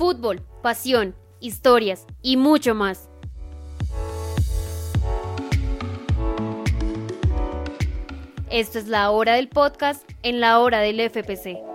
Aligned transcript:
Fútbol, 0.00 0.40
pasión, 0.62 1.14
historias 1.40 2.06
y 2.22 2.38
mucho 2.38 2.74
más. 2.74 3.10
Esto 8.50 8.78
es 8.78 8.88
la 8.88 9.10
hora 9.10 9.34
del 9.34 9.50
podcast 9.50 10.10
en 10.22 10.40
la 10.40 10.58
hora 10.60 10.80
del 10.80 11.00
FPC. 11.00 11.69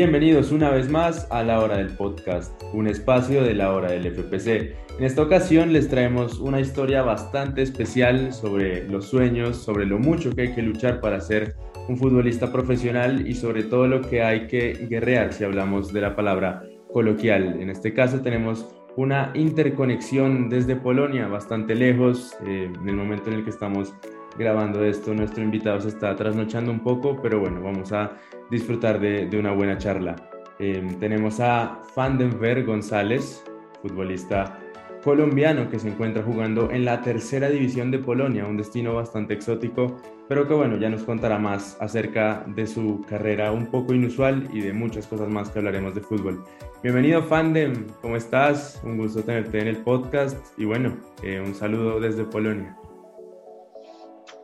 Bienvenidos 0.00 0.52
una 0.52 0.70
vez 0.70 0.88
más 0.88 1.26
a 1.28 1.42
la 1.42 1.58
hora 1.58 1.78
del 1.78 1.88
podcast, 1.88 2.52
un 2.72 2.86
espacio 2.86 3.42
de 3.42 3.52
la 3.52 3.72
hora 3.72 3.90
del 3.90 4.06
FPC. 4.06 4.76
En 4.96 5.04
esta 5.04 5.22
ocasión 5.22 5.72
les 5.72 5.88
traemos 5.88 6.38
una 6.38 6.60
historia 6.60 7.02
bastante 7.02 7.62
especial 7.62 8.32
sobre 8.32 8.88
los 8.88 9.06
sueños, 9.06 9.56
sobre 9.56 9.86
lo 9.86 9.98
mucho 9.98 10.30
que 10.30 10.42
hay 10.42 10.54
que 10.54 10.62
luchar 10.62 11.00
para 11.00 11.20
ser 11.20 11.56
un 11.88 11.96
futbolista 11.96 12.52
profesional 12.52 13.26
y 13.26 13.34
sobre 13.34 13.64
todo 13.64 13.88
lo 13.88 14.00
que 14.00 14.22
hay 14.22 14.46
que 14.46 14.86
guerrear 14.88 15.32
si 15.32 15.42
hablamos 15.42 15.92
de 15.92 16.02
la 16.02 16.14
palabra 16.14 16.62
coloquial. 16.92 17.60
En 17.60 17.68
este 17.68 17.92
caso 17.92 18.20
tenemos 18.20 18.68
una 18.96 19.32
interconexión 19.34 20.48
desde 20.48 20.76
Polonia, 20.76 21.26
bastante 21.26 21.74
lejos, 21.74 22.36
eh, 22.46 22.70
en 22.72 22.88
el 22.88 22.94
momento 22.94 23.30
en 23.30 23.38
el 23.38 23.42
que 23.42 23.50
estamos 23.50 23.92
grabando 24.36 24.84
esto, 24.84 25.14
nuestro 25.14 25.42
invitado 25.42 25.80
se 25.80 25.88
está 25.88 26.14
trasnochando 26.16 26.70
un 26.70 26.80
poco, 26.80 27.20
pero 27.22 27.40
bueno, 27.40 27.62
vamos 27.62 27.92
a 27.92 28.12
disfrutar 28.50 29.00
de, 29.00 29.28
una 29.38 29.52
buena 29.52 29.78
charla. 29.78 30.16
Em, 30.58 30.98
tenemos 30.98 31.40
a 31.40 31.80
Vandenberg 31.94 32.66
González, 32.66 33.44
futbolista 33.80 34.58
colombiano 35.02 35.70
que 35.70 35.78
se 35.78 35.88
encuentra 35.88 36.22
jugando 36.22 36.70
en 36.70 36.84
la 36.84 37.02
tercera 37.02 37.48
división 37.48 37.90
de 37.90 37.98
Polonia, 37.98 38.46
un 38.46 38.56
destino 38.56 38.94
bastante 38.94 39.34
exótico, 39.34 39.96
pero 40.28 40.46
que 40.46 40.54
bueno, 40.54 40.76
ya 40.76 40.90
nos 40.90 41.02
contará 41.02 41.38
más 41.38 41.76
acerca 41.80 42.44
de 42.46 42.66
su 42.66 43.04
carrera 43.08 43.52
un 43.52 43.66
poco 43.66 43.94
inusual 43.94 44.48
y 44.52 44.60
de 44.60 44.72
muchas 44.72 45.06
cosas 45.06 45.28
más 45.28 45.50
que 45.50 45.60
hablaremos 45.60 45.94
de 45.94 46.00
fútbol. 46.00 46.44
Bienvenido 46.82 47.22
Fandem, 47.22 47.86
¿cómo 48.02 48.16
estás? 48.16 48.80
Un 48.84 48.98
gusto 48.98 49.22
tenerte 49.22 49.60
en 49.60 49.68
el 49.68 49.78
podcast 49.78 50.36
y 50.58 50.64
bueno, 50.64 50.96
eh, 51.22 51.42
un 51.44 51.54
saludo 51.54 52.00
desde 52.00 52.24
Polonia. 52.24 52.77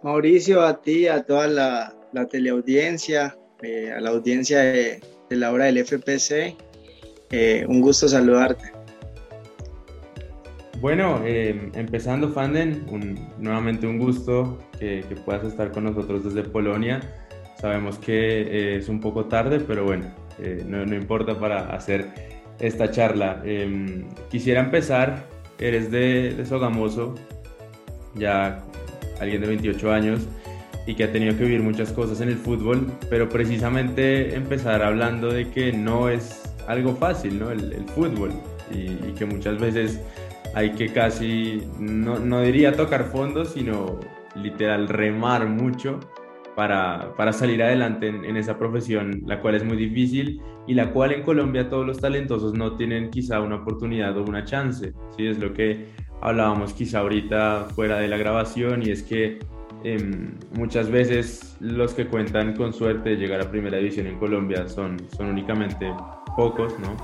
Mauricio, 0.05 0.60
a 0.60 0.83
ti, 0.83 1.08
a 1.08 1.22
toda 1.22 1.47
la, 1.47 2.27
teleaudiencia, 2.30 3.38
eh, 3.62 3.91
a 3.91 4.02
la 4.02 4.10
audiencia 4.10 4.60
de, 4.60 5.00
la 5.30 5.50
hora 5.50 5.64
del 5.64 5.83
FPC, 5.83 6.55
eh, 7.30 7.64
un 7.66 7.80
gusto 7.80 8.06
saludarte. 8.06 8.70
Bueno, 10.82 11.22
eh, 11.25 11.70
empezando 11.72 12.28
Fanden, 12.28 12.84
nuevamente 13.38 13.86
un 13.86 13.98
gusto 13.98 14.58
que, 14.78 15.02
puedas 15.25 15.42
estar 15.47 15.72
con 15.72 15.84
nosotros 15.84 16.22
desde 16.22 16.50
Polonia. 16.50 17.00
Sabemos 17.58 17.97
que 17.97 18.77
es 18.77 18.91
un 18.91 19.00
poco 19.00 19.25
tarde, 19.25 19.58
pero 19.60 19.86
bueno, 19.86 20.14
no, 20.66 20.94
importa 20.94 21.41
para 21.41 21.75
hacer 21.75 22.10
esta 22.60 22.91
charla. 22.91 23.41
Em, 23.47 24.06
quisiera 24.28 24.60
empezar, 24.60 25.25
eres 25.58 25.91
de, 25.91 26.34
de 26.34 26.44
Sogamoso, 26.44 27.14
ya 28.16 28.64
alguien 29.20 29.41
de 29.41 29.48
28 29.48 29.93
años 29.93 30.29
y 30.87 30.95
que 30.95 31.05
ha 31.05 31.12
tenido 31.12 31.37
que 31.37 31.45
vivir 31.45 31.62
muchas 31.62 31.93
cosas 31.93 32.20
en 32.20 32.29
el 32.29 32.37
fútbol, 32.37 32.87
pero 33.09 33.29
precisamente 33.29 34.34
empezar 34.34 34.83
hablando 34.83 35.33
de 35.33 35.51
que 35.51 35.73
no 35.73 36.09
es 36.09 36.43
algo 36.67 36.95
fácil, 36.95 37.39
¿no? 37.39 37.51
El, 37.51 37.84
fútbol 37.95 38.33
y, 38.71 39.12
que 39.12 39.25
muchas 39.25 39.59
veces 39.59 40.01
hay 40.55 40.71
que 40.71 40.93
casi, 40.93 41.62
no, 41.79 42.19
no 42.19 42.43
diría 42.43 42.77
tocar 42.77 43.05
fondo, 43.05 43.45
sino 43.45 43.98
literal 44.34 44.89
remar 44.89 45.47
mucho 45.47 46.01
para, 46.55 47.15
para 47.17 47.33
salir 47.33 47.62
adelante 47.62 48.09
en, 48.09 48.25
en, 48.25 48.37
esa 48.37 48.59
profesión, 48.59 49.22
la 49.27 49.41
cual 49.41 49.55
es 49.56 49.65
muy 49.65 49.77
difícil 49.77 50.41
y 50.67 50.75
la 50.75 50.91
cual 50.91 51.12
en 51.12 51.22
Colombia 51.22 51.69
todos 51.69 51.87
los 51.87 51.99
talentosos 51.99 52.55
no 52.55 52.77
tienen 52.77 53.11
quizá 53.11 53.41
una 53.41 53.56
oportunidad 53.56 54.17
o 54.17 54.25
una 54.25 54.44
chance. 54.44 54.93
¿sí? 55.17 55.27
Es 55.27 55.38
lo 55.38 55.53
que 55.53 55.88
hablábamos 56.20 56.72
quizá 56.72 57.00
ahorita 57.00 57.66
fuera 57.75 57.98
de 57.98 58.08
la 58.08 58.16
grabación 58.16 58.82
y 58.82 58.91
es 58.91 59.02
que 59.02 59.38
em, 59.84 60.32
muchas 60.56 60.91
veces 60.91 61.56
los 61.60 61.94
que 61.94 62.06
cuentan 62.06 62.54
con 62.54 62.72
suerte 62.72 63.10
de 63.10 63.16
llegar 63.16 63.41
a 63.41 63.50
primera 63.50 63.78
división 63.78 64.06
en 64.06 64.19
Colombia 64.19 64.66
son, 64.69 64.97
son 65.16 65.28
únicamente 65.28 65.92
pocos, 66.36 66.78
¿no? 66.78 66.97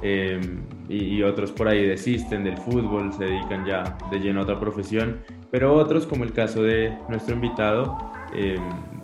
Em, 0.00 0.62
y, 0.88 1.22
otros 1.22 1.50
por 1.50 1.66
ahí 1.66 1.84
desisten 1.84 2.44
del 2.44 2.56
fútbol, 2.56 3.12
se 3.12 3.24
dedican 3.24 3.66
ya 3.66 3.98
de 4.10 4.20
lleno 4.20 4.40
a 4.40 4.42
otra 4.44 4.60
profesión, 4.60 5.18
pero 5.50 5.74
otros, 5.74 6.06
como 6.06 6.22
el 6.24 6.32
caso 6.32 6.62
de 6.62 6.96
nuestro 7.08 7.34
invitado, 7.34 7.98
em, 8.32 8.62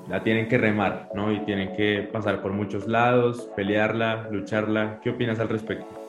la 0.09 0.22
tienen 0.22 0.47
que 0.48 0.59
remar, 0.59 1.10
¿no? 1.15 1.32
Y 1.32 1.41
tienen 1.41 1.75
que 1.76 2.09
pasar 2.12 2.42
por 2.42 2.53
muchos 2.53 2.86
lados, 2.86 3.48
pelearla, 3.56 4.28
lucharla. 4.31 5.00
¿Qué 5.03 5.10
opinas 5.10 5.41
al 5.41 5.48
respecto? 5.48 6.03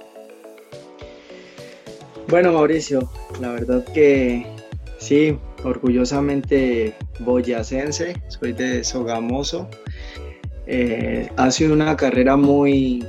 Bueno, 2.27 2.51
Mauricio, 2.53 3.07
la 3.39 3.51
verdad 3.51 3.85
que 3.93 4.47
sí, 4.97 5.37
orgullosamente 5.63 6.95
boyacense, 7.19 8.19
soy 8.29 8.53
de 8.53 8.83
Sogamoso. 8.83 9.69
Eh, 10.65 11.29
ha 11.37 11.51
sido 11.51 11.73
una 11.73 11.95
carrera 11.95 12.35
muy 12.35 13.05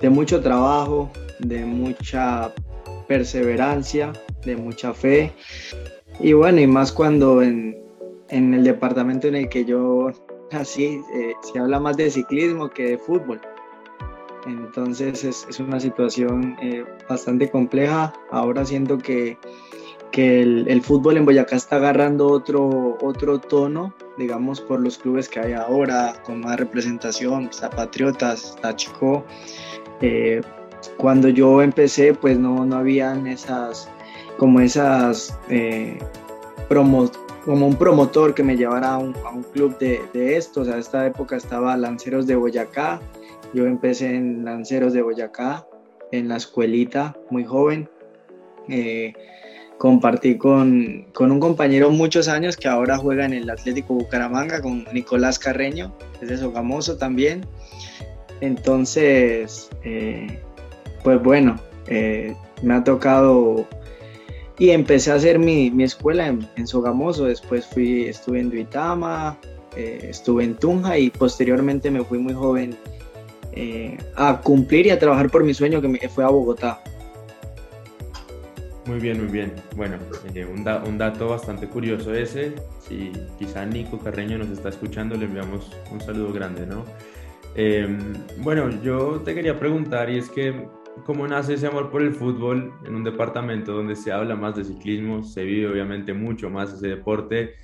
de 0.00 0.10
mucho 0.10 0.40
trabajo, 0.40 1.08
de 1.38 1.64
mucha 1.64 2.52
perseverancia, 3.06 4.12
de 4.44 4.56
mucha 4.56 4.92
fe. 4.92 5.32
Y 6.18 6.32
bueno, 6.32 6.60
y 6.60 6.66
más 6.66 6.90
cuando 6.90 7.42
en, 7.42 7.76
el 8.28 8.64
departamento 8.64 9.28
en 9.28 9.36
el 9.36 9.48
que 9.48 9.64
yo 9.64 10.10
nací 10.50 11.00
eh, 11.14 11.32
se 11.52 11.60
habla 11.60 11.78
más 11.78 11.96
de 11.96 12.10
ciclismo 12.10 12.70
que 12.70 12.90
de 12.90 12.98
fútbol. 12.98 13.40
Entonces 14.46 15.24
es, 15.24 15.60
una 15.60 15.80
situación 15.80 16.56
eh, 16.62 16.84
bastante 17.08 17.50
compleja. 17.50 18.12
Ahora 18.30 18.64
siento 18.64 18.98
que, 18.98 19.38
el, 20.12 20.82
fútbol 20.82 21.16
en 21.16 21.24
Boyacá 21.24 21.56
está 21.56 21.76
agarrando 21.76 22.28
otro, 22.28 22.98
otro 23.00 23.38
tono, 23.38 23.94
digamos, 24.18 24.60
por 24.60 24.80
los 24.80 24.98
clubes 24.98 25.28
que 25.28 25.40
hay 25.40 25.52
ahora, 25.52 26.14
con 26.24 26.40
más 26.40 26.58
representación, 26.58 27.44
está 27.44 27.70
Patriotas, 27.70 28.54
está 28.56 28.74
Chico. 28.76 29.24
Eh, 30.00 30.40
cuando 30.96 31.28
yo 31.28 31.62
empecé, 31.62 32.14
pues 32.14 32.38
no, 32.38 32.64
no 32.64 32.76
habían 32.76 33.26
esas, 33.26 33.88
como 34.36 34.60
esas, 34.60 35.38
eh, 35.48 35.98
como 36.68 37.66
un 37.66 37.76
promotor 37.76 38.34
que 38.34 38.42
me 38.42 38.56
llevara 38.56 38.94
a 38.94 38.98
un, 38.98 39.14
club 39.52 39.78
de, 39.78 40.02
de 40.12 40.36
esto. 40.36 40.62
O 40.62 40.64
sea, 40.64 40.78
esta 40.78 41.06
época 41.06 41.36
estaba 41.36 41.76
Lanceros 41.76 42.26
de 42.26 42.36
Boyacá, 42.36 43.00
yo 43.52 43.66
empecé 43.66 44.14
en 44.14 44.44
Lanceros 44.44 44.92
de 44.92 45.02
Boyacá, 45.02 45.66
en 46.12 46.28
la 46.28 46.36
escuelita, 46.36 47.16
muy 47.30 47.44
joven. 47.44 47.88
Eh, 48.68 49.12
compartí 49.78 50.36
con, 50.36 51.06
un 51.18 51.40
compañero 51.40 51.90
muchos 51.90 52.28
años 52.28 52.56
que 52.56 52.68
ahora 52.68 52.98
juega 52.98 53.24
en 53.24 53.32
el 53.32 53.50
Atlético 53.50 53.94
Bucaramanga, 53.94 54.60
con 54.60 54.84
Nicolás 54.92 55.38
Carreño, 55.38 55.94
es 56.20 56.28
de 56.28 56.36
Sogamoso 56.36 56.96
también. 56.96 57.46
Entonces, 58.40 59.68
eh, 59.84 60.38
pues 61.02 61.22
bueno, 61.22 61.56
eh, 61.88 62.34
me 62.62 62.74
ha 62.74 62.84
tocado 62.84 63.66
y 64.58 64.70
empecé 64.70 65.10
a 65.10 65.14
hacer 65.14 65.38
mi, 65.38 65.72
escuela 65.82 66.26
en, 66.26 66.66
Sogamoso, 66.66 67.24
después 67.24 67.66
fui, 67.66 68.04
estuve 68.04 68.40
en 68.40 68.50
Duitama, 68.50 69.38
estuve 69.76 70.44
en 70.44 70.56
Tunja 70.56 70.98
y 70.98 71.10
posteriormente 71.10 71.90
me 71.90 72.04
fui 72.04 72.18
muy 72.18 72.34
joven 72.34 72.76
eh, 73.52 73.98
a 74.16 74.40
cumplir 74.40 74.86
y 74.86 74.90
a 74.90 74.98
trabajar 74.98 75.30
por 75.30 75.44
mi 75.44 75.54
sueño 75.54 75.80
que 75.80 76.08
fue 76.08 76.24
a 76.24 76.28
Bogotá. 76.28 76.80
Muy 78.86 78.98
bien, 78.98 79.22
muy 79.22 79.30
bien. 79.30 79.52
Bueno, 79.76 79.96
eh, 80.34 80.44
un, 80.44 80.66
un, 80.66 80.98
dato 80.98 81.28
bastante 81.28 81.68
curioso 81.68 82.14
ese. 82.14 82.54
Si 82.80 83.12
quizá 83.38 83.64
Nico 83.64 83.98
Carreño 83.98 84.38
nos 84.38 84.48
está 84.48 84.70
escuchando, 84.70 85.16
le 85.16 85.26
enviamos 85.26 85.70
un 85.92 86.00
saludo 86.00 86.32
grande, 86.32 86.66
¿no? 86.66 86.84
Em, 87.54 88.14
bueno, 88.38 88.70
yo 88.82 89.20
te 89.24 89.34
quería 89.34 89.58
preguntar 89.58 90.08
y 90.10 90.18
es 90.18 90.28
que, 90.28 90.68
¿cómo 91.04 91.26
nace 91.26 91.54
ese 91.54 91.66
amor 91.66 91.90
por 91.90 92.02
el 92.02 92.12
fútbol 92.12 92.72
en 92.84 92.94
un 92.94 93.04
departamento 93.04 93.72
donde 93.72 93.96
se 93.96 94.12
habla 94.12 94.36
más 94.36 94.56
de 94.56 94.64
ciclismo, 94.64 95.22
se 95.22 95.44
vive 95.44 95.70
obviamente 95.70 96.14
mucho 96.14 96.48
más 96.48 96.72
ese 96.72 96.88
deporte? 96.88 97.54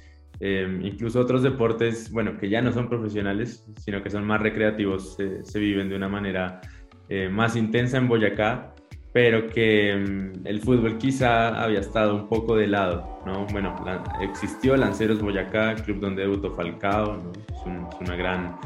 Em, 0.41 0.85
incluso 0.85 1.21
otros 1.21 1.43
deportes, 1.43 2.11
bueno, 2.11 2.37
que 2.37 2.49
ya 2.49 2.61
no 2.61 2.73
son 2.73 2.89
profesionales, 2.89 3.67
sino 3.79 4.03
que 4.03 4.11
son 4.11 4.25
más 4.25 4.41
recreativos, 4.41 5.17
se 5.17 5.59
viven 5.59 5.89
de 5.89 5.97
una 5.97 6.09
manera 6.09 6.61
eh, 7.09 7.29
más 7.29 7.57
intensa 7.57 7.99
en 7.99 8.09
Boyacá, 8.09 8.75
pero 9.13 9.49
que 9.49 9.93
em, 9.93 10.33
el 10.45 10.61
fútbol 10.61 10.99
quizá 10.99 11.63
había 11.63 11.81
estado 11.81 12.15
un 12.15 12.29
poco 12.29 12.57
de 12.57 12.67
lado, 12.67 13.23
¿no? 13.25 13.47
Bueno, 13.47 13.75
existió 14.21 14.77
Lanceros 14.77 15.23
Boyacá, 15.23 15.75
club 15.77 16.01
donde 16.01 16.23
debutó 16.23 16.53
Falcao, 16.53 17.17
¿no? 17.17 17.33
es, 17.33 18.01
una 18.01 18.17
gran 18.17 18.57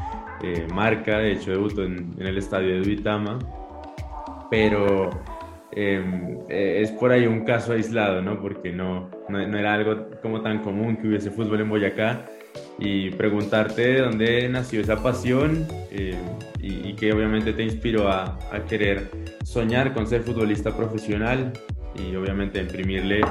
eh, 0.43 0.67
marca, 0.73 1.19
de 1.19 1.33
hecho 1.33 1.51
debutó 1.51 1.83
en, 1.83 2.13
en 2.17 2.27
el 2.27 2.37
estadio 2.37 2.69
de 2.69 2.81
Duitama, 2.81 3.39
pero 4.49 5.09
eh, 5.75 6.79
es 6.81 6.91
por 6.91 7.11
ahí 7.11 7.27
un 7.27 7.45
caso 7.45 7.73
aislado, 7.73 8.21
¿no? 8.21 8.41
Porque 8.41 8.71
no, 8.71 9.09
no, 9.29 9.39
era 9.39 9.73
algo 9.73 10.09
como 10.21 10.41
tan 10.41 10.59
común 10.59 10.97
que 10.97 11.07
hubiese 11.07 11.31
fútbol 11.31 11.61
en 11.61 11.69
Boyacá. 11.69 12.25
Y 12.79 13.11
preguntarte 13.11 13.81
de 13.81 14.01
dónde 14.01 14.49
nació 14.49 14.81
esa 14.81 15.01
pasión 15.01 15.67
em, 15.91 16.17
y, 16.59 16.89
y, 16.89 16.93
que 16.95 17.13
obviamente 17.13 17.53
te 17.53 17.63
inspiró 17.63 18.09
a 18.09 18.37
querer 18.67 19.09
soñar 19.43 19.93
con 19.93 20.07
ser 20.07 20.23
futbolista 20.23 20.75
profesional 20.75 21.53
y 21.95 22.15
obviamente 22.15 22.59
imprimirle 22.59 23.21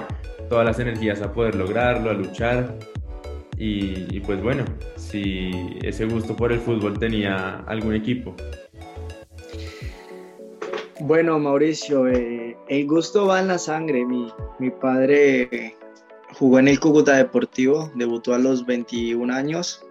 todas 0.49 0.67
las 0.67 0.79
energías 0.79 1.23
a 1.23 1.33
poder 1.33 1.55
lograrlo, 1.55 2.11
a 2.11 2.15
luchar. 2.15 2.77
Y, 3.57 4.21
pues 4.21 4.43
bueno, 4.43 4.65
si 4.97 5.51
ese 5.83 6.07
gusto 6.07 6.35
por 6.35 6.51
el 6.51 6.61
fútbol 6.61 6.99
tenía 6.99 7.59
algún 7.67 7.95
equipo. 7.95 8.35
Bueno, 11.01 11.39
Mauricio, 11.39 12.07
eh, 12.09 12.57
el 12.69 12.87
gusto 12.87 13.27
va 13.27 13.41
en 13.41 13.49
la 13.49 13.59
sangre. 13.59 14.05
Mi, 14.05 14.71
padre 14.71 15.77
jugó 16.39 16.59
en 16.59 16.69
el 16.69 16.79
Cúcuta 16.79 17.17
Deportivo, 17.17 17.91
debutó 17.95 18.35
a 18.35 18.39
los 18.39 18.67
21 18.67 19.33
años, 19.33 19.85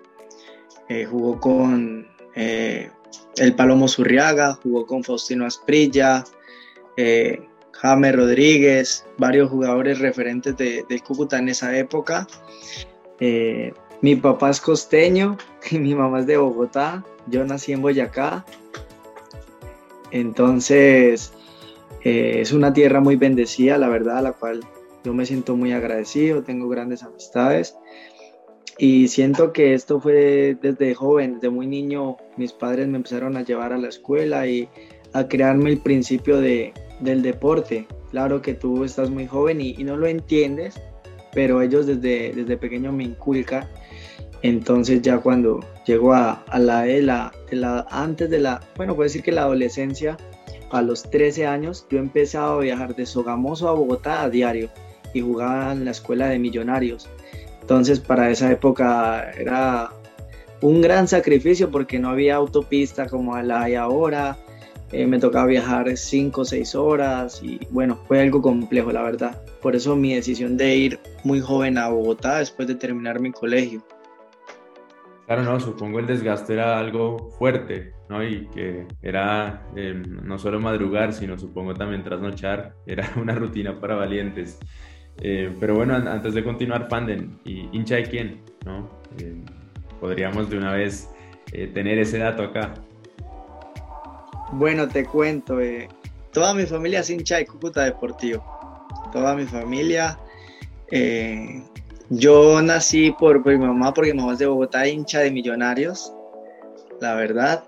eh, 0.87 1.05
jugó 1.05 1.39
con 1.39 2.07
eh, 2.35 2.91
el 3.37 3.55
Palomo 3.55 3.87
Zurriaga, 3.87 4.53
jugó 4.61 4.85
con 4.85 5.03
Faustino 5.03 5.45
Asprilla, 5.45 6.23
James 7.81 8.15
Rodríguez, 8.15 9.05
varios 9.17 9.49
jugadores 9.49 9.99
referentes 9.99 10.57
de, 10.57 11.01
Cúcuta 11.05 11.37
en 11.37 11.49
esa 11.49 11.75
época. 11.77 12.27
Eh, 13.19 13.73
mi 14.01 14.15
papá 14.15 14.49
es 14.49 14.59
costeño 14.59 15.37
y 15.71 15.79
mi 15.79 15.95
mamá 15.95 16.19
es 16.19 16.27
de 16.27 16.37
Bogotá. 16.37 17.03
Yo 17.27 17.45
nací 17.45 17.71
en 17.71 17.81
Boyacá. 17.81 18.45
Entonces, 20.11 21.33
eh, 22.03 22.37
es 22.39 22.51
una 22.51 22.73
tierra 22.73 23.01
muy 23.01 23.15
bendecida, 23.15 23.77
la 23.77 23.89
verdad, 23.89 24.19
a 24.19 24.21
la 24.21 24.33
cual 24.33 24.61
yo 25.03 25.13
me 25.13 25.25
siento 25.25 25.55
muy 25.55 25.71
agradecido, 25.71 26.43
tengo 26.43 26.67
grandes 26.69 27.03
amistades. 27.03 27.75
Y 28.77 29.09
siento 29.09 29.51
que 29.51 29.73
esto 29.73 29.99
fue 29.99 30.57
desde 30.61 30.95
joven, 30.95 31.35
desde 31.35 31.49
muy 31.49 31.67
niño, 31.67 32.15
mis 32.37 32.53
padres 32.53 32.87
me 32.87 32.97
empezaron 32.97 33.35
a 33.35 33.43
llevar 33.43 33.73
a 33.73 33.77
la 33.77 33.89
escuela 33.89 34.47
y 34.47 34.69
a 35.11 35.27
crearme 35.27 35.71
el 35.71 35.79
principio 35.79 36.39
de, 36.39 36.73
del 37.01 37.21
deporte. 37.21 37.87
Claro 38.11 38.41
que 38.41 38.53
tú 38.53 38.85
estás 38.85 39.09
muy 39.09 39.27
joven 39.27 39.59
y, 39.59 39.73
no 39.83 39.97
lo 39.97 40.07
entiendes, 40.07 40.79
pero 41.33 41.61
ellos 41.61 41.87
desde, 41.87 42.31
desde 42.33 42.57
pequeño 42.57 42.91
me 42.93 43.03
inculcan. 43.03 43.67
Entonces 44.41 45.01
ya 45.01 45.19
cuando 45.19 45.59
llego 45.85 46.13
a, 46.13 46.43
la, 46.57 46.85
la, 46.85 47.31
la, 47.51 47.85
antes 47.89 48.29
de 48.29 48.39
la, 48.39 48.61
bueno, 48.77 48.95
puedo 48.95 49.05
decir 49.05 49.23
que 49.23 49.31
la 49.31 49.41
adolescencia, 49.41 50.17
a 50.71 50.81
los 50.81 51.03
13 51.09 51.47
años, 51.47 51.85
yo 51.89 51.97
empecé 51.97 52.37
a 52.37 52.55
viajar 52.57 52.95
de 52.95 53.05
Sogamoso 53.05 53.67
a 53.67 53.73
Bogotá 53.73 54.21
a 54.21 54.29
diario 54.29 54.69
y 55.13 55.21
jugaba 55.21 55.71
en 55.71 55.85
la 55.85 55.91
escuela 55.91 56.27
de 56.27 56.39
millonarios. 56.39 57.09
Entonces 57.61 57.99
para 57.99 58.29
esa 58.29 58.51
época 58.51 59.31
era 59.31 59.91
un 60.61 60.81
gran 60.81 61.07
sacrificio 61.07 61.71
porque 61.71 61.99
no 61.99 62.09
había 62.09 62.35
autopista 62.35 63.07
como 63.07 63.37
la 63.41 63.63
hay 63.63 63.75
ahora, 63.75 64.37
eh, 64.91 65.05
me 65.05 65.19
tocaba 65.19 65.45
viajar 65.45 65.95
5 65.95 66.41
o 66.41 66.45
6 66.45 66.75
horas 66.75 67.41
y 67.43 67.59
bueno, 67.69 67.99
fue 68.07 68.21
algo 68.21 68.41
complejo 68.41 68.91
la 68.91 69.03
verdad. 69.03 69.41
Por 69.61 69.75
eso 69.75 69.95
mi 69.95 70.15
decisión 70.15 70.57
de 70.57 70.75
ir 70.75 70.99
muy 71.23 71.41
joven 71.41 71.77
a 71.77 71.89
Bogotá 71.89 72.39
después 72.39 72.67
de 72.67 72.75
terminar 72.75 73.19
mi 73.19 73.31
colegio. 73.31 73.83
Claro, 75.29 75.43
no, 75.43 75.59
supongo 75.59 75.99
el 75.99 76.07
desgaste 76.07 76.53
era 76.53 76.79
algo 76.79 77.29
fuerte, 77.37 77.93
¿no? 78.09 78.23
Y 78.23 78.47
que 78.47 78.87
era 79.03 79.61
em, 79.75 80.01
no 80.25 80.39
solo 80.39 80.59
madrugar, 80.59 81.13
sino 81.13 81.37
supongo 81.37 81.75
también 81.75 82.03
trasnochar, 82.03 82.73
era 82.87 83.07
una 83.15 83.35
rutina 83.35 83.79
para 83.79 83.93
valientes. 83.93 84.57
Eh, 85.21 85.55
pero 85.59 85.75
bueno, 85.75 85.93
antes 85.93 86.33
de 86.33 86.43
continuar, 86.43 86.89
Fanden, 86.89 87.37
¿y 87.45 87.69
hincha 87.71 87.97
de 87.97 88.03
quién? 88.05 88.41
¿no? 88.65 88.89
Eh, 89.19 89.35
podríamos 89.99 90.49
de 90.49 90.57
una 90.57 90.73
vez 90.73 91.07
tener 91.75 91.99
ese 91.99 92.17
dato 92.17 92.41
acá. 92.41 92.73
Bueno, 94.53 94.87
te 94.87 95.05
cuento, 95.05 95.61
eh, 95.61 95.89
toda 96.33 96.55
mi 96.55 96.65
familia 96.65 97.01
es 97.01 97.09
hincha 97.11 97.37
de 97.37 97.45
Cúcuta 97.45 97.83
Deportivo. 97.83 98.43
Toda 99.11 99.35
mi 99.35 99.45
familia. 99.45 100.17
Yo 102.09 102.61
nací 102.61 103.11
por, 103.11 103.45
mi 103.45 103.57
mamá, 103.57 103.93
porque 103.93 104.13
mi 104.13 104.19
mamá 104.19 104.33
es 104.33 104.39
de 104.39 104.47
Bogotá, 104.47 104.87
hincha 104.87 105.19
de 105.19 105.31
millonarios, 105.31 106.11
la 106.99 107.15
verdad. 107.15 107.63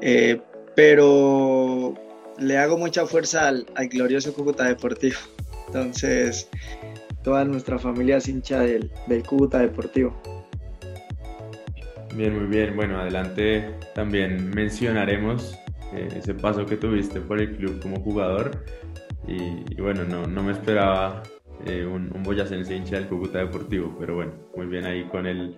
Eh, 0.00 0.40
pero 0.74 1.94
le 2.38 2.58
hago 2.58 2.76
mucha 2.76 3.06
fuerza 3.06 3.48
al, 3.48 3.66
glorioso 3.90 4.34
Cúcuta 4.34 4.64
Deportivo. 4.64 5.16
Entonces, 5.68 6.50
toda 7.22 7.44
nuestra 7.44 7.78
familia 7.78 8.18
es 8.18 8.28
hincha 8.28 8.60
del, 8.60 8.90
Cúcuta 9.26 9.60
Deportivo. 9.60 10.20
Bien, 12.14 12.36
muy 12.36 12.48
bien. 12.48 12.76
Bueno, 12.76 13.00
adelante 13.00 13.74
también 13.94 14.50
mencionaremos 14.50 15.58
eh, 15.94 16.08
ese 16.16 16.34
paso 16.34 16.66
que 16.66 16.76
tuviste 16.76 17.20
por 17.20 17.40
el 17.40 17.56
club 17.56 17.80
como 17.80 18.00
jugador. 18.00 18.64
Y, 19.26 19.80
bueno, 19.80 20.04
no, 20.04 20.26
no, 20.26 20.42
me 20.42 20.52
esperaba 20.52 21.22
eh, 21.66 21.84
un, 21.84 22.10
un 22.14 22.22
boyacense 22.22 22.74
hincha 22.74 22.96
del 22.96 23.06
Cúcuta 23.06 23.38
Deportivo, 23.38 23.94
pero 23.98 24.14
bueno, 24.16 24.32
muy 24.56 24.66
bien 24.66 24.84
ahí 24.84 25.04
con 25.04 25.26
el, 25.26 25.56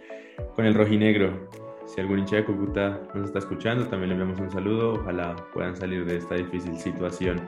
con 0.54 0.64
el 0.66 0.74
rojinegro. 0.74 1.48
Si 1.86 2.00
algún 2.00 2.20
hincha 2.20 2.36
de 2.36 2.44
Cúcuta 2.44 3.00
nos 3.14 3.26
está 3.26 3.40
escuchando, 3.40 3.86
también 3.86 4.10
le 4.10 4.14
enviamos 4.14 4.40
un 4.40 4.50
saludo. 4.50 4.94
Ojalá 4.94 5.36
puedan 5.52 5.76
salir 5.76 6.04
de 6.04 6.16
esta 6.16 6.34
difícil 6.34 6.76
situación. 6.78 7.40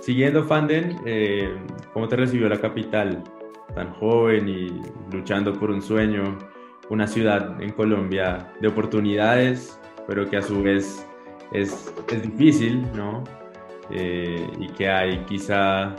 Siguiendo 0.00 0.44
Fanden, 0.44 0.96
eh, 1.06 1.48
¿cómo 1.92 2.08
te 2.08 2.16
recibió 2.16 2.48
la 2.48 2.60
capital? 2.60 3.22
Tan 3.74 3.92
joven 3.94 4.48
y 4.48 4.82
luchando 5.10 5.52
por 5.54 5.70
un 5.70 5.80
sueño, 5.80 6.38
una 6.90 7.06
ciudad 7.06 7.60
en 7.62 7.72
Colombia 7.72 8.52
de 8.60 8.68
oportunidades, 8.68 9.80
pero 10.06 10.28
que 10.28 10.36
a 10.36 10.42
su 10.42 10.62
vez 10.62 11.06
es, 11.52 11.94
es 12.08 12.22
difícil, 12.22 12.82
¿no? 12.94 13.24
Eh, 13.90 14.46
y 14.58 14.68
que 14.68 14.88
hay 14.88 15.18
quizá 15.24 15.94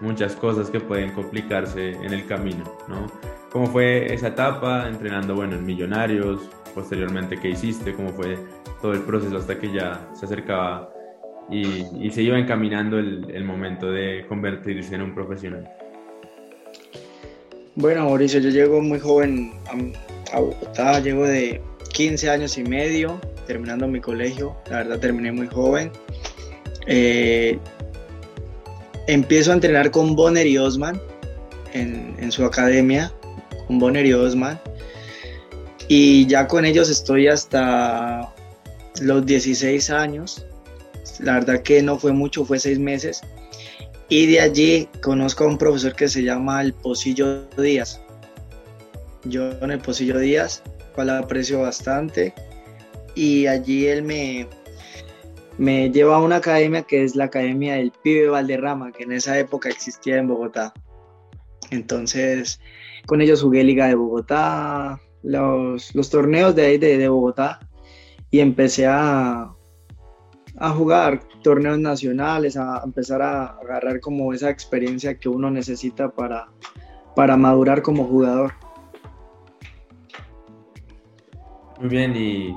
muchas 0.00 0.34
cosas 0.36 0.70
que 0.70 0.80
pueden 0.80 1.12
complicarse 1.12 1.92
en 1.92 2.12
el 2.12 2.26
camino, 2.26 2.64
¿no? 2.88 3.06
¿Cómo 3.50 3.66
fue 3.66 4.12
esa 4.12 4.28
etapa 4.28 4.88
entrenando, 4.88 5.34
bueno, 5.34 5.56
en 5.56 5.64
Millonarios? 5.64 6.42
Posteriormente, 6.74 7.38
¿qué 7.40 7.50
hiciste? 7.50 7.94
¿Cómo 7.94 8.10
fue 8.10 8.36
todo 8.82 8.92
el 8.92 9.00
proceso 9.00 9.36
hasta 9.38 9.58
que 9.58 9.72
ya 9.72 10.08
se 10.14 10.26
acercaba 10.26 10.92
y, 11.50 12.10
se 12.10 12.22
iba 12.22 12.38
encaminando 12.38 12.98
el, 12.98 13.44
momento 13.44 13.90
de 13.90 14.26
convertirse 14.28 14.94
en 14.94 15.02
un 15.02 15.14
profesional? 15.14 15.68
Bueno, 17.76 18.04
Mauricio, 18.04 18.40
yo 18.40 18.50
llego 18.50 18.80
muy 18.82 18.98
joven 18.98 19.52
a, 19.66 20.36
a 20.36 20.40
Bogotá, 20.40 21.00
llego 21.00 21.24
de 21.24 21.60
15 21.92 22.28
años 22.28 22.58
y 22.58 22.64
medio, 22.64 23.18
terminando 23.46 23.88
mi 23.88 24.00
colegio. 24.00 24.56
La 24.70 24.78
verdad 24.78 24.98
terminé 24.98 25.32
muy 25.32 25.46
joven. 25.46 25.90
Eh, 26.86 27.58
empiezo 29.06 29.50
a 29.50 29.54
entrenar 29.54 29.90
con 29.90 30.16
Bonner 30.16 30.46
y 30.46 30.58
Osman 30.58 31.00
en, 31.72 32.32
su 32.32 32.44
academia, 32.44 33.12
con 33.66 33.78
Bonner 33.78 34.06
y 34.06 34.12
Osman. 34.12 34.60
Y 35.88 36.26
ya 36.26 36.48
con 36.48 36.64
ellos 36.64 36.88
estoy 36.90 37.28
hasta 37.28 38.32
los 39.00 39.24
16 39.24 39.90
años. 39.90 40.44
La 41.20 41.34
verdad 41.34 41.62
que 41.62 41.82
no 41.82 41.98
fue 41.98 42.12
mucho, 42.12 42.44
fue 42.44 42.58
seis 42.58 42.78
meses. 42.78 43.22
Y 44.08 44.26
de 44.26 44.40
allí 44.40 44.88
conozco 45.02 45.44
a 45.44 45.48
un 45.48 45.58
profesor 45.58 45.94
que 45.94 46.08
se 46.08 46.22
llama 46.22 46.62
El 46.62 46.72
Pocillo 46.72 47.42
Díaz. 47.56 48.00
Yo 49.24 49.50
en 49.60 49.70
el 49.72 49.80
Pocillo 49.80 50.18
Díaz, 50.18 50.62
cual 50.94 51.10
aprecio 51.10 51.60
bastante 51.60 52.32
y 53.16 53.46
allí 53.46 53.86
él 53.86 54.02
me, 54.02 54.46
me 55.58 55.90
lleva 55.90 56.16
a 56.16 56.22
una 56.22 56.36
academia 56.36 56.82
que 56.82 57.02
es 57.04 57.16
la 57.16 57.24
Academia 57.24 57.74
del 57.76 57.92
Pibe 58.02 58.28
Valderrama, 58.28 58.92
que 58.92 59.04
en 59.04 59.12
esa 59.12 59.38
época 59.38 59.68
existía 59.68 60.18
en 60.18 60.28
Bogotá. 60.28 60.74
Entonces, 61.70 62.60
con 63.06 63.20
ellos 63.20 63.42
jugué 63.42 63.64
Liga 63.64 63.86
de 63.86 63.94
Bogotá, 63.94 65.00
los, 65.22 65.92
torneos 66.10 66.54
de 66.54 66.66
ahí 66.66 66.78
de, 66.78 67.08
Bogotá, 67.08 67.60
y 68.30 68.40
empecé 68.40 68.86
a, 68.86 69.50
a 70.58 70.70
jugar 70.70 71.22
torneos 71.42 71.78
nacionales, 71.78 72.56
a 72.56 72.82
empezar 72.84 73.22
a 73.22 73.46
agarrar 73.46 74.00
como 74.00 74.32
esa 74.32 74.50
experiencia 74.50 75.18
que 75.18 75.28
uno 75.28 75.50
necesita 75.50 76.10
para, 76.10 76.48
para 77.14 77.36
madurar 77.36 77.82
como 77.82 78.04
jugador. 78.04 78.52
Muy 81.80 81.88
bien, 81.88 82.16
y 82.16 82.56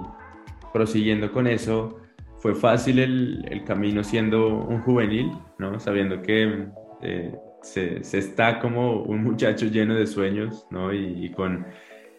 prosiguiendo 0.72 1.32
con 1.32 1.48
eso, 1.48 1.99
fue 2.40 2.56
fácil 2.56 3.00
el, 3.00 3.64
camino 3.66 4.04
siendo 4.04 4.48
un 4.48 4.82
juvenil, 4.82 5.32
¿no? 5.58 5.80
Sabiendo 5.80 6.22
que 6.22 6.68
eh, 7.02 7.36
se, 7.62 8.02
está 8.18 8.60
como 8.60 9.04
un 9.04 9.24
muchacho 9.24 9.68
lleno 9.68 9.96
de 9.96 10.08
sueños, 10.08 10.66
¿no? 10.72 10.94
Y, 10.94 11.32
con 11.32 11.66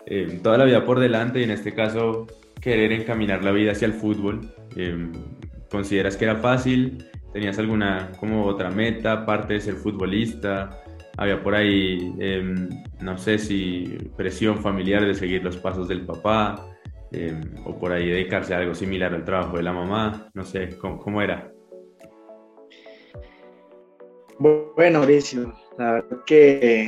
eh, 0.06 0.40
toda 0.42 0.58
la 0.58 0.64
vida 0.64 0.84
por 0.84 1.00
delante 1.00 1.40
y 1.40 1.44
en 1.44 1.50
este 1.50 1.74
caso 1.74 2.26
querer 2.60 2.92
encaminar 2.92 3.44
la 3.44 3.52
vida 3.52 3.72
hacia 3.72 3.86
el 3.86 3.94
fútbol. 3.94 4.52
Eh, 4.76 5.10
¿Consideras 5.70 6.16
que 6.16 6.24
era 6.24 6.36
fácil 6.36 7.04
¿Tenías 7.32 7.58
alguna 7.58 8.10
como 8.18 8.44
otra 8.44 8.70
meta, 8.70 9.12
aparte 9.12 9.54
de 9.54 9.60
ser 9.60 9.74
futbolista? 9.74 10.82
Había 11.16 11.42
por 11.42 11.54
ahí, 11.54 12.12
em, 12.18 12.68
no 13.00 13.18
sé 13.18 13.38
si 13.38 13.98
presión 14.16 14.58
familiar 14.58 15.04
de 15.04 15.14
seguir 15.14 15.44
los 15.44 15.56
pasos 15.56 15.86
del 15.86 16.02
papá, 16.02 16.66
em, 17.12 17.40
o 17.64 17.78
por 17.78 17.92
ahí 17.92 18.08
dedicarse 18.08 18.54
a 18.54 18.58
algo 18.58 18.74
similar 18.74 19.14
al 19.14 19.24
trabajo 19.24 19.56
de 19.56 19.62
la 19.62 19.72
mamá, 19.72 20.30
no 20.34 20.44
sé, 20.44 20.76
¿cómo, 20.78 21.22
era? 21.22 21.52
Bueno, 24.38 25.00
Mauricio, 25.00 25.54
la 25.76 25.92
verdad 25.92 26.24
que 26.24 26.86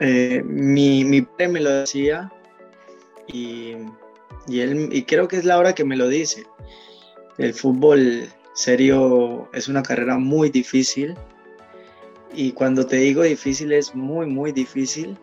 eh, 0.00 0.42
mi, 0.44 1.04
mi 1.04 1.22
padre 1.22 1.48
me 1.48 1.60
lo 1.60 1.70
decía 1.70 2.32
y, 3.28 3.76
y, 4.48 4.60
él, 4.60 4.88
y 4.92 5.04
creo 5.04 5.28
que 5.28 5.36
es 5.36 5.44
la 5.44 5.58
hora 5.58 5.74
que 5.74 5.84
me 5.84 5.96
lo 5.96 6.08
dice. 6.08 6.44
El 7.38 7.54
fútbol 7.54 8.28
serio 8.54 9.48
es 9.52 9.68
una 9.68 9.82
carrera 9.82 10.18
muy 10.18 10.50
difícil 10.50 11.16
y 12.34 12.52
cuando 12.52 12.86
te 12.86 12.96
digo 12.96 13.22
difícil 13.22 13.72
es 13.72 13.94
muy, 13.94 14.26
muy 14.26 14.52
difícil. 14.52 15.16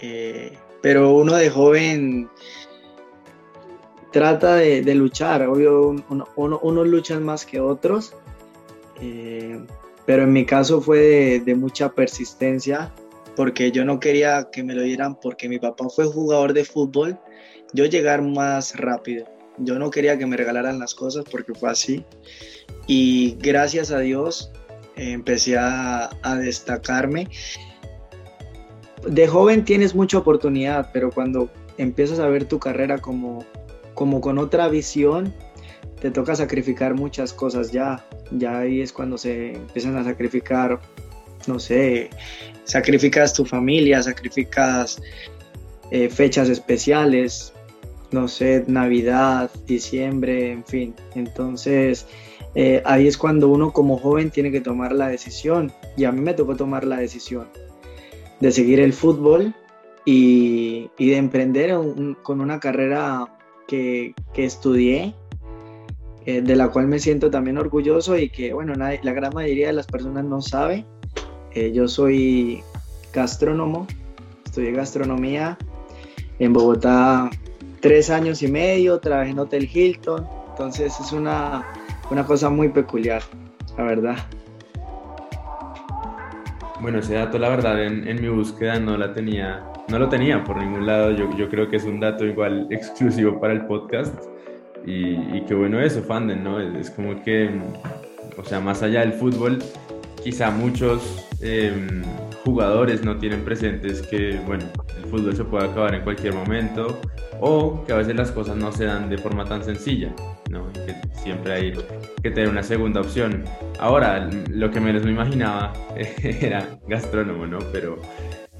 Eh, 0.00 0.56
pero 0.80 1.12
uno 1.12 1.34
de 1.36 1.48
joven 1.48 2.28
trata 4.12 4.56
de, 4.56 4.94
luchar, 4.94 5.46
obvio, 5.48 5.96
uno, 6.08 6.58
unos 6.62 6.86
luchan 6.86 7.22
más 7.24 7.44
que 7.46 7.60
otros, 7.60 8.14
eh, 9.00 9.60
pero 10.06 10.24
en 10.24 10.32
mi 10.32 10.44
caso 10.44 10.80
fue 10.80 10.98
de, 10.98 11.40
de, 11.40 11.54
mucha 11.54 11.92
persistencia, 11.92 12.92
porque 13.34 13.72
yo 13.72 13.84
no 13.84 13.98
quería 13.98 14.48
que 14.52 14.62
me 14.62 14.74
lo 14.74 14.82
dieran 14.82 15.18
porque 15.20 15.48
mi 15.48 15.58
papá 15.58 15.88
fue 15.88 16.04
jugador 16.04 16.52
de 16.52 16.64
fútbol, 16.64 17.18
yo 17.72 17.86
llegar 17.86 18.22
más 18.22 18.76
rápido. 18.76 19.26
Yo 19.58 19.78
no 19.78 19.90
quería 19.90 20.18
que 20.18 20.26
me 20.26 20.36
regalaran 20.36 20.78
las 20.78 20.94
cosas 20.94 21.24
porque 21.30 21.54
fue 21.54 21.70
así. 21.70 22.04
Y 22.86 23.36
gracias 23.40 23.90
a 23.90 23.98
Dios 23.98 24.50
empecé 24.96 25.56
a, 25.58 26.10
destacarme. 26.40 27.28
De 29.06 29.26
joven 29.26 29.64
tienes 29.64 29.94
mucha 29.94 30.18
oportunidad, 30.18 30.90
pero 30.92 31.10
cuando 31.10 31.50
empiezas 31.76 32.18
a 32.20 32.28
ver 32.28 32.44
tu 32.44 32.58
carrera 32.58 32.98
como, 32.98 33.44
como 33.94 34.20
con 34.20 34.38
otra 34.38 34.68
visión, 34.68 35.34
te 36.00 36.10
toca 36.10 36.34
sacrificar 36.34 36.94
muchas 36.94 37.32
cosas 37.32 37.72
ya. 37.72 38.04
Ya 38.30 38.58
ahí 38.58 38.80
es 38.80 38.92
cuando 38.92 39.18
se 39.18 39.54
empiezan 39.54 39.96
a 39.96 40.04
sacrificar, 40.04 40.80
no 41.46 41.58
sé, 41.58 42.10
sacrificas 42.64 43.32
tu 43.32 43.44
familia, 43.44 44.02
sacrificas 44.02 45.00
eh, 45.90 46.08
fechas 46.08 46.48
especiales, 46.48 47.52
no 48.10 48.28
sé, 48.28 48.64
Navidad, 48.66 49.50
diciembre, 49.66 50.52
en 50.52 50.64
fin. 50.64 50.94
Entonces, 51.14 52.06
eh, 52.54 52.82
ahí 52.84 53.06
es 53.06 53.16
cuando 53.16 53.48
uno 53.48 53.72
como 53.72 53.98
joven 53.98 54.30
tiene 54.30 54.50
que 54.50 54.60
tomar 54.60 54.92
la 54.92 55.08
decisión. 55.08 55.72
Y 55.96 56.04
a 56.04 56.12
mí 56.12 56.20
me 56.20 56.34
tocó 56.34 56.56
tomar 56.56 56.84
la 56.84 56.96
decisión 56.96 57.48
de 58.40 58.50
seguir 58.50 58.80
el 58.80 58.92
fútbol 58.92 59.54
y, 60.04 60.90
de 60.98 61.16
emprender 61.16 61.76
con 62.22 62.40
una 62.40 62.58
carrera 62.58 63.38
que, 63.72 64.14
estudié, 64.44 65.14
eh, 66.26 66.42
de 66.42 66.56
la 66.56 66.68
cual 66.68 66.88
me 66.88 66.98
siento 66.98 67.30
también 67.30 67.58
orgulloso 67.58 68.18
y 68.18 68.28
que, 68.28 68.52
bueno, 68.52 68.74
la 68.74 69.12
gran 69.12 69.32
mayoría 69.34 69.68
de 69.68 69.72
las 69.72 69.86
personas 69.86 70.24
no 70.24 70.42
sabe. 70.42 70.84
Eh, 71.54 71.72
yo 71.72 71.88
soy 71.88 72.62
gastrónomo, 73.12 73.86
estudié 74.44 74.72
gastronomía 74.72 75.58
en 76.38 76.52
Bogotá 76.52 77.30
tres 77.80 78.10
años 78.10 78.42
y 78.42 78.48
medio, 78.48 79.00
trabajé 79.00 79.30
en 79.30 79.38
Hotel 79.38 79.68
Hilton, 79.72 80.26
entonces 80.50 80.98
es 81.00 81.12
una, 81.12 81.64
una 82.10 82.24
cosa 82.24 82.50
muy 82.50 82.68
peculiar, 82.68 83.22
la 83.76 83.84
verdad. 83.84 84.16
Bueno, 86.80 86.98
ese 86.98 87.14
dato 87.14 87.38
la 87.38 87.48
verdad 87.48 87.84
en, 87.84 88.08
en, 88.08 88.20
mi 88.20 88.28
búsqueda 88.28 88.78
no 88.80 88.96
la 88.96 89.14
tenía, 89.14 89.62
no 89.88 89.98
lo 89.98 90.08
tenía 90.08 90.42
por 90.44 90.56
ningún 90.56 90.86
lado, 90.86 91.10
yo, 91.10 91.28
yo 91.36 91.48
creo 91.48 91.68
que 91.68 91.76
es 91.76 91.84
un 91.84 92.00
dato 92.00 92.24
igual 92.24 92.66
exclusivo 92.70 93.40
para 93.40 93.52
el 93.52 93.66
podcast 93.66 94.14
y, 94.86 95.14
y 95.36 95.44
qué 95.46 95.54
bueno 95.54 95.80
eso, 95.80 96.02
Fanden, 96.02 96.42
¿no? 96.42 96.60
Es, 96.60 96.90
como 96.90 97.22
que, 97.22 97.50
o 98.36 98.44
sea, 98.44 98.60
más 98.60 98.82
allá 98.82 99.00
del 99.00 99.12
fútbol, 99.12 99.58
quizá 100.22 100.50
muchos 100.50 101.28
em, 101.40 102.02
jugadores 102.44 103.04
no 103.04 103.18
tienen 103.18 103.44
presentes 103.44 104.02
que, 104.02 104.40
bueno, 104.46 104.64
el 104.96 105.04
fútbol 105.04 105.36
se 105.36 105.44
puede 105.44 105.66
acabar 105.66 105.94
en 105.94 106.02
cualquier 106.02 106.34
momento 106.34 107.00
o 107.40 107.84
que 107.84 107.92
a 107.92 107.96
veces 107.96 108.14
las 108.16 108.30
cosas 108.30 108.56
no 108.56 108.72
se 108.72 108.84
dan 108.84 109.08
de 109.08 109.18
forma 109.18 109.44
tan 109.44 109.64
sencilla, 109.64 110.14
¿no? 110.50 110.72
que 110.72 110.94
siempre 111.14 111.52
hay 111.52 111.72
que 112.22 112.30
tener 112.30 112.48
una 112.48 112.62
segunda 112.62 113.00
opción. 113.00 113.44
Ahora, 113.78 114.28
lo 114.48 114.70
que 114.70 114.80
menos 114.80 115.04
me 115.04 115.12
imaginaba 115.12 115.72
era 116.22 116.78
gastrónomo, 116.88 117.46
¿no? 117.46 117.58
Pero 117.72 118.00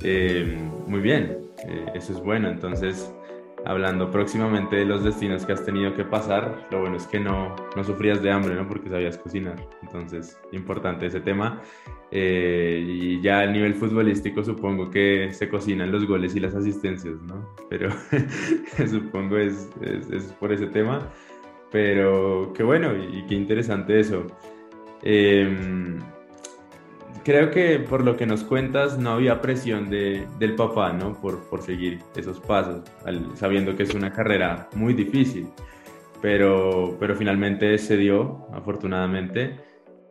eh, 0.05 0.59
muy 0.87 1.01
bien, 1.01 1.39
eh, 1.67 1.87
eso 1.95 2.13
es 2.13 2.21
bueno. 2.21 2.49
Entonces, 2.49 3.13
hablando 3.65 4.11
próximamente 4.11 4.77
de 4.77 4.85
los 4.85 5.05
destinos 5.05 5.47
que 5.47 5.53
has 5.53 5.65
tenido 5.65 5.95
que 5.95 6.05
pasar, 6.05 6.67
lo 6.71 6.81
bueno 6.81 6.97
es 6.97 7.07
que 7.07 7.21
no, 7.21 7.55
no 7.77 7.85
sufrías 7.85 8.23
de 8.23 8.31
hambre, 8.31 8.55
¿no? 8.55 8.67
Porque 8.67 8.89
sabías 8.89 9.19
cocinar. 9.19 9.57
Entonces, 9.83 10.39
importante 10.53 11.07
ese 11.07 11.21
tema. 11.21 11.63
Eh, 12.11 12.85
y 12.87 13.21
ya 13.23 13.41
a 13.41 13.47
nivel 13.47 13.75
futbolístico 13.75 14.45
supongo 14.45 14.91
que 14.91 15.31
se 15.33 15.49
cocinan 15.49 15.91
los 15.91 16.07
goles 16.07 16.37
y 16.37 16.41
las 16.41 16.55
asistencias, 16.55 17.21
¿no? 17.23 17.55
Pero 17.71 17.91
supongo 18.91 19.39
es, 19.39 19.71
es, 19.81 20.11
es, 20.11 20.25
por 20.35 20.53
ese 20.53 20.67
tema. 20.67 21.09
Pero 21.71 22.53
qué 22.55 22.63
bueno 22.63 22.93
y 22.95 23.25
qué 23.27 23.35
interesante 23.35 23.99
eso. 23.99 24.27
Eh, 25.03 25.99
creo 27.25 27.51
que 27.51 27.79
por 27.79 28.05
lo 28.05 28.17
que 28.17 28.27
nos 28.27 28.45
cuentas 28.45 28.99
no 28.99 29.11
había 29.11 29.41
presión 29.41 29.91
de, 29.91 30.27
del 30.39 30.55
papá, 30.55 30.93
¿no? 30.93 31.15
Por, 31.21 31.49
por 31.49 31.63
seguir 31.63 32.01
esos 32.17 32.41
pasos, 32.41 32.83
sabiendo 33.35 33.77
que 33.77 33.85
es 33.85 33.95
una 33.95 34.13
carrera 34.13 34.69
muy 34.75 34.95
difícil, 34.95 35.49
pero, 36.21 36.97
pero 36.99 37.17
finalmente 37.17 37.77
se 37.79 37.97
dio, 37.97 38.47
afortunadamente. 38.53 39.57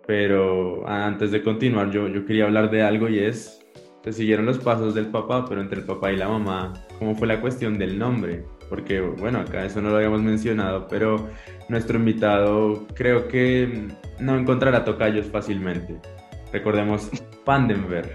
Pero 0.07 0.87
antes 0.87 1.31
de 1.31 1.43
continuar, 1.43 1.91
yo, 1.91 2.07
yo 2.07 2.25
quería 2.25 2.45
hablar 2.45 2.71
de 2.71 2.81
algo 2.81 3.07
y 3.07 3.19
es, 3.19 3.61
se 4.03 4.11
siguieron 4.11 4.45
los 4.45 4.57
pasos 4.57 4.95
del 4.95 5.07
papá, 5.07 5.45
pero 5.47 5.61
entre 5.61 5.79
el 5.79 5.85
papá 5.85 6.11
y 6.11 6.17
la 6.17 6.27
mamá, 6.27 6.73
¿cómo 6.97 7.15
fue 7.15 7.27
la 7.27 7.39
cuestión 7.39 7.77
del 7.77 7.99
nombre? 7.99 8.43
Porque, 8.67 8.99
bueno, 8.99 9.39
acá 9.39 9.65
eso 9.65 9.81
no 9.81 9.89
lo 9.89 9.97
habíamos 9.97 10.21
mencionado, 10.21 10.87
pero 10.87 11.29
nuestro 11.69 11.99
invitado 11.99 12.87
creo 12.95 13.27
que 13.27 13.87
no 14.19 14.37
encontrará 14.37 14.83
tocayos 14.83 15.27
fácilmente. 15.27 15.99
Recordemos 16.51 17.09
Pandenberg. 17.45 18.09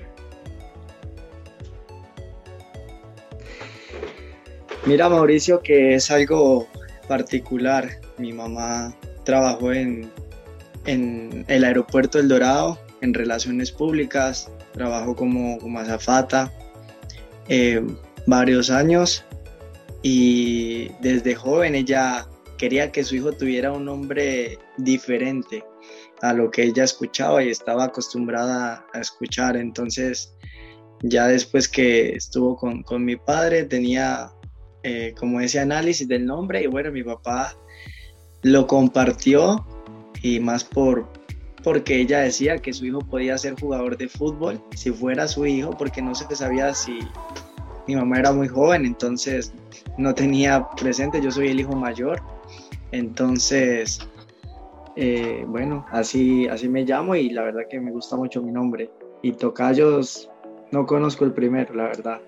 Mira, 4.84 5.08
Mauricio, 5.08 5.60
que 5.62 5.94
es 5.94 6.10
algo 6.10 6.68
particular. 7.08 8.00
Mi 8.18 8.32
mamá 8.32 8.94
trabajó 9.24 9.72
en, 9.72 10.10
en 10.84 11.44
el 11.48 11.64
aeropuerto 11.64 12.18
El 12.18 12.28
Dorado, 12.28 12.78
en 13.00 13.12
relaciones 13.12 13.72
públicas, 13.72 14.50
trabajó 14.72 15.16
como, 15.16 15.58
como 15.58 15.78
azafata 15.80 16.52
eh, 17.48 17.84
varios 18.26 18.70
años 18.70 19.24
y 20.02 20.90
desde 21.00 21.34
joven 21.34 21.74
ella 21.74 22.26
quería 22.58 22.92
que 22.92 23.04
su 23.04 23.16
hijo 23.16 23.32
tuviera 23.32 23.72
un 23.72 23.84
nombre 23.84 24.58
diferente 24.76 25.64
a 26.22 26.32
lo 26.32 26.50
que 26.50 26.64
ella 26.64 26.84
escuchaba 26.84 27.42
y 27.42 27.50
estaba 27.50 27.84
acostumbrada 27.84 28.86
a 28.92 29.00
escuchar. 29.00 29.56
Entonces, 29.56 30.34
ya 31.02 31.26
después 31.26 31.68
que 31.68 32.10
estuvo 32.10 32.56
con, 32.56 33.04
mi 33.04 33.16
padre, 33.16 33.64
tenía 33.64 34.30
eh, 34.82 35.14
como 35.18 35.40
ese 35.40 35.60
análisis 35.60 36.08
del 36.08 36.26
nombre 36.26 36.62
y 36.62 36.66
bueno, 36.66 36.90
mi 36.90 37.02
papá 37.02 37.54
lo 38.42 38.66
compartió 38.66 39.66
y 40.22 40.40
más 40.40 40.64
por 40.64 41.08
porque 41.66 42.00
ella 42.00 42.20
decía 42.20 42.58
que 42.58 42.72
su 42.72 42.86
hijo 42.86 43.00
podía 43.00 43.36
ser 43.36 43.58
jugador 43.58 43.98
de 43.98 44.08
fútbol 44.08 44.62
si 44.76 44.92
fuera 44.92 45.26
su 45.26 45.46
hijo, 45.46 45.70
porque 45.70 46.00
no 46.00 46.14
se 46.14 46.24
sabía 46.36 46.72
si 46.72 47.00
mi 47.88 47.96
mamá 47.96 48.20
era 48.20 48.32
muy 48.32 48.46
joven, 48.46 48.84
entonces 48.84 49.52
no 49.98 50.14
tenía 50.14 50.68
presente, 50.76 51.20
yo 51.20 51.32
soy 51.32 51.48
el 51.48 51.58
hijo 51.58 51.74
mayor, 51.74 52.22
entonces 52.92 53.98
eh, 54.96 55.44
bueno, 55.46 55.84
así, 55.90 56.48
así 56.48 56.68
me 56.68 56.84
llamo 56.84 57.14
y 57.14 57.28
la 57.28 57.42
verdad 57.42 57.62
que 57.68 57.78
me 57.78 57.92
gusta 57.92 58.16
mucho 58.16 58.42
mi 58.42 58.50
nombre. 58.50 58.90
Y 59.22 59.32
Tocayos, 59.32 60.30
no 60.72 60.86
conozco 60.86 61.24
el 61.24 61.32
primero, 61.32 61.74
la 61.74 61.84
verdad. 61.84 62.20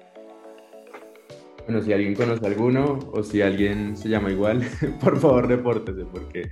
Bueno, 1.64 1.82
si 1.82 1.92
alguien 1.92 2.14
conoce 2.14 2.46
alguno 2.46 2.98
o 3.12 3.22
si 3.22 3.42
alguien 3.42 3.96
se 3.96 4.08
llama 4.08 4.30
igual, 4.30 4.62
por 5.00 5.18
favor 5.18 5.48
repórtese 5.48 6.04
porque 6.06 6.50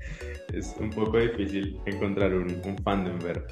es 0.53 0.75
un 0.79 0.91
poco 0.91 1.19
difícil 1.19 1.81
encontrar 1.87 2.35
un, 2.35 2.61
un 2.65 2.79
fandom 2.83 3.19
ver. 3.19 3.47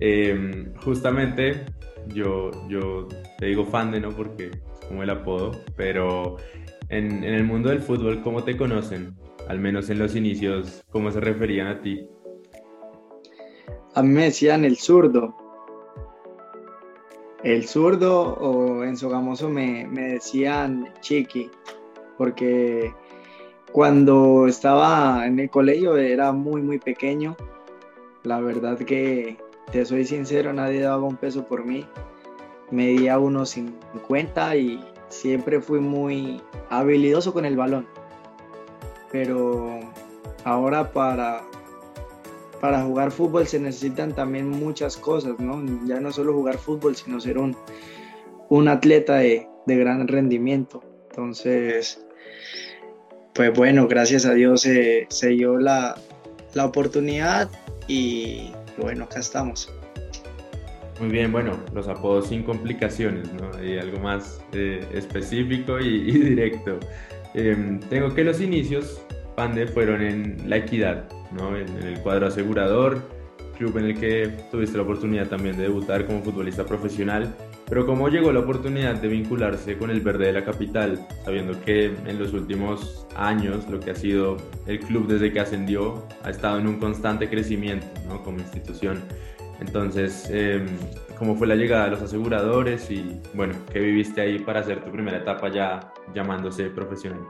Eh, 0.00 0.66
justamente 0.84 1.64
yo, 2.08 2.50
yo 2.68 3.08
te 3.38 3.46
digo 3.46 3.64
fandom, 3.64 4.02
¿no? 4.02 4.10
Porque 4.10 4.46
es 4.46 4.86
como 4.88 5.02
el 5.02 5.10
apodo, 5.10 5.52
pero 5.76 6.36
en, 6.88 7.24
en 7.24 7.34
el 7.34 7.44
mundo 7.44 7.70
del 7.70 7.80
fútbol, 7.80 8.22
¿cómo 8.22 8.42
te 8.44 8.56
conocen? 8.56 9.14
Al 9.50 9.58
menos 9.58 9.90
en 9.90 9.98
los 9.98 10.14
inicios, 10.14 10.82
cómo 10.90 11.10
se 11.10 11.20
referían 11.20 11.66
a 11.66 11.80
ti? 11.80 12.08
a 13.94 14.02
mí 14.02 14.08
me 14.10 14.24
decían 14.24 14.64
el 14.64 14.76
zurdo. 14.76 15.34
El 17.42 17.66
zurdo 17.66 18.34
o 18.34 18.84
en 18.84 18.96
Sogamoso 18.96 19.48
me, 19.48 19.86
me 19.86 20.12
decían 20.12 20.92
Chiqui, 21.00 21.50
porque 22.18 22.92
cuando 23.72 24.46
estaba 24.46 25.26
en 25.26 25.40
el 25.40 25.50
colegio 25.50 25.96
era 25.96 26.32
muy, 26.32 26.62
muy 26.62 26.78
pequeño. 26.78 27.36
La 28.22 28.40
verdad 28.40 28.78
que, 28.78 29.38
te 29.72 29.84
soy 29.84 30.04
sincero, 30.04 30.52
nadie 30.52 30.80
daba 30.80 31.02
un 31.02 31.16
peso 31.16 31.46
por 31.46 31.64
mí. 31.64 31.84
Medía 32.70 33.18
unos 33.18 33.50
50 33.50 34.56
y 34.56 34.84
siempre 35.08 35.60
fui 35.60 35.80
muy 35.80 36.40
habilidoso 36.68 37.32
con 37.32 37.44
el 37.44 37.56
balón. 37.56 37.86
Pero 39.10 39.80
ahora 40.44 40.92
para, 40.92 41.42
para 42.60 42.82
jugar 42.82 43.10
fútbol 43.10 43.46
se 43.46 43.58
necesitan 43.58 44.14
también 44.14 44.48
muchas 44.48 44.96
cosas, 44.96 45.38
¿no? 45.38 45.62
Ya 45.86 46.00
no 46.00 46.12
solo 46.12 46.32
jugar 46.32 46.58
fútbol, 46.58 46.96
sino 46.96 47.20
ser 47.20 47.38
un, 47.38 47.56
un 48.48 48.68
atleta 48.68 49.16
de, 49.16 49.48
de 49.66 49.76
gran 49.76 50.06
rendimiento. 50.08 50.82
Entonces, 51.10 52.04
pues 53.34 53.52
bueno, 53.54 53.88
gracias 53.88 54.26
a 54.26 54.34
Dios 54.34 54.62
se, 54.62 55.06
dio 55.28 55.58
la, 55.58 55.96
oportunidad 56.62 57.48
y 57.88 58.52
bueno, 58.78 59.04
acá 59.04 59.20
estamos. 59.20 59.72
Muy 61.00 61.08
bien, 61.08 61.32
bueno, 61.32 61.58
los 61.72 61.88
apodos 61.88 62.28
sin 62.28 62.42
complicaciones, 62.42 63.32
¿no? 63.32 63.50
Hay 63.58 63.78
algo 63.78 63.98
más 64.00 64.42
eh, 64.52 64.86
específico 64.92 65.80
y, 65.80 66.12
directo. 66.12 66.78
Em, 67.34 67.80
tengo 67.80 68.14
que 68.14 68.24
los 68.24 68.40
inicios, 68.40 69.00
Pande, 69.36 69.66
fueron 69.66 70.02
en 70.02 70.48
La 70.48 70.56
Equidad, 70.56 71.08
¿no? 71.32 71.56
En, 71.56 71.68
en, 71.68 71.86
el 71.86 72.00
cuadro 72.00 72.26
asegurador, 72.26 73.02
club 73.56 73.76
en 73.78 73.84
el 73.86 74.00
que 74.00 74.30
tuviste 74.50 74.76
la 74.76 74.82
oportunidad 74.84 75.28
también 75.28 75.56
de 75.56 75.64
debutar 75.64 76.06
como 76.06 76.22
futbolista 76.22 76.64
profesional. 76.64 77.34
Pero 77.68 77.86
¿cómo 77.86 78.08
llegó 78.08 78.32
la 78.32 78.40
oportunidad 78.40 78.96
de 78.96 79.06
vincularse 79.06 79.78
con 79.78 79.90
el 79.90 80.00
verde 80.00 80.26
de 80.26 80.32
la 80.32 80.44
capital, 80.44 81.06
sabiendo 81.24 81.60
que 81.64 81.84
en 81.84 82.18
los 82.18 82.32
últimos 82.32 83.06
años 83.14 83.68
lo 83.70 83.78
que 83.78 83.92
ha 83.92 83.94
sido 83.94 84.38
el 84.66 84.80
club 84.80 85.06
desde 85.06 85.32
que 85.32 85.38
ascendió 85.38 86.04
ha 86.24 86.30
estado 86.30 86.58
en 86.58 86.66
un 86.66 86.80
constante 86.80 87.28
crecimiento 87.28 87.86
¿no? 88.08 88.24
como 88.24 88.38
institución? 88.38 88.98
Entonces, 89.60 90.28
em, 90.30 90.66
¿cómo 91.18 91.36
fue 91.36 91.46
la 91.46 91.54
llegada 91.54 91.84
de 91.84 91.90
los 91.92 92.02
aseguradores 92.02 92.90
y 92.90 93.20
bueno, 93.34 93.54
qué 93.72 93.78
viviste 93.80 94.20
ahí 94.20 94.38
para 94.38 94.60
hacer 94.60 94.84
tu 94.84 94.90
primera 94.90 95.18
etapa 95.18 95.50
ya 95.50 95.92
llamándose 96.14 96.70
profesional? 96.70 97.20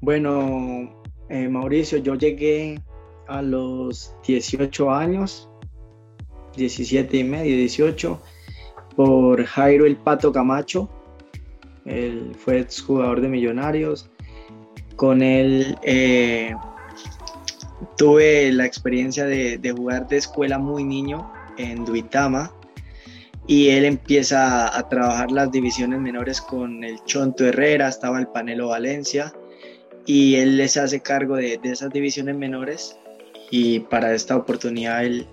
Bueno, 0.00 1.02
eh, 1.28 1.48
Mauricio, 1.48 1.98
yo 1.98 2.14
llegué 2.14 2.80
a 3.26 3.42
los 3.42 4.14
18 4.26 4.90
años 4.90 5.48
17 6.56 7.16
y 7.16 7.24
medio, 7.24 7.56
18, 7.56 8.20
por 8.96 9.44
Jairo 9.44 9.86
El 9.86 9.96
Pato 9.96 10.32
Camacho. 10.32 10.88
Él 11.84 12.32
fue 12.36 12.60
exjugador 12.60 13.20
de 13.20 13.28
Millonarios. 13.28 14.10
Con 14.96 15.22
él 15.22 15.76
eh, 15.82 16.54
tuve 17.96 18.52
la 18.52 18.66
experiencia 18.66 19.24
de, 19.26 19.74
jugar 19.76 20.08
de 20.08 20.16
escuela 20.18 20.58
muy 20.58 20.84
niño 20.84 21.30
en 21.58 21.84
Duitama 21.84 22.52
y 23.46 23.68
él 23.68 23.84
empieza 23.84 24.76
a 24.76 24.88
trabajar 24.88 25.30
las 25.30 25.50
divisiones 25.52 26.00
menores 26.00 26.40
con 26.40 26.82
el 26.82 27.02
Chonto 27.04 27.46
Herrera, 27.46 27.88
estaba 27.88 28.18
el 28.18 28.28
Panelo 28.28 28.68
Valencia 28.68 29.32
y 30.06 30.36
él 30.36 30.56
les 30.56 30.76
hace 30.76 31.00
cargo 31.00 31.36
de, 31.36 31.58
de 31.62 31.70
esas 31.70 31.90
divisiones 31.90 32.36
menores 32.36 32.96
y 33.50 33.80
para 33.80 34.14
esta 34.14 34.36
oportunidad 34.36 35.04
él 35.04 35.26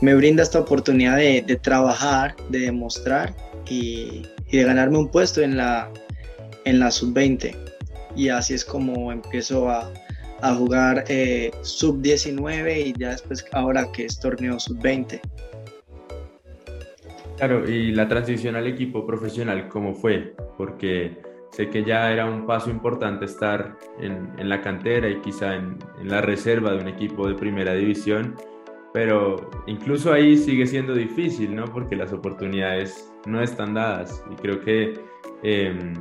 me 0.00 0.14
brinda 0.14 0.42
esta 0.42 0.60
oportunidad 0.60 1.16
de, 1.16 1.58
trabajar, 1.62 2.36
de 2.50 2.60
demostrar 2.60 3.34
y, 3.68 4.22
de 4.50 4.62
ganarme 4.62 4.98
un 4.98 5.08
puesto 5.08 5.40
en 5.40 5.56
la, 5.56 5.90
en 6.64 6.78
la 6.78 6.90
sub-20. 6.90 7.56
Y 8.14 8.28
así 8.28 8.54
es 8.54 8.64
como 8.64 9.10
empiezo 9.10 9.70
a, 9.70 9.90
jugar 10.52 11.04
eh, 11.08 11.52
sub-19 11.62 12.86
y 12.86 12.92
ya 12.98 13.10
después 13.10 13.46
ahora 13.52 13.86
que 13.92 14.06
es 14.06 14.18
torneo 14.18 14.58
sub-20. 14.58 15.20
Claro, 17.36 17.68
y 17.68 17.92
la 17.92 18.08
transición 18.08 18.56
al 18.56 18.66
equipo 18.66 19.06
profesional, 19.06 19.68
¿cómo 19.68 19.94
fue? 19.94 20.34
Porque 20.58 21.16
sé 21.52 21.70
que 21.70 21.84
ya 21.84 22.10
era 22.12 22.26
un 22.26 22.46
paso 22.46 22.70
importante 22.70 23.24
estar 23.24 23.76
en, 24.00 24.48
la 24.48 24.60
cantera 24.60 25.08
y 25.08 25.20
quizá 25.20 25.54
en, 25.54 25.78
en, 26.00 26.08
la 26.08 26.20
reserva 26.20 26.72
de 26.72 26.78
un 26.78 26.88
equipo 26.88 27.28
de 27.28 27.34
primera 27.34 27.74
división 27.74 28.36
pero 28.94 29.50
incluso 29.66 30.12
ahí 30.12 30.36
sigue 30.36 30.68
siendo 30.68 30.94
difícil, 30.94 31.52
¿no? 31.52 31.64
Porque 31.64 31.96
las 31.96 32.12
oportunidades 32.12 33.12
no 33.26 33.42
están 33.42 33.74
dadas 33.74 34.24
y 34.30 34.36
creo 34.36 34.60
que 34.60 34.94
em, 35.42 35.94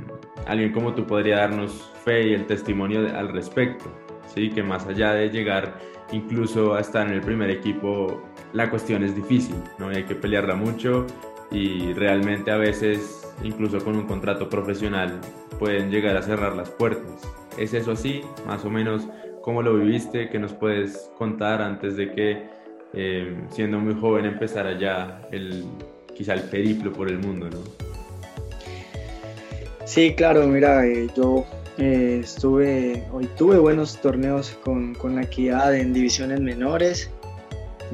alguien 0.45 0.71
como 0.71 0.93
tú 0.93 1.03
podría 1.07 1.37
darnos 1.37 1.91
fe 2.05 2.27
y 2.27 2.33
el 2.35 2.45
testimonio 2.45 2.99
al 3.17 3.33
respecto, 3.33 3.85
¿sí? 4.33 4.49
Que 4.49 4.63
más 4.63 4.85
allá 4.85 5.13
de 5.13 5.29
llegar 5.29 5.73
incluso 6.11 6.75
a 6.75 6.81
estar 6.81 7.07
en 7.07 7.13
el 7.13 7.21
primer 7.21 7.49
equipo, 7.49 8.21
la 8.53 8.69
cuestión 8.69 9.03
es 9.03 9.15
difícil, 9.15 9.55
¿no? 9.79 9.89
hay 9.89 10.03
que 10.03 10.15
pelearla 10.15 10.55
mucho 10.55 11.07
y 11.51 11.93
realmente 11.93 12.51
a 12.51 12.57
veces, 12.57 13.33
incluso 13.43 13.83
con 13.83 13.95
un 13.95 14.05
contrato 14.05 14.49
profesional, 14.49 15.19
pueden 15.59 15.91
llegar 15.91 16.17
a 16.17 16.21
cerrar 16.21 16.55
las 16.55 16.69
puertas. 16.69 17.21
¿Es 17.57 17.73
eso 17.73 17.91
así? 17.91 18.21
Más 18.47 18.65
o 18.65 18.69
menos, 18.69 19.07
¿cómo 19.41 19.61
lo 19.61 19.75
viviste? 19.75 20.29
¿Qué 20.29 20.39
nos 20.39 20.53
puedes 20.53 21.11
contar 21.17 21.61
antes 21.61 21.95
de 21.95 22.11
que 22.11 22.43
eh, 22.93 23.35
siendo 23.51 23.79
muy 23.79 23.93
joven 23.93 24.25
empezar 24.25 24.65
allá 24.65 25.21
el, 25.31 25.65
quizá 26.15 26.33
el 26.33 26.41
periplo 26.43 26.91
por 26.91 27.09
el 27.09 27.19
mundo, 27.19 27.49
¿no? 27.49 27.59
Sí, 29.85 30.15
claro, 30.15 30.47
mira, 30.47 30.85
eh, 30.87 31.07
yo 31.15 31.45
eh, 31.77 32.19
estuve, 32.23 33.03
hoy 33.11 33.27
tuve 33.35 33.57
buenos 33.57 33.99
torneos 33.99 34.57
con, 34.63 34.93
con, 34.93 35.15
la 35.15 35.23
equidad 35.23 35.75
en 35.75 35.93
divisiones 35.93 36.39
menores, 36.39 37.09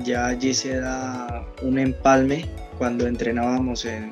ya 0.03 0.27
allí 0.27 0.53
se 0.53 0.77
da 0.77 1.45
un 1.61 1.79
empalme 1.79 2.45
cuando 2.77 3.07
entrenábamos 3.07 3.85
en, 3.85 4.11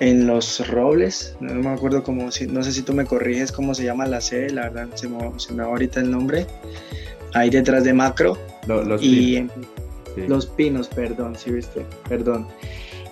en 0.00 0.26
Los 0.26 0.66
Robles, 0.68 1.36
no 1.40 1.54
me 1.54 1.68
acuerdo 1.68 2.02
cómo, 2.02 2.24
no 2.24 2.62
sé 2.62 2.72
si 2.72 2.82
tú 2.82 2.92
me 2.94 3.04
corriges 3.04 3.52
cómo 3.52 3.74
se 3.74 3.84
llama 3.84 4.06
la 4.06 4.20
sede, 4.20 4.50
la 4.50 4.70
verdad 4.70 4.88
se 4.94 5.08
me, 5.08 5.18
se 5.38 5.52
me 5.52 5.62
va 5.62 5.68
ahorita 5.68 6.00
el 6.00 6.10
nombre, 6.10 6.46
ahí 7.34 7.50
detrás 7.50 7.84
de 7.84 7.92
Macro, 7.92 8.38
los, 8.66 9.02
y 9.02 9.34
pinos. 9.34 9.52
Los 10.28 10.46
pinos, 10.46 10.88
perdón, 10.88 11.36
sí 11.36 11.50
viste, 11.50 11.84
perdón. 12.08 12.48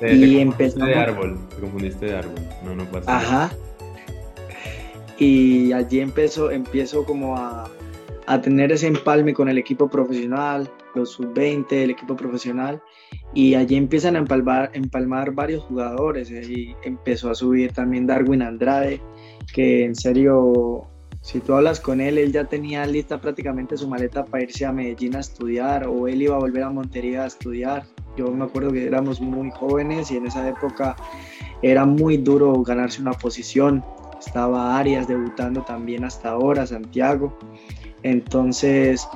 y 0.00 0.38
empezamos... 0.38 0.88
de 0.88 0.94
árbol, 0.94 1.38
te 1.54 1.60
confundiste 1.60 2.06
de 2.06 2.16
árbol, 2.16 2.40
no, 2.64 2.74
no 2.74 2.84
pasa 2.90 3.14
Ajá. 3.14 3.52
Y 5.18 5.72
allí 5.72 6.00
empezó, 6.00 6.50
empiezo 6.50 7.04
como 7.04 7.36
a, 7.36 7.70
a 8.26 8.40
tener 8.40 8.72
ese 8.72 8.86
empalme 8.86 9.34
con 9.34 9.48
el 9.48 9.58
equipo 9.58 9.88
profesional, 9.88 10.70
los 10.94 11.10
sub-20, 11.10 11.72
el 11.72 11.90
equipo 11.90 12.16
profesional, 12.16 12.82
y 13.32 13.54
allí 13.54 13.76
empiezan 13.76 14.16
a 14.16 14.18
empalmar, 14.18 14.70
empalmar 14.74 15.32
varios 15.32 15.62
jugadores, 15.64 16.30
eh, 16.30 16.42
y 16.44 16.76
empezó 16.84 17.30
a 17.30 17.34
subir 17.34 17.72
también 17.72 18.06
Darwin 18.06 18.42
Andrade, 18.42 19.00
que 19.52 19.84
en 19.84 19.94
serio 19.94 20.88
si 21.24 21.40
tú 21.40 21.54
hablas 21.54 21.80
con 21.80 22.02
él, 22.02 22.18
él 22.18 22.32
ya 22.32 22.44
tenía 22.44 22.84
lista 22.84 23.18
prácticamente 23.18 23.78
su 23.78 23.88
maleta 23.88 24.26
para 24.26 24.42
irse 24.42 24.66
a 24.66 24.72
Medellín 24.72 25.16
a 25.16 25.20
estudiar 25.20 25.86
o 25.86 26.06
él 26.06 26.20
iba 26.20 26.36
a 26.36 26.38
volver 26.38 26.62
a 26.62 26.68
Montería 26.68 27.22
a 27.22 27.26
estudiar. 27.26 27.86
Yo 28.14 28.30
me 28.30 28.44
acuerdo 28.44 28.70
que 28.70 28.86
éramos 28.86 29.22
muy 29.22 29.50
jóvenes 29.50 30.10
y 30.10 30.18
en 30.18 30.26
esa 30.26 30.46
época 30.46 30.96
era 31.62 31.86
muy 31.86 32.18
duro 32.18 32.62
ganarse 32.62 33.00
una 33.00 33.12
posición. 33.12 33.82
Estaba 34.26 34.78
Arias 34.78 35.08
debutando 35.08 35.62
también 35.62 36.04
hasta 36.04 36.30
ahora, 36.30 36.66
Santiago. 36.66 37.36
Entonces, 38.02 39.08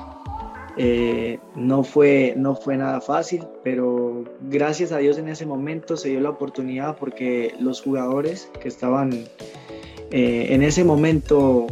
eh, 0.77 1.39
no, 1.55 1.83
fue, 1.83 2.33
no 2.37 2.55
fue 2.55 2.77
nada 2.77 3.01
fácil, 3.01 3.45
pero 3.63 4.23
gracias 4.41 4.91
a 4.91 4.97
Dios 4.99 5.17
en 5.17 5.27
ese 5.27 5.45
momento 5.45 5.97
se 5.97 6.09
dio 6.09 6.21
la 6.21 6.29
oportunidad 6.29 6.95
porque 6.95 7.53
los 7.59 7.81
jugadores 7.81 8.49
que 8.61 8.69
estaban 8.69 9.11
eh, 10.11 10.47
en 10.49 10.63
ese 10.63 10.85
momento 10.85 11.67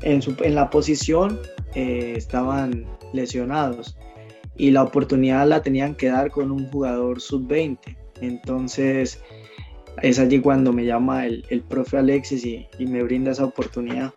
en, 0.00 0.22
la 0.54 0.70
posición 0.70 1.38
eh, 1.74 2.14
estaban 2.16 2.86
lesionados 3.12 3.98
y 4.56 4.70
la 4.70 4.84
oportunidad 4.84 5.46
la 5.46 5.62
tenían 5.62 5.94
que 5.94 6.08
dar 6.08 6.30
con 6.30 6.50
un 6.50 6.66
jugador 6.70 7.20
sub-20. 7.20 7.78
Entonces 8.22 9.20
es 10.02 10.18
allí 10.18 10.40
cuando 10.40 10.72
me 10.72 10.84
llama 10.84 11.26
el, 11.26 11.44
el 11.50 11.62
profe 11.62 11.98
Alexis 11.98 12.44
y, 12.44 12.66
y, 12.78 12.86
me 12.86 13.02
brinda 13.02 13.30
esa 13.32 13.44
oportunidad. 13.44 14.12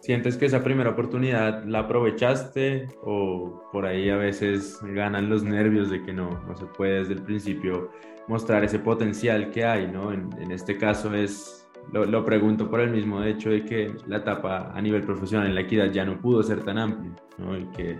¿Sientes 0.00 0.36
que 0.36 0.46
esa 0.46 0.64
primera 0.64 0.90
oportunidad 0.90 1.64
la 1.64 1.80
aprovechaste 1.80 2.88
o 3.02 3.62
por 3.72 3.86
ahí 3.86 4.10
a 4.10 4.16
veces 4.16 4.78
ganan 4.82 5.28
los 5.28 5.44
nervios 5.44 5.90
de 5.90 6.02
que 6.02 6.12
no, 6.12 6.42
no 6.46 6.56
se 6.56 6.66
puede 6.66 7.00
desde 7.00 7.14
el 7.14 7.22
principio 7.22 7.90
mostrar 8.26 8.64
ese 8.64 8.80
potencial 8.80 9.50
que 9.50 9.64
hay, 9.64 9.86
¿no? 9.86 10.12
En, 10.12 10.28
en 10.40 10.50
este 10.50 10.76
caso 10.76 11.14
es 11.14 11.62
lo, 11.90 12.24
pregunto 12.24 12.70
por 12.70 12.80
el 12.80 12.90
mismo 12.90 13.22
hecho 13.22 13.50
de 13.50 13.64
que 13.64 13.94
la 14.06 14.18
etapa 14.18 14.72
a 14.74 14.80
nivel 14.80 15.02
profesional 15.02 15.48
en 15.48 15.54
la 15.54 15.62
equidad 15.62 15.90
ya 15.90 16.04
no 16.04 16.20
pudo 16.20 16.42
ser 16.42 16.64
tan 16.64 16.78
amplia, 16.78 17.12
¿no? 17.38 17.56
Y 17.56 17.64
que 17.66 17.98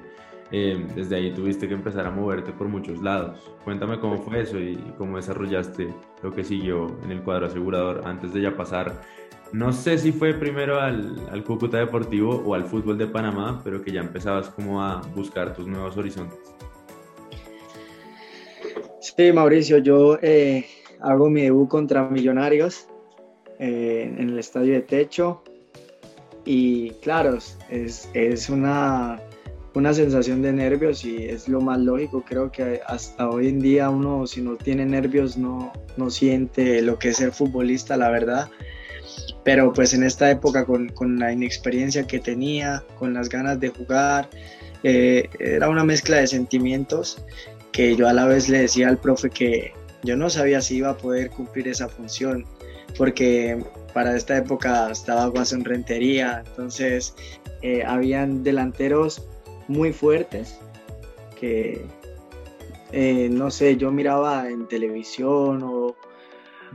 eh, 0.54 0.86
desde 0.94 1.16
ahí 1.16 1.32
tuviste 1.32 1.66
que 1.66 1.72
empezar 1.72 2.06
a 2.06 2.10
moverte 2.10 2.52
por 2.52 2.68
muchos 2.68 3.00
lados. 3.00 3.50
Cuéntame 3.64 3.98
cómo 3.98 4.18
fue 4.18 4.42
eso 4.42 4.58
y 4.58 4.76
cómo 4.98 5.16
desarrollaste 5.16 5.88
lo 6.22 6.30
que 6.30 6.44
siguió 6.44 6.94
en 7.02 7.10
el 7.10 7.22
cuadro 7.22 7.46
asegurador 7.46 8.02
antes 8.04 8.34
de 8.34 8.42
ya 8.42 8.54
pasar. 8.54 9.00
No 9.52 9.72
sé 9.72 9.96
si 9.96 10.12
fue 10.12 10.34
primero 10.34 10.78
al, 10.78 11.42
Cúcuta 11.44 11.78
Deportivo 11.78 12.42
o 12.44 12.54
al 12.54 12.64
fútbol 12.64 12.98
de 12.98 13.06
Panamá, 13.06 13.62
pero 13.64 13.82
que 13.82 13.92
ya 13.92 14.00
empezabas 14.00 14.50
como 14.50 14.82
a 14.82 15.00
buscar 15.14 15.54
tus 15.54 15.66
nuevos 15.66 15.96
horizontes. 15.96 16.38
Sí, 19.00 19.32
Mauricio, 19.32 19.78
yo 19.78 20.18
eh, 20.20 20.66
hago 21.00 21.30
mi 21.30 21.42
debut 21.42 21.68
contra 21.68 22.08
Millonarios 22.08 22.88
eh, 23.58 24.14
en 24.18 24.28
el 24.28 24.38
estadio 24.38 24.74
de 24.74 24.82
techo 24.82 25.42
y 26.44 26.90
claro, 27.02 27.38
es 27.70 28.50
una 28.50 29.18
una 29.74 29.94
sensación 29.94 30.42
de 30.42 30.52
nervios 30.52 31.04
y 31.04 31.24
es 31.24 31.48
lo 31.48 31.60
más 31.60 31.78
lógico. 31.78 32.24
Creo 32.26 32.50
que 32.50 32.80
hasta 32.86 33.28
hoy 33.28 33.48
en 33.48 33.60
día 33.60 33.90
uno 33.90 34.26
si 34.26 34.42
no 34.42 34.56
tiene 34.56 34.84
nervios 34.84 35.36
no, 35.36 35.72
no 35.96 36.10
siente 36.10 36.82
lo 36.82 36.98
que 36.98 37.10
es 37.10 37.16
ser 37.16 37.32
futbolista, 37.32 37.96
la 37.96 38.10
verdad. 38.10 38.50
Pero 39.44 39.72
pues 39.72 39.94
en 39.94 40.04
esta 40.04 40.30
época 40.30 40.64
con, 40.64 40.88
con 40.90 41.18
la 41.18 41.32
inexperiencia 41.32 42.06
que 42.06 42.18
tenía, 42.18 42.84
con 42.98 43.14
las 43.14 43.28
ganas 43.28 43.58
de 43.60 43.68
jugar, 43.70 44.28
eh, 44.82 45.28
era 45.38 45.68
una 45.68 45.84
mezcla 45.84 46.18
de 46.18 46.26
sentimientos 46.26 47.24
que 47.72 47.96
yo 47.96 48.08
a 48.08 48.12
la 48.12 48.26
vez 48.26 48.48
le 48.48 48.60
decía 48.60 48.88
al 48.88 48.98
profe 48.98 49.30
que 49.30 49.72
yo 50.02 50.16
no 50.16 50.28
sabía 50.28 50.60
si 50.60 50.76
iba 50.76 50.90
a 50.90 50.96
poder 50.96 51.30
cumplir 51.30 51.68
esa 51.68 51.88
función, 51.88 52.44
porque 52.98 53.64
para 53.94 54.16
esta 54.16 54.36
época 54.36 54.90
estaba 54.90 55.26
Guasón 55.26 55.64
Rentería, 55.64 56.42
entonces 56.46 57.14
eh, 57.62 57.84
habían 57.86 58.42
delanteros 58.42 59.22
muy 59.72 59.92
fuertes 59.92 60.58
que, 61.40 61.84
eh, 62.92 63.28
no 63.30 63.50
sé, 63.50 63.76
yo 63.76 63.90
miraba 63.90 64.48
en 64.48 64.68
televisión 64.68 65.62
o, 65.64 65.96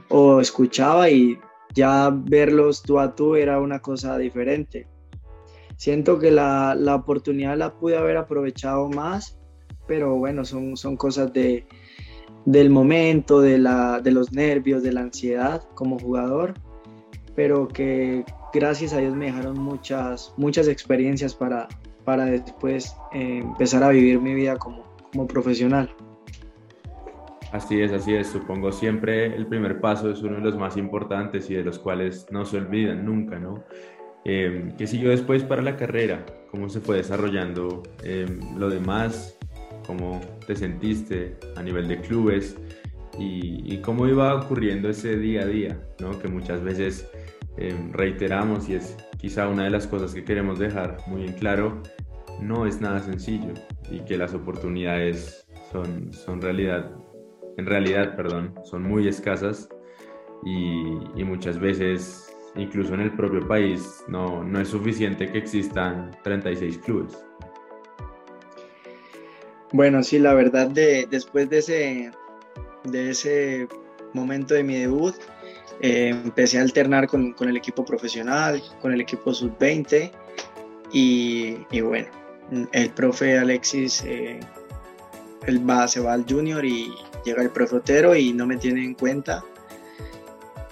o 0.10 0.41
escuchaba 0.41 1.10
y 1.10 1.39
ya 1.73 2.10
verlos 2.12 2.81
tú 2.81 2.99
a 2.99 3.15
tú 3.15 3.36
era 3.36 3.62
una 3.62 3.79
cosa 3.79 4.17
diferente. 4.17 4.88
Siento 5.77 6.17
que 6.19 6.31
la, 6.31 6.75
la, 6.75 6.95
oportunidad 6.95 7.55
la 7.55 7.75
pude 7.75 7.97
haber 7.97 8.17
aprovechado 8.17 8.89
más, 8.89 9.38
pero 9.88 10.15
bueno, 10.15 10.43
son, 10.43 10.75
son 10.75 10.97
cosas 10.97 11.31
de, 11.33 11.67
del 12.45 12.69
momento, 12.71 13.41
de, 13.41 13.60
la, 13.60 14.01
de 14.01 14.12
los 14.12 14.31
nervios, 14.31 14.81
de 14.81 14.91
la 14.91 15.01
ansiedad 15.01 15.62
como 15.75 15.99
jugador, 15.99 16.55
pero 17.36 17.67
que 17.67 18.25
gracias 18.53 18.93
a 18.93 18.97
Dios 18.97 19.15
me 19.15 19.27
dejaron 19.27 19.60
muchas, 19.60 20.33
muchas 20.36 20.67
experiencias 20.67 21.36
para, 21.36 21.67
para 22.08 22.24
después 22.24 22.96
eh, 23.12 23.39
empezar 23.39 23.84
a 23.84 23.89
vivir 23.89 24.22
mi 24.22 24.34
vida 24.34 24.56
como, 24.56 24.86
como 25.12 25.28
profesional. 25.28 25.93
Así 27.52 27.82
es, 27.82 27.91
así 27.91 28.15
es. 28.15 28.28
Supongo 28.28 28.72
siempre 28.72 29.36
el 29.36 29.46
primer 29.46 29.82
paso 29.82 30.10
es 30.10 30.22
uno 30.22 30.36
de 30.36 30.41
los 30.41 30.58
más 30.58 30.78
importantes 30.78 31.50
y 31.50 31.56
de 31.56 31.65
los 31.65 31.80
cuales 31.80 32.26
no 32.32 32.46
se 32.46 32.60
olvidan 32.60 33.04
nunca, 33.04 33.38
¿no? 33.38 33.62
Eh, 34.24 34.74
¿Qué 34.78 34.88
siguió 34.88 35.10
después 35.10 35.43
para 35.43 35.62
la 35.62 35.76
carrera? 35.76 36.26
¿Cómo 36.50 36.70
se 36.70 36.80
fue 36.80 36.96
desarrollando 36.96 37.84
eh, 38.04 38.26
lo 38.58 38.70
demás? 38.70 39.38
¿Cómo 39.86 40.22
te 40.46 40.56
sentiste 40.56 41.36
a 41.58 41.62
nivel 41.62 41.89
de 41.89 42.00
clubes? 42.00 42.56
Y, 43.20 43.63
y, 43.65 43.82
cómo 43.82 44.08
iba 44.08 44.34
ocurriendo 44.34 44.88
ese 44.88 45.17
día 45.17 45.41
a 45.41 45.46
día, 45.46 45.78
¿no? 46.00 46.17
Que 46.20 46.30
muchas 46.30 46.63
veces 46.63 47.10
reiteramos 47.91 48.70
y 48.70 48.76
es 48.76 48.96
quizá 49.17 49.47
una 49.47 49.63
de 49.63 49.69
las 49.69 49.88
cosas 49.88 50.13
que 50.13 50.23
queremos 50.23 50.60
dejar 50.60 50.97
muy 51.08 51.25
en 51.25 51.34
claro, 51.34 51.82
no 52.41 52.65
es 52.65 52.82
nada 52.82 52.99
sencillo 52.99 53.53
y 53.89 53.99
que 54.01 54.17
las 54.17 54.34
oportunidades 54.34 55.47
son, 55.71 56.13
son 56.13 56.41
realidad, 56.41 56.91
en 57.58 57.65
realidad, 57.65 58.15
perdón, 58.15 58.53
son 58.63 58.84
muy 58.84 59.08
escasas 59.08 59.69
y, 60.45 60.97
y 61.15 61.23
muchas 61.23 61.60
veces, 61.60 62.36
incluso 62.56 62.93
en 62.93 63.01
el 63.01 63.12
propio 63.13 63.47
país, 63.47 64.03
no, 64.08 64.43
no 64.43 64.62
es 64.62 64.69
suficiente 64.69 65.32
que 65.32 65.39
existan 65.39 66.12
36 66.23 66.77
clubes. 66.80 67.17
Bueno, 69.73 70.01
sí, 70.01 70.19
la 70.19 70.34
verdad, 70.34 70.69
de, 70.69 71.08
después 71.10 71.49
de 71.49 71.58
ese, 71.58 72.12
de 72.86 73.10
ese 73.10 73.67
momento 74.13 74.53
de 74.53 74.63
mi 74.63 74.75
debut, 74.75 75.15
eh, 75.81 76.09
empecé 76.09 76.59
a 76.59 76.61
alternar 76.61 77.07
con, 77.07 77.33
con, 77.33 77.49
el 77.49 77.57
equipo 77.57 77.85
profesional, 77.85 78.61
con 78.81 78.93
el 78.93 79.01
equipo 79.01 79.33
sub-20 79.33 80.11
y, 80.91 81.57
y, 81.71 81.81
bueno, 81.81 82.07
el 82.71 82.89
profe 82.91 83.37
Alexis 83.37 84.03
eh, 84.05 84.39
va, 85.69 85.87
se 85.87 85.99
va 85.99 86.13
al 86.13 86.25
junior 86.27 86.65
y 86.65 86.91
llega 87.25 87.41
el 87.41 87.49
profe 87.49 87.77
Otero 87.77 88.15
y 88.15 88.33
no 88.33 88.47
me 88.47 88.57
tiene 88.57 88.83
en 88.83 88.93
cuenta 88.93 89.43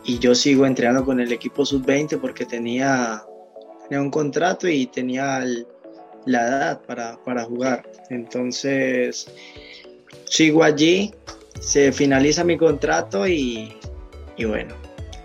y 0.05 0.19
yo 0.19 0.35
sigo 0.35 0.65
entrenando 0.65 1.03
con 1.03 1.19
el 1.19 1.31
equipo 1.31 1.65
sub-20 1.65 2.19
porque 2.19 2.45
tenía, 2.45 3.23
tenía, 3.83 4.01
un 4.01 4.11
contrato 4.11 4.67
y 4.67 4.85
tenía 4.85 5.43
la 6.25 6.47
edad 6.47 6.81
para, 6.83 7.17
para 7.23 7.43
jugar. 7.43 7.89
Entonces 8.09 9.27
sigo 10.25 10.63
allí, 10.63 11.13
se 11.59 11.91
finaliza 11.91 12.43
mi 12.43 12.55
contrato 12.55 13.27
y, 13.27 13.73
y 14.37 14.45
bueno, 14.45 14.75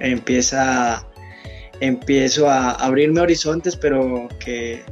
empieza, 0.00 1.06
empiezo 1.80 2.48
a 2.48 2.72
abrirme 2.72 3.20
horizontes, 3.20 3.76
pero 3.76 4.28
que 4.44 4.82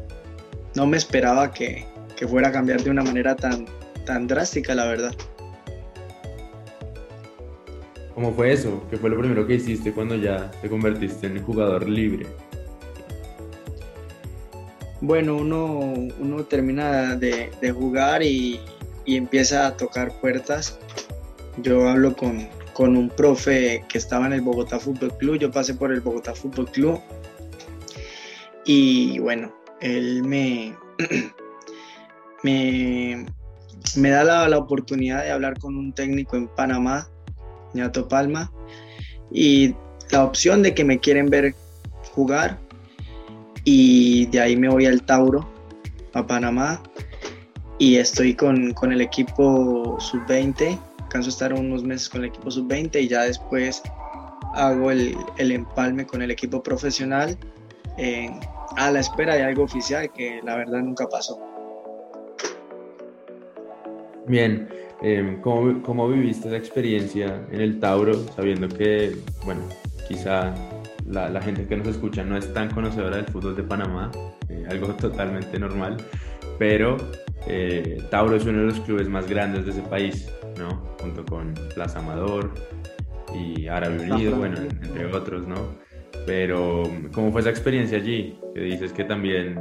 no 0.75 0.87
me 0.87 0.97
esperaba 0.97 1.53
que, 1.53 1.87
fuera 2.29 2.49
a 2.49 2.53
cambiar 2.53 2.83
de 2.83 2.91
una 2.91 3.03
manera 3.03 3.35
tan, 3.35 3.67
tan 4.05 4.27
drástica, 4.27 4.75
la 4.75 4.87
verdad. 4.87 5.15
¿Cómo 8.15 8.33
fue 8.33 8.53
eso? 8.53 8.85
¿Qué 8.91 8.97
fue 8.97 9.11
lo 9.11 9.19
primero 9.19 9.47
que 9.47 9.55
hiciste 9.55 9.93
cuando 9.93 10.17
ya 10.17 10.51
te 10.61 10.69
convertiste 10.69 11.29
en 11.29 11.43
jugador 11.43 11.89
libre? 11.89 12.27
Bueno, 15.01 15.37
uno, 15.37 15.79
uno 16.19 16.45
termina 16.45 17.15
de, 17.15 17.51
jugar 17.73 18.25
y, 18.25 18.61
y, 19.05 19.17
empieza 19.17 19.69
a 19.69 19.77
tocar 19.77 20.13
puertas. 20.21 20.77
Yo 21.63 21.89
hablo 21.89 22.17
con, 22.17 22.49
con 22.79 22.97
un 22.97 23.09
profe 23.09 23.85
que 23.89 23.99
estaba 23.99 24.27
en 24.27 24.35
el 24.35 24.41
Bogotá 24.41 24.79
Fútbol 24.79 25.13
Club. 25.19 25.37
Yo 25.37 25.51
pasé 25.51 25.75
por 25.75 25.93
el 25.93 26.01
Bogotá 26.01 26.33
Fútbol 26.33 26.71
Club. 26.71 27.01
Y 28.65 29.19
bueno, 29.19 29.53
él 29.81 30.23
me, 30.23 30.77
me, 32.45 33.27
me 33.97 34.11
da 34.11 34.23
la, 34.23 34.49
la, 34.49 34.59
oportunidad 34.59 35.25
de 35.25 35.33
hablar 35.33 35.59
con 35.59 35.77
un 35.77 35.93
técnico 35.93 36.37
en 36.37 36.47
Panamá, 36.47 37.09
Ñato 37.75 38.07
Palma, 38.07 38.53
y 39.33 39.75
la 40.13 40.23
opción 40.23 40.63
de 40.63 40.73
que 40.73 40.85
me 40.85 41.01
quieren 41.01 41.31
ver 41.31 41.57
jugar. 42.13 42.61
Y 43.65 44.27
de 44.27 44.41
ahí 44.41 44.57
me 44.57 44.69
voy 44.69 44.87
al 44.87 45.03
Tauro, 45.03 45.49
a 46.15 46.25
Panamá, 46.25 46.81
y 47.81 47.97
estoy 47.97 48.37
con, 48.37 48.73
con 48.75 48.93
el 48.93 49.01
equipo 49.01 49.99
sub-20 49.99 50.79
alcanzo 51.09 51.29
a 51.29 51.33
estar 51.33 51.53
unos 51.55 51.83
meses 51.83 52.09
con 52.09 52.21
el 52.21 52.29
equipo 52.29 52.51
sub-20 52.51 53.01
y 53.01 53.09
ya 53.09 53.23
después 53.23 53.83
hago 54.55 54.91
el, 54.91 55.17
el, 55.39 55.53
empalme 55.53 56.07
con 56.07 56.21
el 56.21 56.31
equipo 56.31 56.63
profesional 56.63 57.37
eh, 57.97 58.31
a 58.77 58.91
la 58.91 59.01
espera 59.01 59.35
de 59.35 59.43
algo 59.43 59.63
oficial 59.63 60.13
que 60.13 60.41
la 60.45 60.57
verdad 60.57 60.81
nunca 60.81 61.09
pasó. 61.09 61.41
Bien, 64.27 64.69
eh, 65.01 65.39
¿cómo, 65.41 65.83
¿cómo, 65.83 66.09
viviste 66.09 66.51
la 66.51 66.59
experiencia 66.59 67.43
en 67.51 67.61
el 67.63 67.81
Tauro, 67.81 68.15
sabiendo 68.37 68.69
que, 68.69 69.17
bueno, 69.47 69.63
quizá 70.07 70.55
la, 71.07 71.31
la 71.31 71.41
gente 71.41 71.67
que 71.67 71.75
nos 71.75 71.89
escucha 71.89 72.23
no 72.23 72.37
es 72.37 72.53
tan 72.53 72.71
conocedora 72.71 73.17
del 73.17 73.27
fútbol 73.27 73.57
de 73.57 73.63
Panamá, 73.63 74.11
eh, 74.51 74.67
algo 74.69 74.89
totalmente 74.89 75.59
normal, 75.59 75.97
pero 76.59 76.99
eh, 77.47 78.03
Tauro 78.11 78.37
es 78.37 78.45
uno 78.45 78.59
de 78.59 78.67
los 78.67 78.81
clubes 78.81 79.09
más 79.09 79.27
grandes 79.27 79.65
de 79.65 79.71
ese 79.71 79.83
país, 79.83 80.29
¿no? 80.59 80.69
Junto 81.01 81.25
con 81.25 81.55
Plaza 81.75 82.01
Amador 82.01 82.53
y 83.35 83.67
Árabe 83.69 84.11
Unido, 84.11 84.37
bueno, 84.37 84.57
entre 84.59 85.07
otros, 85.07 85.47
¿no? 85.47 85.75
Pero, 86.27 86.83
¿cómo 87.13 87.33
fue 87.33 87.41
esa 87.41 87.51
experiencia 87.51 87.99
allí? 87.99 88.39
Que 88.55 88.61
dices 88.61 88.93
que 88.93 89.05
también 89.05 89.59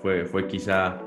fue, 0.00 0.24
fue 0.24 0.46
quizá, 0.46 0.98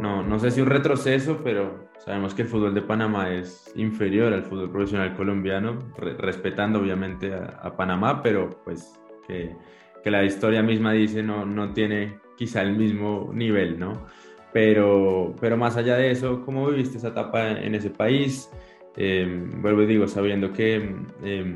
no, 0.00 0.22
no 0.22 0.38
sé 0.38 0.50
si 0.50 0.60
un 0.60 0.68
retroceso, 0.68 1.40
pero 1.42 1.88
sabemos 1.98 2.34
que 2.34 2.42
el 2.42 2.48
fútbol 2.48 2.74
de 2.74 2.82
Panamá 2.82 3.32
es 3.32 3.72
inferior 3.74 4.32
al 4.32 4.44
fútbol 4.44 4.70
profesional 4.70 5.14
colombiano, 5.14 5.78
respetando 6.18 6.78
obviamente 6.78 7.34
a, 7.34 7.60
a, 7.62 7.76
Panamá, 7.76 8.22
pero 8.22 8.62
pues 8.64 9.00
que, 9.26 9.56
que, 10.02 10.10
la 10.10 10.24
historia 10.24 10.62
misma 10.62 10.92
dice 10.92 11.22
no, 11.22 11.44
no 11.44 11.72
tiene 11.72 12.18
quizá 12.36 12.62
el 12.62 12.76
mismo 12.76 13.30
nivel, 13.34 13.78
¿no? 13.78 14.06
Pero, 14.52 15.34
pero 15.40 15.56
más 15.56 15.76
allá 15.76 15.96
de 15.96 16.10
eso, 16.10 16.42
¿cómo 16.44 16.68
viviste 16.68 16.98
esa 16.98 17.08
etapa 17.08 17.50
en, 17.50 17.74
ese 17.74 17.90
país? 17.90 18.50
Eh, 18.96 19.26
vuelvo 19.60 19.82
y 19.82 19.86
digo, 19.86 20.08
sabiendo 20.08 20.52
que 20.52 20.94
eh, 21.22 21.54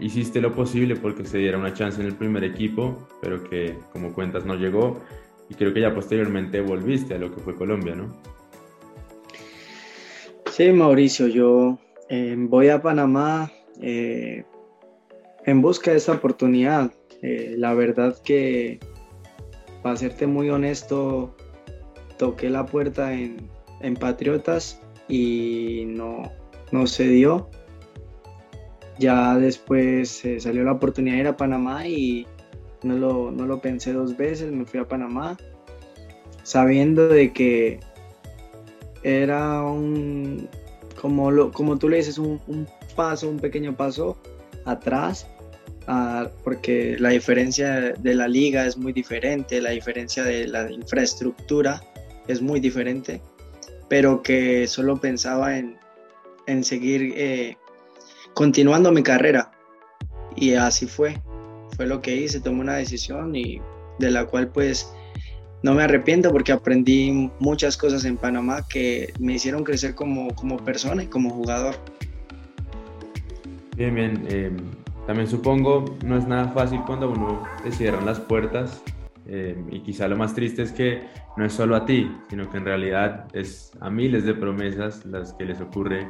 hiciste 0.00 0.40
lo 0.40 0.52
posible 0.52 0.96
porque 0.96 1.24
se 1.24 1.38
diera 1.38 1.58
una 1.58 1.74
chance 1.74 2.00
en 2.00 2.06
el 2.06 2.14
primer 2.14 2.44
equipo, 2.44 3.08
pero 3.20 3.42
que 3.44 3.78
como 3.92 4.12
cuentas 4.12 4.44
no 4.44 4.54
llegó 4.54 5.00
y 5.48 5.54
creo 5.54 5.74
que 5.74 5.80
ya 5.80 5.94
posteriormente 5.94 6.60
volviste 6.60 7.14
a 7.14 7.18
lo 7.18 7.34
que 7.34 7.40
fue 7.40 7.54
Colombia, 7.54 7.94
¿no? 7.94 8.08
Sí, 10.50 10.70
Mauricio, 10.70 11.28
yo 11.28 11.78
eh, 12.08 12.34
voy 12.38 12.68
a 12.68 12.82
Panamá 12.82 13.50
eh, 13.80 14.44
en 15.46 15.62
busca 15.62 15.90
de 15.90 15.96
esta 15.96 16.12
oportunidad. 16.12 16.92
Eh, 17.22 17.54
la 17.56 17.72
verdad 17.74 18.16
que, 18.22 18.80
para 19.82 19.96
serte 19.96 20.26
muy 20.26 20.50
honesto, 20.50 21.34
toqué 22.22 22.48
la 22.50 22.64
puerta 22.64 23.12
en, 23.12 23.48
en 23.80 23.96
Patriotas 23.96 24.80
y 25.08 25.82
no, 25.88 26.30
no 26.70 26.86
se 26.86 27.08
dio. 27.08 27.50
Ya 29.00 29.36
después 29.36 30.22
salió 30.38 30.62
la 30.62 30.70
oportunidad 30.70 31.16
de 31.16 31.20
ir 31.22 31.26
a 31.26 31.36
Panamá 31.36 31.88
y 31.88 32.28
no 32.84 32.94
lo, 32.94 33.32
no 33.32 33.44
lo 33.44 33.60
pensé 33.60 33.92
dos 33.92 34.16
veces, 34.16 34.52
me 34.52 34.64
fui 34.64 34.78
a 34.78 34.86
Panamá 34.86 35.36
sabiendo 36.44 37.08
de 37.08 37.32
que 37.32 37.80
era 39.02 39.64
un, 39.64 40.48
como, 41.00 41.32
lo, 41.32 41.50
como 41.50 41.76
tú 41.76 41.88
le 41.88 41.96
dices, 41.96 42.18
un, 42.18 42.68
paso, 42.94 43.28
un 43.28 43.40
pequeño 43.40 43.76
paso 43.76 44.16
atrás, 44.64 45.26
porque 46.44 46.96
la 47.00 47.08
diferencia 47.08 47.94
de 47.98 48.14
la 48.14 48.28
liga 48.28 48.64
es 48.64 48.76
muy 48.76 48.92
diferente, 48.92 49.60
la 49.60 49.70
diferencia 49.70 50.22
de 50.22 50.46
la 50.46 50.70
infraestructura 50.70 51.82
es 52.28 52.40
muy 52.40 52.60
diferente, 52.60 53.20
pero 53.88 54.22
que 54.22 54.66
solo 54.66 54.96
pensaba 54.98 55.58
en, 55.58 55.76
en 56.46 56.64
seguir 56.64 57.12
eh, 57.16 57.56
continuando 58.34 58.92
mi 58.92 59.02
carrera. 59.02 59.50
Y 60.34 60.54
así 60.54 60.86
fue, 60.86 61.20
fue 61.76 61.86
lo 61.86 62.00
que 62.00 62.16
hice, 62.16 62.40
tomé 62.40 62.60
una 62.60 62.76
decisión 62.76 63.36
y 63.36 63.60
de 63.98 64.10
la 64.10 64.24
cual 64.26 64.48
pues 64.48 64.92
no 65.62 65.74
me 65.74 65.82
arrepiento 65.82 66.30
porque 66.32 66.52
aprendí 66.52 67.30
muchas 67.38 67.76
cosas 67.76 68.04
en 68.04 68.16
Panamá 68.16 68.66
que 68.68 69.12
me 69.20 69.34
hicieron 69.34 69.62
crecer 69.62 69.94
como, 69.94 70.34
como 70.34 70.56
persona 70.56 71.04
y 71.04 71.06
como 71.06 71.30
jugador. 71.30 71.76
Bien, 73.76 73.94
bien. 73.94 74.26
Em, 74.28 74.56
también 75.06 75.28
supongo 75.28 75.84
no 76.04 76.16
es 76.16 76.26
nada 76.26 76.48
fácil 76.48 76.80
cuando 76.86 77.10
uno 77.10 77.42
te 77.62 77.72
cierran 77.72 78.06
las 78.06 78.20
puertas 78.20 78.82
em, 79.26 79.72
y 79.72 79.80
quizá 79.80 80.08
lo 80.08 80.16
más 80.16 80.34
triste 80.34 80.62
es 80.62 80.72
que 80.72 81.02
no 81.36 81.44
es 81.44 81.52
solo 81.52 81.76
a 81.76 81.84
ti, 81.84 82.10
sino 82.28 82.50
que 82.50 82.58
en 82.58 82.64
realidad 82.64 83.26
es 83.32 83.72
a 83.80 83.90
miles 83.90 84.24
de 84.24 84.34
promesas 84.34 85.04
las 85.06 85.32
que 85.34 85.44
les 85.44 85.60
ocurre 85.60 86.08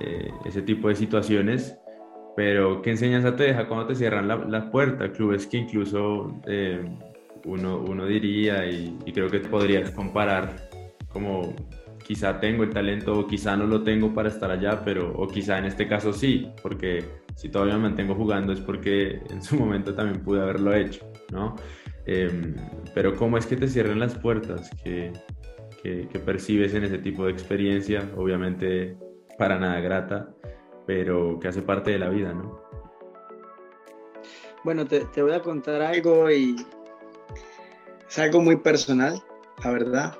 eh, 0.00 0.30
ese 0.44 0.62
tipo 0.62 0.88
de 0.88 0.96
situaciones. 0.96 1.76
Pero 2.36 2.80
¿qué 2.80 2.90
enseñanza 2.90 3.36
te 3.36 3.44
deja 3.44 3.66
cuando 3.66 3.86
te 3.86 3.94
cierran 3.94 4.28
la, 4.28 4.36
la 4.36 4.70
puerta? 4.70 5.12
Clubes 5.12 5.46
que 5.46 5.58
incluso 5.58 6.40
em, 6.46 6.96
uno, 7.44 7.78
uno 7.78 8.06
diría 8.06 8.66
y, 8.66 8.96
creo 9.12 9.28
que 9.28 9.40
podrías 9.40 9.90
comparar 9.90 10.68
como 11.12 11.54
quizá 12.06 12.40
tengo 12.40 12.64
el 12.64 12.70
talento 12.70 13.18
o 13.18 13.26
quizá 13.26 13.56
no 13.56 13.66
lo 13.66 13.82
tengo 13.82 14.14
para 14.14 14.28
estar 14.28 14.50
allá, 14.50 14.82
pero 14.84 15.12
o 15.12 15.28
quizá 15.28 15.58
en 15.58 15.66
este 15.66 15.86
caso 15.86 16.12
sí, 16.12 16.50
porque 16.62 17.04
si 17.34 17.48
todavía 17.48 17.74
me 17.74 17.82
mantengo 17.82 18.14
jugando 18.14 18.52
es 18.52 18.60
porque 18.60 19.20
en 19.30 19.42
su 19.42 19.56
momento 19.56 19.94
también 19.94 20.22
pude 20.22 20.40
haberlo 20.40 20.74
hecho, 20.74 21.10
¿no? 21.32 21.54
Em, 22.06 22.56
pero 22.94 23.14
¿cómo 23.16 23.38
es 23.38 23.46
que 23.46 23.56
te 23.56 23.68
cierran 23.68 23.98
las 23.98 24.14
puertas 24.14 24.70
que, 24.82 25.12
que, 25.82 26.18
percibes 26.18 26.74
en 26.74 26.84
ese 26.84 26.98
tipo 26.98 27.26
de 27.26 27.32
experiencia? 27.32 28.10
Obviamente 28.16 28.96
para 29.38 29.58
nada 29.58 29.80
grata, 29.80 30.28
pero 30.86 31.38
que 31.38 31.48
hace 31.48 31.62
parte 31.62 31.90
de 31.90 31.98
la 31.98 32.08
vida, 32.08 32.32
¿no? 32.32 32.60
Bueno, 34.64 34.86
te, 34.86 35.22
voy 35.22 35.32
a 35.32 35.40
contar 35.40 35.80
algo 35.80 36.30
y, 36.30 36.56
es 38.08 38.18
algo 38.18 38.42
muy 38.42 38.56
personal, 38.56 39.22
la 39.64 39.70
verdad, 39.70 40.18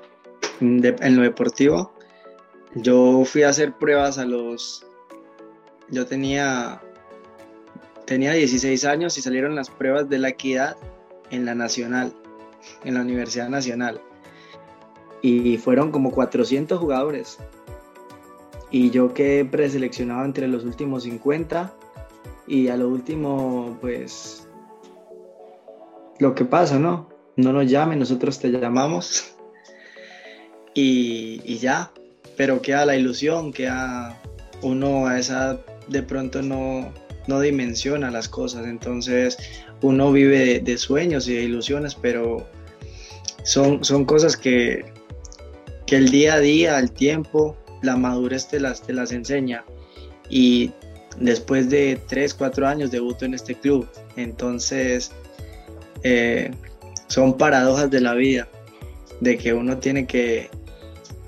en 0.59 1.15
lo 1.15 1.21
deportivo. 1.21 1.93
Yo 2.75 3.23
fui 3.25 3.43
a 3.43 3.49
hacer 3.49 3.73
pruebas 3.73 4.17
a 4.17 4.25
los... 4.25 4.85
Yo 5.89 6.05
tenía, 6.05 6.81
tenía 8.05 8.31
16 8.31 8.85
años 8.85 9.17
y 9.17 9.21
salieron 9.21 9.55
las 9.55 9.69
pruebas 9.69 10.09
de 10.09 10.19
la 10.19 10.29
equidad 10.29 10.77
en 11.31 11.45
la 11.45 11.55
Nacional, 11.55 12.13
en 12.83 12.93
la 12.93 13.01
Universidad 13.01 13.49
Nacional. 13.49 14.01
Y 15.21 15.57
fueron 15.57 15.91
como 15.91 16.11
400 16.11 16.79
jugadores. 16.79 17.37
Y 18.69 18.89
yo 18.91 19.13
quedé 19.13 19.45
preseleccionado 19.45 20.25
entre 20.25 20.47
los 20.47 20.63
últimos 20.63 21.03
50 21.03 21.73
y 22.47 22.67
a 22.69 22.77
lo 22.77 22.89
último, 22.89 23.77
pues, 23.81 24.47
lo 26.19 26.35
que 26.35 26.45
pasa, 26.45 26.79
¿no? 26.79 27.11
no 27.35 27.53
nos 27.53 27.69
llame, 27.69 27.95
nosotros 27.95 28.39
te 28.39 28.49
llamamos 28.49 29.33
y, 30.73 31.57
ya, 31.57 31.91
pero 32.37 32.61
queda 32.61 32.85
la 32.85 32.95
ilusión, 32.95 33.51
queda 33.51 34.21
uno 34.61 35.07
a 35.07 35.19
esa 35.19 35.59
de 35.87 36.03
pronto 36.03 36.41
no, 36.41 36.93
no 37.27 37.39
dimensiona 37.39 38.11
las 38.11 38.29
cosas, 38.29 38.65
entonces 38.65 39.37
uno 39.81 40.11
vive 40.11 40.59
de, 40.59 40.77
sueños 40.77 41.27
y 41.27 41.35
de 41.35 41.43
ilusiones, 41.43 41.95
pero 41.95 42.47
son, 43.43 43.83
son 43.83 44.05
cosas 44.05 44.37
que, 44.37 44.85
que 45.85 45.95
el 45.95 46.09
día 46.09 46.35
a 46.35 46.39
día, 46.39 46.79
el 46.79 46.91
tiempo, 46.91 47.57
la 47.81 47.97
madurez 47.97 48.47
te 48.47 48.59
las, 48.59 48.81
te 48.81 48.93
las 48.93 49.11
enseña. 49.11 49.65
Y 50.29 50.71
después 51.17 51.69
de 51.69 51.99
3, 52.07 52.33
4 52.33 52.67
años 52.67 52.91
debuto 52.91 53.25
en 53.25 53.33
este 53.33 53.55
club. 53.55 53.87
Entonces, 54.15 55.11
eh, 56.03 56.51
son 57.07 57.37
paradojas 57.37 57.89
de 57.91 58.01
la 58.01 58.13
vida, 58.13 58.47
de 59.19 59.37
que 59.37 59.53
uno 59.53 59.77
tiene 59.77 60.05
que, 60.05 60.49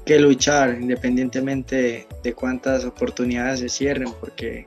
luchar 0.08 0.78
independientemente 0.82 2.08
de, 2.24 2.34
cuántas 2.34 2.86
oportunidades 2.86 3.60
se 3.62 3.70
cierren, 3.70 4.10
porque 4.20 4.66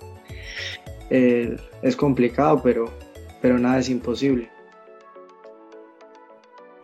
eh, 1.11 1.57
es 1.83 1.97
complicado, 1.97 2.61
pero, 2.63 2.93
pero 3.47 3.61
nada 3.61 3.79
es 3.79 3.89
imposible. 3.89 4.51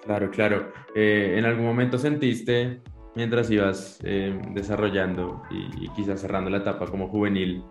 Claro, 0.05 0.31
claro. 0.31 0.73
Eh, 0.95 1.35
¿En 1.37 1.45
algún 1.45 1.65
momento 1.65 1.99
sentiste, 1.99 2.81
mientras 3.17 3.51
ibas 3.51 3.99
eh, 4.05 4.41
desarrollando 4.53 5.43
y, 5.51 5.89
quizás 5.89 6.21
cerrando 6.21 6.51
la 6.51 6.59
etapa 6.59 6.87
como 6.87 7.09
juvenil, 7.09 7.65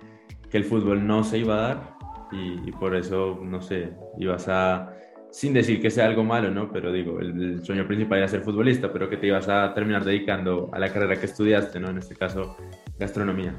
que 0.50 0.58
el 0.58 0.66
fútbol 0.66 1.08
no 1.08 1.24
se 1.24 1.38
iba 1.38 1.56
a 1.56 1.62
dar 1.70 1.98
y 2.34 2.70
por 2.74 2.98
eso, 2.98 3.40
no 3.42 3.62
sé, 3.62 3.94
ibas 4.18 4.50
a 4.50 4.94
sin 5.30 5.54
decir 5.54 5.82
que 5.82 5.90
sea 5.90 6.06
algo 6.08 6.26
malo, 6.26 6.52
¿no? 6.52 6.70
Pero 6.70 6.92
digo, 6.92 7.22
el, 7.22 7.64
sueño 7.64 7.88
principal 7.88 8.18
era 8.18 8.28
ser 8.28 8.42
futbolista, 8.42 8.92
pero 8.92 9.10
que 9.10 9.16
te 9.16 9.28
ibas 9.28 9.48
a 9.48 9.74
terminar 9.74 10.04
dedicando 10.04 10.70
a 10.74 10.80
la 10.80 10.92
carrera 10.92 11.18
que 11.18 11.28
estudiaste, 11.28 11.80
¿no? 11.80 11.92
En 11.92 12.00
este 12.00 12.14
caso, 12.14 12.58
gastronomía. 13.00 13.56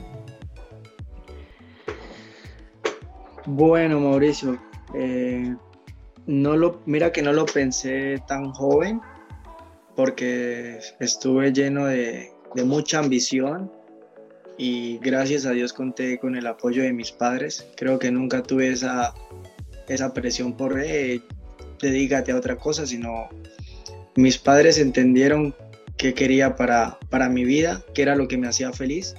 Bueno, 3.46 3.98
Mauricio, 3.98 4.58
eh, 4.94 5.54
no 6.26 6.56
lo, 6.56 6.80
mira 6.86 7.12
que 7.12 7.22
no 7.22 7.32
lo 7.32 7.46
pensé 7.46 8.22
tan 8.26 8.52
joven, 8.52 9.00
porque 9.96 10.78
estuve 11.00 11.52
lleno 11.52 11.86
de, 11.86 12.30
de 12.54 12.64
mucha 12.64 12.98
ambición 12.98 13.70
y 14.58 14.98
gracias 14.98 15.46
a 15.46 15.52
Dios 15.52 15.72
conté 15.72 16.18
con 16.18 16.36
el 16.36 16.46
apoyo 16.46 16.82
de 16.82 16.92
mis 16.92 17.10
padres. 17.10 17.66
Creo 17.76 17.98
que 17.98 18.10
nunca 18.10 18.42
tuve 18.42 18.68
esa, 18.68 19.14
esa 19.88 20.12
presión 20.12 20.56
por 20.56 20.80
eh, 20.80 21.20
dedícate 21.80 22.32
a 22.32 22.36
otra 22.36 22.56
cosa, 22.56 22.86
sino 22.86 23.28
mis 24.14 24.38
padres 24.38 24.78
entendieron 24.78 25.54
qué 25.96 26.14
quería 26.14 26.56
para, 26.56 26.98
para 27.10 27.28
mi 27.28 27.44
vida, 27.44 27.82
qué 27.94 28.02
era 28.02 28.16
lo 28.16 28.28
que 28.28 28.38
me 28.38 28.48
hacía 28.48 28.72
feliz 28.72 29.14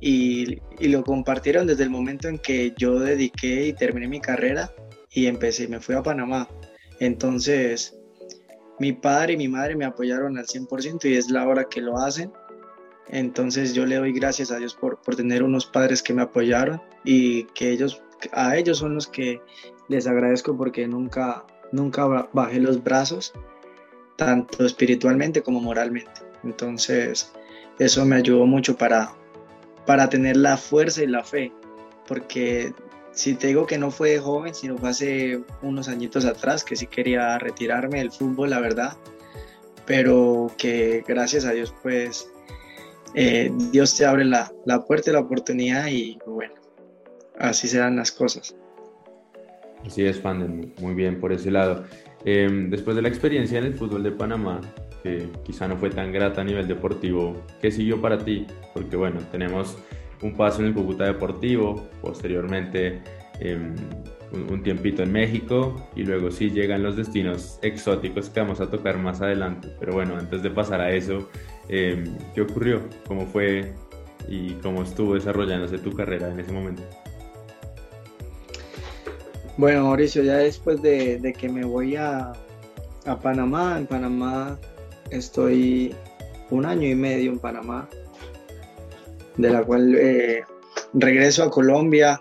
y, 0.00 0.58
y, 0.78 0.88
lo 0.88 1.02
compartieron 1.04 1.66
desde 1.66 1.84
el 1.84 1.90
momento 1.90 2.28
en 2.28 2.38
que 2.38 2.74
yo 2.76 2.98
dediqué 2.98 3.66
y 3.66 3.72
terminé 3.72 4.08
mi 4.08 4.20
carrera 4.20 4.70
y 5.16 5.26
empecé, 5.28 5.66
me 5.66 5.80
fui 5.80 5.94
a 5.94 6.02
Panamá. 6.02 6.46
Entonces, 7.00 7.96
mi 8.78 8.92
padre 8.92 9.32
y 9.32 9.36
mi 9.38 9.48
madre 9.48 9.74
me 9.74 9.86
apoyaron 9.86 10.36
al 10.36 10.44
100% 10.44 11.06
y 11.06 11.16
es 11.16 11.30
la 11.30 11.48
hora 11.48 11.64
que 11.70 11.80
lo 11.80 11.96
hacen. 11.96 12.30
Entonces 13.08 13.72
yo 13.72 13.86
le 13.86 13.96
doy 13.96 14.12
gracias 14.12 14.50
a 14.50 14.58
Dios 14.58 14.74
por, 14.74 15.00
por 15.00 15.16
tener 15.16 15.42
unos 15.42 15.64
padres 15.64 16.02
que 16.02 16.12
me 16.12 16.20
apoyaron 16.20 16.82
y 17.02 17.44
que 17.54 17.70
ellos, 17.70 18.02
a 18.32 18.58
ellos 18.58 18.76
son 18.76 18.94
los 18.94 19.06
que 19.06 19.40
les 19.88 20.06
agradezco 20.06 20.54
porque 20.54 20.86
nunca, 20.86 21.46
nunca 21.72 22.28
bajé 22.34 22.60
los 22.60 22.84
brazos, 22.84 23.32
tanto 24.16 24.66
espiritualmente 24.66 25.42
como 25.42 25.62
moralmente. 25.62 26.20
Entonces, 26.44 27.32
eso 27.78 28.04
me 28.04 28.16
ayudó 28.16 28.44
mucho 28.44 28.76
para, 28.76 29.14
para 29.86 30.10
tener 30.10 30.36
la 30.36 30.58
fuerza 30.58 31.02
y 31.02 31.06
la 31.06 31.24
fe, 31.24 31.54
porque 32.06 32.74
si 33.16 33.34
te 33.34 33.46
digo 33.46 33.66
que 33.66 33.78
no 33.78 33.90
fue 33.90 34.10
de 34.10 34.18
joven, 34.18 34.54
sino 34.54 34.76
fue 34.76 34.90
hace 34.90 35.40
unos 35.62 35.88
añitos 35.88 36.26
atrás, 36.26 36.62
que 36.62 36.76
sí 36.76 36.86
quería 36.86 37.38
retirarme 37.38 37.98
del 37.98 38.12
fútbol, 38.12 38.50
la 38.50 38.60
verdad, 38.60 38.96
pero 39.86 40.52
que 40.58 41.02
gracias 41.08 41.46
a 41.46 41.52
Dios, 41.52 41.74
pues, 41.82 42.30
eh, 43.14 43.50
Dios 43.72 43.96
te 43.96 44.04
abre 44.04 44.26
la, 44.26 44.52
la 44.66 44.84
puerta 44.84 45.10
y 45.10 45.14
la 45.14 45.20
oportunidad 45.20 45.86
y 45.88 46.18
bueno, 46.26 46.52
así 47.38 47.68
serán 47.68 47.96
las 47.96 48.12
cosas. 48.12 48.54
Así 49.86 50.04
es, 50.04 50.20
Fanden, 50.20 50.74
muy 50.80 50.92
bien 50.92 51.18
por 51.18 51.32
ese 51.32 51.50
lado. 51.50 51.84
Em, 52.26 52.68
después 52.68 52.96
de 52.96 53.02
la 53.02 53.08
experiencia 53.08 53.58
en 53.58 53.64
el 53.64 53.74
fútbol 53.74 54.02
de 54.02 54.12
Panamá, 54.12 54.60
que 55.02 55.30
quizá 55.42 55.66
no 55.66 55.78
fue 55.78 55.88
tan 55.88 56.12
grata 56.12 56.42
a 56.42 56.44
nivel 56.44 56.68
deportivo, 56.68 57.42
¿qué 57.62 57.70
siguió 57.70 57.98
para 57.98 58.18
ti? 58.18 58.46
Porque 58.74 58.96
bueno, 58.96 59.20
tenemos 59.32 59.78
un 60.22 60.34
paso 60.34 60.60
en 60.60 60.68
el 60.68 60.74
Cúcuta 60.74 61.04
Deportivo, 61.04 61.88
posteriormente 62.00 63.02
em, 63.40 63.74
un, 64.32 64.62
tiempito 64.62 65.02
en 65.02 65.12
México 65.12 65.88
y 65.94 66.04
luego 66.04 66.30
sí 66.30 66.50
llegan 66.50 66.82
los 66.82 66.96
destinos 66.96 67.58
exóticos 67.62 68.30
que 68.30 68.40
vamos 68.40 68.60
a 68.60 68.70
tocar 68.70 68.98
más 68.98 69.20
adelante. 69.20 69.68
Pero 69.78 69.94
bueno, 69.94 70.16
antes 70.16 70.42
de 70.42 70.50
pasar 70.50 70.80
a 70.80 70.90
eso, 70.90 71.28
em, 71.68 72.16
¿qué 72.34 72.42
ocurrió? 72.42 72.82
¿Cómo 73.06 73.26
fue 73.26 73.72
y 74.28 74.52
cómo 74.54 74.82
estuvo 74.82 75.14
desarrollándose 75.14 75.78
tu 75.78 75.92
carrera 75.92 76.30
en 76.30 76.40
ese 76.40 76.52
momento? 76.52 76.82
Bueno, 79.56 79.84
Mauricio, 79.84 80.22
ya 80.22 80.36
después 80.36 80.82
de, 80.82 81.34
que 81.38 81.48
me 81.48 81.64
voy 81.64 81.96
a, 81.96 82.32
a 83.06 83.18
Panamá, 83.18 83.76
en 83.78 83.86
Panamá 83.86 84.58
estoy 85.10 85.94
un 86.50 86.66
año 86.66 86.86
y 86.88 86.94
medio 86.94 87.32
en 87.32 87.38
Panamá, 87.38 87.88
de 89.36 89.50
la 89.50 89.62
cual 89.62 89.94
eh, 89.94 90.44
regreso 90.94 91.42
a 91.42 91.50
Colombia 91.50 92.20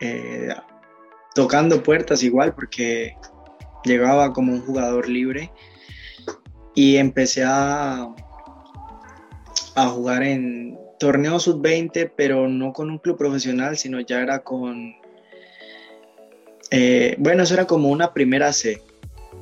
eh, 0.00 0.48
tocando 1.34 1.82
puertas 1.82 2.22
igual 2.22 2.54
porque 2.54 3.16
llegaba 3.84 4.32
como 4.32 4.52
un 4.52 4.62
jugador 4.62 5.08
libre. 5.08 5.50
Y 6.74 6.96
empecé 6.96 7.44
a, 7.44 8.08
a 9.74 9.86
jugar 9.88 10.22
en 10.22 10.78
torneos 10.98 11.42
sub-20, 11.42 12.12
pero 12.16 12.48
no 12.48 12.72
con 12.72 12.90
un 12.90 12.98
club 12.98 13.18
profesional, 13.18 13.76
sino 13.76 14.00
ya 14.00 14.20
era 14.20 14.38
con... 14.38 14.94
Eh, 16.70 17.16
bueno, 17.18 17.42
eso 17.42 17.52
era 17.52 17.66
como 17.66 17.90
una 17.90 18.14
primera 18.14 18.52
C, 18.52 18.80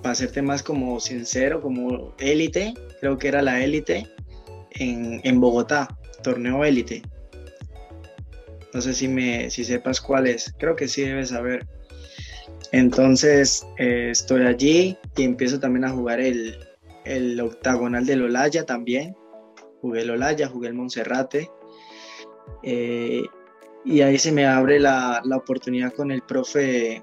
para 0.02 0.12
hacerte 0.12 0.42
más 0.42 0.64
como 0.64 0.98
sincero, 0.98 1.60
como 1.60 2.14
élite, 2.18 2.74
creo 3.00 3.18
que 3.18 3.28
era 3.28 3.42
la 3.42 3.62
élite 3.62 4.08
en, 4.72 5.20
en 5.22 5.40
Bogotá, 5.40 5.96
torneo 6.22 6.64
élite. 6.64 7.02
No 8.72 8.80
sé 8.80 8.94
si, 8.94 9.08
me, 9.08 9.50
si 9.50 9.64
sepas 9.64 10.00
cuál 10.00 10.26
es, 10.26 10.54
creo 10.58 10.76
que 10.76 10.88
sí 10.88 11.02
debes 11.02 11.30
saber. 11.30 11.66
Entonces 12.72 13.66
eh, 13.78 14.10
estoy 14.10 14.46
allí 14.46 14.96
y 15.16 15.24
empiezo 15.24 15.58
también 15.58 15.84
a 15.84 15.90
jugar 15.90 16.20
el, 16.20 16.56
el 17.04 17.40
octagonal 17.40 18.06
del 18.06 18.22
Olaya 18.22 18.64
también. 18.64 19.16
Jugué 19.80 20.02
el 20.02 20.10
Olaya, 20.10 20.48
jugué 20.48 20.68
el 20.68 20.74
Monserrate. 20.74 21.50
Eh, 22.62 23.22
y 23.84 24.02
ahí 24.02 24.18
se 24.18 24.30
me 24.30 24.46
abre 24.46 24.78
la, 24.78 25.20
la, 25.24 25.36
oportunidad 25.36 25.92
con 25.92 26.10
el 26.10 26.22
profe 26.22 27.00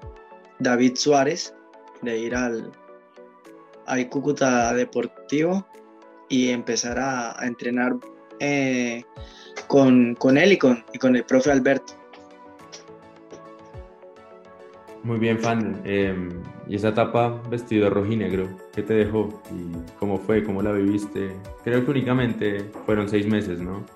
David 0.60 0.94
Suárez 0.94 1.54
de 2.02 2.18
ir 2.18 2.34
al, 2.34 2.70
al 3.86 4.08
Cúcuta 4.08 4.72
Deportivo 4.74 5.66
y 6.28 6.50
empezar 6.50 6.98
a, 6.98 7.36
entrenar 7.42 7.96
eh, 8.40 9.04
con, 9.66 10.14
con, 10.14 10.38
él 10.38 10.52
y 10.52 10.58
con, 10.58 10.84
y 10.92 10.98
con 10.98 11.16
el 11.16 11.24
profe 11.24 11.50
Alberto. 11.50 11.94
Muy 15.04 15.18
bien, 15.18 15.38
fan. 15.38 15.80
Em, 15.84 16.42
y 16.66 16.76
esa 16.76 16.88
etapa 16.88 17.40
vestido 17.48 17.88
rojo 17.88 18.12
y 18.12 18.16
negro, 18.16 18.48
¿qué 18.74 18.82
te 18.82 18.94
dejó? 18.94 19.42
¿Y 19.50 19.96
cómo 19.98 20.18
fue? 20.18 20.42
¿Cómo 20.42 20.60
la 20.60 20.72
viviste? 20.72 21.30
Creo 21.64 21.84
que 21.84 21.90
únicamente 21.90 22.70
fueron 22.84 23.08
seis 23.08 23.26
meses, 23.26 23.60
¿no? 23.60 23.86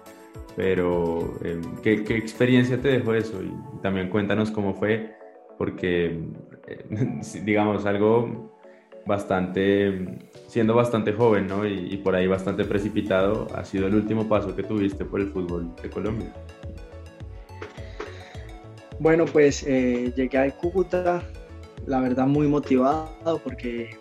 Pero, 0.56 1.38
em, 1.44 1.60
¿qué, 1.82 2.04
¿qué, 2.04 2.16
experiencia 2.16 2.80
te 2.80 2.88
dejó 2.88 3.14
eso? 3.14 3.42
Y 3.42 3.52
también 3.82 4.08
cuéntanos 4.08 4.50
cómo 4.50 4.74
fue, 4.74 5.14
porque, 5.58 6.20
eh, 6.68 6.84
digamos, 7.44 7.84
algo 7.84 8.51
bastante, 9.06 10.18
siendo 10.46 10.74
bastante 10.74 11.12
joven, 11.12 11.46
¿no? 11.46 11.66
Y, 11.66 11.96
por 11.98 12.14
ahí 12.14 12.26
bastante 12.26 12.64
precipitado, 12.64 13.46
ha 13.54 13.64
sido 13.64 13.86
el 13.86 13.94
último 13.94 14.28
paso 14.28 14.54
que 14.54 14.62
tuviste 14.62 15.04
por 15.04 15.20
el 15.20 15.28
fútbol 15.28 15.74
de 15.82 15.90
Colombia. 15.90 16.32
Bueno, 18.98 19.24
pues 19.24 19.64
eh, 19.66 20.12
llegué 20.14 20.38
a 20.38 20.50
Cúcuta, 20.56 21.22
la 21.86 22.00
verdad 22.00 22.26
muy 22.26 22.46
motivado 22.46 23.40
porque 23.42 23.96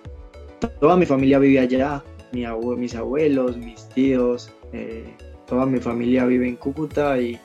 toda 0.80 0.96
mi 0.96 1.06
familia 1.06 1.40
vivía 1.40 1.62
allá, 1.62 2.04
mis 2.32 2.96
abuelos, 2.96 3.58
mis 3.58 3.88
tíos, 3.90 4.52
eh, 4.74 5.16
toda 5.48 5.66
mi 5.66 5.80
familia 5.80 6.26
vive 6.26 6.48
en 6.48 6.56
Cúcuta 6.56 7.20
y, 7.20 7.40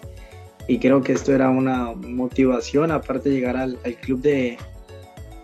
creo 0.81 1.01
que 1.03 1.13
esto 1.13 1.35
era 1.35 1.49
una 1.49 1.93
motivación, 1.95 2.91
aparte 2.91 3.31
de 3.31 3.37
llegar 3.37 3.57
al, 3.57 3.79
club 4.03 4.21
de, 4.21 4.59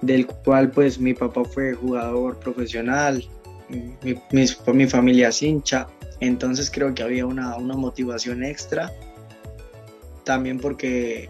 del 0.03 0.27
cual 0.27 0.71
pues 0.71 0.99
mi 0.99 1.15
papá 1.15 1.45
fue 1.45 1.75
jugador 1.75 2.38
profesional, 2.38 3.25
mi, 3.69 4.47
mi, 4.75 4.87
familia 4.87 5.29
es 5.29 5.43
hincha, 5.43 5.87
entonces 6.21 6.71
creo 6.71 6.95
que 6.95 7.03
había 7.03 7.25
una, 7.25 7.57
una 7.57 7.75
motivación 7.75 8.45
extra, 8.45 8.93
también 10.25 10.59
porque 10.59 11.29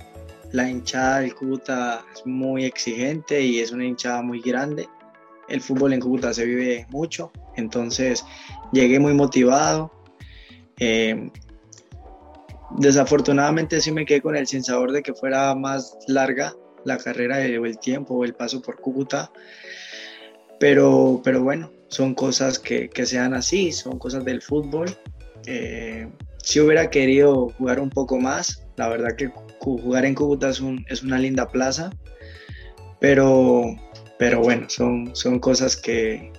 la 0.51 0.69
hinchada 0.69 1.21
del 1.21 1.35
Cúcuta 1.35 2.05
es 2.15 2.27
muy 2.27 2.65
exigente 2.65 3.41
y 3.43 3.61
es 3.61 3.71
una 3.73 3.87
hinchada 3.87 4.23
muy 4.23 4.41
grande. 4.41 4.89
El 5.49 5.61
fútbol 5.61 5.93
en 5.93 6.01
Cúcuta 6.01 6.35
se 6.35 6.45
vive 6.45 6.87
mucho, 6.91 7.31
entonces 7.57 8.25
llegué 8.73 8.99
muy 8.99 9.15
motivado. 9.15 9.93
Eh, 10.79 11.31
desafortunadamente 12.79 13.81
sí 13.81 13.93
me 13.93 14.05
quedé 14.05 14.23
con 14.23 14.37
el 14.37 14.47
sabor 14.47 14.93
de 14.93 15.03
que 15.03 15.15
fuera 15.15 15.55
más 15.55 15.97
larga 16.07 16.55
la 16.85 16.99
carrera 16.99 17.38
o 17.61 17.66
el 17.66 17.79
tiempo 17.79 18.14
o 18.14 18.25
el 18.25 18.35
paso 18.35 18.61
por 18.62 18.81
Cúcuta. 18.81 19.31
Pero, 20.59 21.21
pero 21.25 21.42
bueno, 21.42 21.73
son 21.88 22.14
cosas 22.14 22.59
que, 22.59 22.88
que 22.88 23.05
sean 23.05 23.35
así, 23.35 23.73
son 23.73 23.99
cosas 23.99 24.25
del 24.25 24.42
fútbol. 24.42 24.88
Eh, 25.47 26.09
si 26.38 26.61
hubiera 26.61 26.90
querido 26.90 27.51
jugar 27.51 27.81
un 27.81 27.90
poco 27.90 28.18
más, 28.18 28.66
la 28.77 28.88
verdad 28.88 29.16
que 29.16 29.31
jugar 29.59 30.05
en 30.05 30.14
Cúcuta 30.14 30.51
es, 30.51 30.62
es 30.88 31.03
una 31.03 31.18
linda 31.18 31.49
plaza, 31.49 31.90
pero, 33.01 33.64
pero 34.18 34.40
bueno, 34.40 34.68
son, 34.68 35.14
son 35.14 35.38
cosas 35.38 35.77
que, 35.77 36.33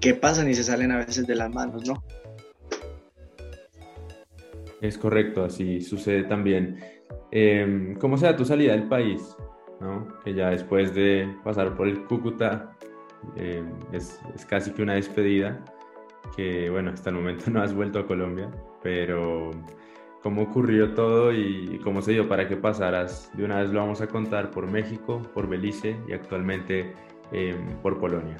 que 0.00 0.14
pasan 0.14 0.48
y 0.50 0.54
se 0.54 0.64
salen 0.64 0.92
a 0.92 0.98
veces 0.98 1.26
de 1.26 1.34
las 1.34 1.50
manos, 1.50 1.86
¿no? 1.86 2.02
Es 4.80 4.96
correcto, 4.96 5.44
así 5.44 5.80
sucede 5.80 6.24
también. 6.24 6.78
Eh, 7.32 7.94
¿Cómo 8.00 8.16
será 8.16 8.34
tu 8.34 8.44
salida 8.44 8.72
del 8.72 8.88
país? 8.88 9.20
¿No? 9.80 10.06
Que 10.24 10.34
ya 10.34 10.50
después 10.50 10.94
de 10.94 11.34
pasar 11.42 11.74
por 11.76 11.88
el 11.88 12.04
Cúcuta 12.04 12.72
em, 13.36 13.70
es, 13.92 14.20
es, 14.34 14.44
casi 14.44 14.70
que 14.72 14.82
una 14.82 14.94
despedida, 14.94 15.64
que 16.36 16.70
bueno, 16.70 16.90
hasta 16.90 17.10
el 17.10 17.16
momento 17.16 17.44
no 17.50 17.62
has 17.62 17.74
vuelto 17.74 17.98
a 17.98 18.06
Colombia, 18.06 18.50
pero 18.82 19.50
cómo 20.22 20.42
ocurrió 20.42 20.92
todo 20.94 21.32
y 21.32 21.80
cómo 21.82 22.02
se 22.02 22.12
dio 22.12 22.28
para 22.28 22.46
que 22.46 22.56
pasaras. 22.56 23.30
De 23.34 23.44
una 23.44 23.62
vez 23.62 23.70
lo 23.70 23.80
vamos 23.80 24.00
a 24.00 24.06
contar 24.06 24.50
por 24.50 24.70
México, 24.70 25.22
por 25.34 25.48
Belice 25.48 25.96
y 26.08 26.12
actualmente 26.12 26.94
em, 27.32 27.66
por 27.82 27.98
Polonia. 27.98 28.36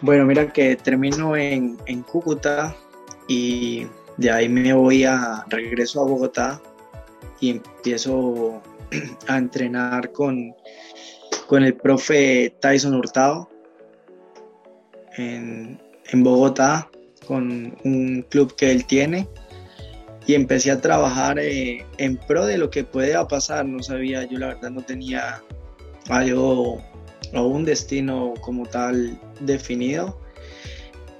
Bueno, 0.00 0.24
mira 0.24 0.48
que 0.52 0.74
termino 0.74 1.36
en, 1.36 1.78
en, 1.86 2.02
Cúcuta 2.02 2.74
y 3.28 3.86
de 4.16 4.30
ahí 4.32 4.48
me 4.48 4.72
voy 4.72 5.04
a 5.04 5.44
regreso 5.48 6.00
a 6.00 6.04
Bogotá 6.04 6.60
y 7.42 7.50
empiezo 7.50 8.62
a 9.28 9.36
entrenar 9.36 10.10
con, 10.12 10.54
con 11.46 11.64
el 11.64 11.74
profe 11.74 12.54
Tyson 12.60 12.94
Hurtado 12.94 13.50
en, 15.18 15.78
en 16.12 16.24
Bogotá 16.24 16.88
con 17.26 17.76
un 17.84 18.24
club 18.30 18.54
que 18.56 18.70
él 18.70 18.86
tiene 18.86 19.28
y 20.26 20.34
empecé 20.34 20.70
a 20.70 20.80
trabajar 20.80 21.38
eh, 21.38 21.84
en 21.98 22.16
pro 22.16 22.46
de 22.46 22.56
lo 22.56 22.70
que 22.70 22.84
pueda 22.84 23.26
pasar. 23.26 23.66
No 23.66 23.82
sabía, 23.82 24.24
yo 24.24 24.38
la 24.38 24.48
verdad 24.48 24.70
no 24.70 24.82
tenía 24.82 25.42
algo 26.08 26.80
o 27.34 27.42
un 27.42 27.64
destino 27.64 28.34
como 28.40 28.66
tal 28.66 29.18
definido 29.40 30.18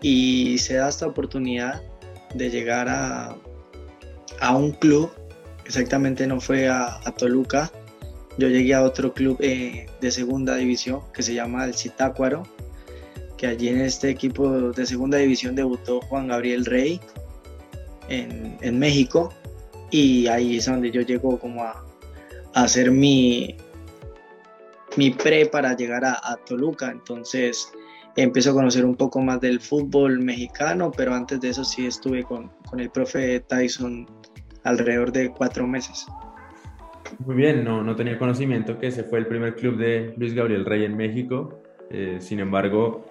y 0.03 0.59
se 0.59 0.75
da 0.75 0.89
esta 0.89 1.07
oportunidad 1.07 1.83
de 2.35 2.51
llegar 2.51 2.89
a, 2.89 3.37
a 4.41 4.57
un 4.57 4.73
club, 4.73 5.11
exactamente 5.65 6.27
no 6.27 6.41
fue 6.41 6.69
a, 6.69 7.01
Toluca, 7.17 7.71
yo 8.39 8.49
llegué 8.49 8.75
a 8.75 8.83
otro 8.83 9.13
club 9.13 9.37
eh, 9.41 9.87
de 10.01 10.11
segunda 10.11 10.57
división 10.57 11.01
que 11.13 11.23
se 11.23 11.35
llama 11.35 11.65
el 11.65 11.75
Citácuaro 11.75 12.45
que 13.43 13.49
allí 13.49 13.71
en 13.71 13.81
este 13.81 14.09
equipo 14.09 14.71
de 14.71 14.87
segunda 14.87 15.19
división 15.19 15.57
debutó 15.57 16.01
Juan 16.03 16.29
Gabriel 16.29 16.65
Rey 16.65 17.01
en, 18.09 18.79
México 18.79 19.35
y 19.91 20.29
ahí 20.29 20.59
es 20.59 20.67
donde 20.67 20.93
yo 20.93 21.01
llego 21.01 21.41
como 21.41 21.65
a, 21.65 21.85
hacer 22.55 22.93
mi, 22.93 23.57
mi 24.97 25.11
pre 25.11 25.47
para 25.47 25.75
llegar 25.75 26.05
a, 26.05 26.39
Toluca. 26.47 26.93
Entonces 26.93 27.69
empiezo 28.15 28.53
a 28.53 28.55
conocer 28.55 28.85
un 28.85 28.95
poco 28.95 29.19
más 29.21 29.41
del 29.41 29.59
fútbol 29.59 30.21
mexicano, 30.21 30.93
pero 30.97 31.13
antes 31.13 31.41
de 31.41 31.49
eso 31.49 31.65
sí 31.65 31.85
estuve 31.85 32.23
con, 32.23 32.49
con 32.71 32.79
el 32.79 32.91
profe 32.91 33.41
Tyson 33.41 34.07
alrededor 34.65 35.13
de 35.13 35.31
cuatro 35.31 35.67
meses. 35.67 36.07
Muy 37.19 37.37
bien, 37.37 37.65
no, 37.65 37.83
no 37.83 37.95
tenía 37.95 38.19
conocimiento 38.19 38.79
que 38.79 38.89
ese 38.89 39.05
fue 39.05 39.19
el 39.19 39.27
primer 39.27 39.55
club 39.55 39.77
de 39.77 40.15
Luis 40.17 40.35
Gabriel 40.35 40.65
Rey 40.65 40.85
en 40.85 40.97
México. 40.97 41.63
Eh, 41.91 42.17
sin 42.21 42.41
embargo, 42.41 43.05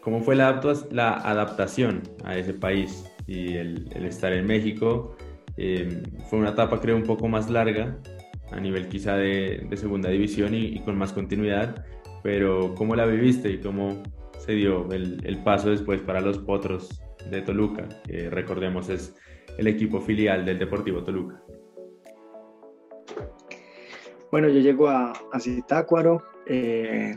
¿cómo 0.00 0.20
fue 0.20 0.34
la, 0.34 0.48
adaptación 0.48 2.02
a 2.24 2.36
ese 2.36 2.52
país 2.52 3.04
y 3.26 3.54
el, 3.56 3.88
estar 4.04 4.32
en 4.32 4.46
México? 4.46 5.16
Eh, 5.56 6.02
fue 6.28 6.38
una 6.38 6.50
etapa 6.50 6.80
creo 6.80 6.96
un 6.96 7.04
poco 7.04 7.28
más 7.28 7.48
larga 7.50 7.98
a 8.50 8.60
nivel 8.60 8.88
quizá 8.88 9.16
de, 9.16 9.68
segunda 9.76 10.08
división 10.08 10.54
y, 10.54 10.80
con 10.80 10.96
más 10.96 11.12
continuidad, 11.12 11.84
pero 12.22 12.74
¿cómo 12.74 12.96
la 12.96 13.06
viviste 13.06 13.50
y 13.50 13.58
cómo 13.58 14.02
se 14.38 14.52
dio 14.52 14.90
el, 14.90 15.20
el 15.24 15.38
paso 15.42 15.70
después 15.70 16.00
para 16.00 16.20
los 16.20 16.38
Potros 16.38 17.02
de 17.30 17.42
Toluca, 17.42 17.88
que 18.06 18.30
recordemos 18.30 18.88
es 18.88 19.14
el 19.58 19.66
equipo 19.66 20.00
filial 20.00 20.44
del 20.44 20.58
Deportivo 20.58 21.02
Toluca? 21.02 21.42
Bueno, 24.30 24.48
yo 24.48 24.60
llego 24.60 24.88
a, 24.88 25.12
a 25.32 25.40
Zitácuaro. 25.40 26.22
Eh, 26.46 27.16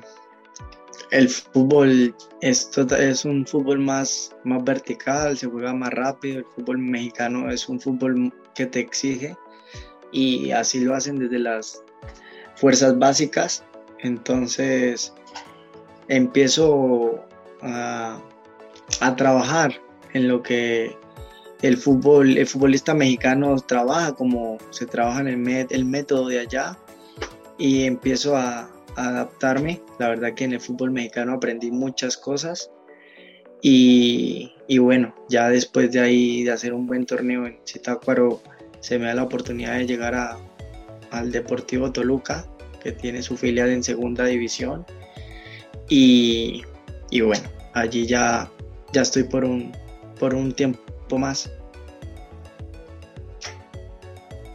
el 1.12 1.30
fútbol 1.30 2.16
es, 2.42 2.72
es 2.98 3.26
un 3.26 3.46
fútbol 3.46 3.80
más, 3.80 4.36
más 4.44 4.64
vertical, 4.64 5.38
se 5.38 5.48
juega 5.48 5.74
más 5.74 5.92
rápido. 5.92 6.40
El 6.40 6.46
fútbol 6.46 6.80
mexicano 6.80 7.50
es 7.52 7.70
un 7.70 7.80
fútbol 7.80 8.34
que 8.56 8.66
te 8.66 8.80
exige 8.80 9.36
y 10.12 10.52
así 10.52 10.80
lo 10.80 10.96
hacen 10.96 11.20
desde 11.20 11.40
las 11.40 11.84
fuerzas 12.56 12.98
básicas. 12.98 13.64
Entonces 14.00 15.14
empiezo 16.08 17.24
a, 17.62 18.20
a 19.00 19.16
trabajar 19.16 19.80
en 20.14 20.28
lo 20.28 20.42
que 20.42 20.98
el 21.62 21.78
fútbol, 21.78 22.38
el 22.38 22.48
futbolista 22.48 22.94
mexicano 22.94 23.56
trabaja 23.58 24.14
como 24.14 24.58
se 24.72 24.86
trabaja 24.86 25.22
en 25.22 25.28
el, 25.28 25.68
el 25.70 25.86
método 25.86 26.28
de 26.28 26.40
allá 26.40 26.78
y 27.58 27.84
empiezo 27.84 28.36
a, 28.36 28.70
adaptarme. 28.96 29.82
La 30.00 30.10
verdad 30.10 30.34
que 30.34 30.44
en 30.44 30.54
el 30.54 30.60
fútbol 30.60 30.92
mexicano 30.92 31.34
aprendí 31.34 31.72
muchas 31.72 32.18
cosas 32.18 32.70
y, 33.62 34.52
bueno, 34.80 35.16
ya 35.30 35.50
después 35.50 35.92
de 35.92 36.00
ahí 36.00 36.44
de 36.44 36.52
hacer 36.52 36.74
un 36.74 36.88
buen 36.88 37.06
torneo 37.06 37.46
en 37.46 37.60
Zitácuaro 37.66 38.42
se 38.80 38.98
me 38.98 39.06
da 39.06 39.14
la 39.14 39.24
oportunidad 39.24 39.78
de 39.78 39.86
llegar 39.86 40.16
a, 40.16 40.38
al 41.12 41.32
Deportivo 41.32 41.92
Toluca, 41.92 42.48
que 42.82 42.92
tiene 42.92 43.22
su 43.22 43.38
filial 43.38 43.70
en 43.70 43.84
segunda 43.84 44.26
división. 44.26 44.86
Y, 45.88 46.64
y 47.12 47.22
bueno, 47.22 47.48
allí 47.74 48.08
ya, 48.08 48.52
ya 48.92 49.04
estoy 49.04 49.24
por 49.24 49.46
un, 49.46 49.72
por 50.20 50.34
un 50.34 50.52
tiempo 50.54 50.82
más. 51.18 51.52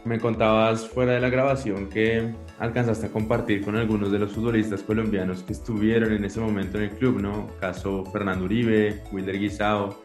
Me 0.05 0.19
contabas 0.19 0.87
fuera 0.87 1.13
de 1.13 1.19
la 1.19 1.29
grabación 1.29 1.89
que 1.89 2.33
alcanzaste 2.59 3.07
a 3.07 3.09
compartir 3.09 3.63
con 3.63 3.75
algunos 3.75 4.11
de 4.11 4.19
los 4.19 4.31
futbolistas 4.31 4.81
colombianos 4.81 5.43
que 5.43 5.53
estuvieron 5.53 6.13
en 6.13 6.23
ese 6.23 6.39
momento 6.39 6.77
en 6.77 6.85
el 6.85 6.89
club, 6.91 7.21
¿no? 7.21 7.47
Caso 7.59 8.05
Fernando 8.05 8.45
Uribe, 8.45 9.03
Wilder 9.11 9.37
Guisao, 9.37 10.01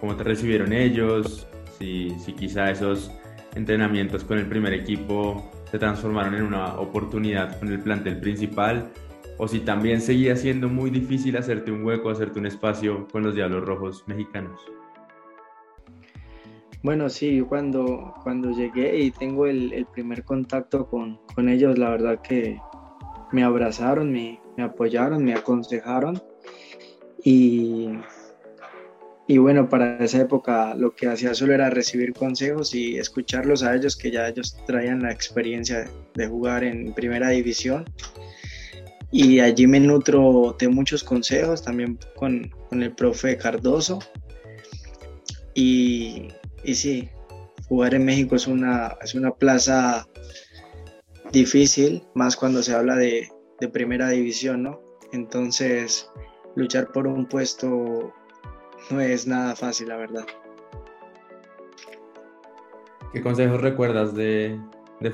¿cómo 0.00 0.16
te 0.16 0.24
recibieron 0.24 0.72
ellos? 0.72 1.46
Si, 1.78 2.10
si 2.18 2.32
quizá 2.32 2.70
esos 2.70 3.10
entrenamientos 3.54 4.24
con 4.24 4.38
el 4.38 4.46
primer 4.46 4.72
equipo 4.72 5.50
se 5.70 5.78
transformaron 5.78 6.34
en 6.34 6.42
una 6.42 6.74
oportunidad 6.74 7.58
con 7.58 7.68
el 7.68 7.80
plantel 7.80 8.20
principal 8.20 8.90
o 9.38 9.48
si 9.48 9.60
también 9.60 10.00
seguía 10.00 10.36
siendo 10.36 10.68
muy 10.68 10.90
difícil 10.90 11.36
hacerte 11.36 11.72
un 11.72 11.84
hueco, 11.84 12.10
hacerte 12.10 12.38
un 12.38 12.46
espacio 12.46 13.08
con 13.10 13.22
los 13.22 13.34
Diablos 13.34 13.64
Rojos 13.64 14.04
mexicanos. 14.06 14.60
Bueno, 16.84 17.08
sí, 17.08 17.40
cuando, 17.40 18.12
cuando 18.22 18.50
llegué 18.50 19.00
y 19.00 19.10
tengo 19.10 19.46
el, 19.46 19.86
primer 19.90 20.22
contacto 20.22 20.86
con, 20.86 21.48
ellos, 21.48 21.78
la 21.78 21.88
verdad 21.88 22.20
que 22.20 22.60
me 23.32 23.42
abrazaron, 23.42 24.12
me, 24.12 24.38
apoyaron, 24.58 25.24
me 25.24 25.32
aconsejaron 25.32 26.22
y, 27.24 27.88
y 29.26 29.38
bueno, 29.38 29.66
para 29.66 29.96
esa 30.04 30.20
época 30.20 30.74
lo 30.74 30.94
que 30.94 31.08
hacía 31.08 31.32
solo 31.34 31.54
era 31.54 31.70
recibir 31.70 32.12
consejos 32.12 32.74
y 32.74 32.98
escucharlos 32.98 33.62
a 33.62 33.74
ellos, 33.74 33.96
que 33.96 34.10
ya 34.10 34.28
ellos 34.28 34.54
traían 34.66 35.04
la 35.04 35.10
experiencia 35.10 35.90
de 36.12 36.26
jugar 36.26 36.64
en 36.64 36.92
primera 36.92 37.30
división. 37.30 37.86
Y 39.10 39.40
allí 39.40 39.66
me 39.66 39.80
nutro 39.80 40.54
de 40.58 40.68
muchos 40.68 41.02
consejos, 41.02 41.62
también 41.62 41.98
con, 42.14 42.52
con 42.68 42.82
el 42.82 42.94
profe 42.94 43.38
Cardoso. 43.38 44.00
Y, 45.54 46.28
y 46.64 46.74
sí, 46.74 47.08
jugar 47.68 47.94
en 47.94 48.04
México 48.04 48.36
es 48.36 48.46
una, 48.46 48.96
es 49.02 49.14
una 49.14 49.30
plaza 49.32 50.06
difícil, 51.32 52.02
más 52.14 52.36
cuando 52.36 52.62
se 52.62 52.74
habla 52.74 52.96
de, 52.96 53.28
primera 53.72 54.10
división, 54.10 54.62
¿no? 54.62 54.78
Entonces, 55.12 56.10
luchar 56.54 56.92
por 56.92 57.06
un 57.06 57.26
puesto 57.26 58.12
no 58.90 59.00
es 59.00 59.26
nada 59.26 59.56
fácil, 59.56 59.88
la 59.88 59.96
verdad. 59.96 60.26
¿Qué 63.10 63.22
consejos 63.22 63.62
recuerdas 63.62 64.14
de, 64.14 64.60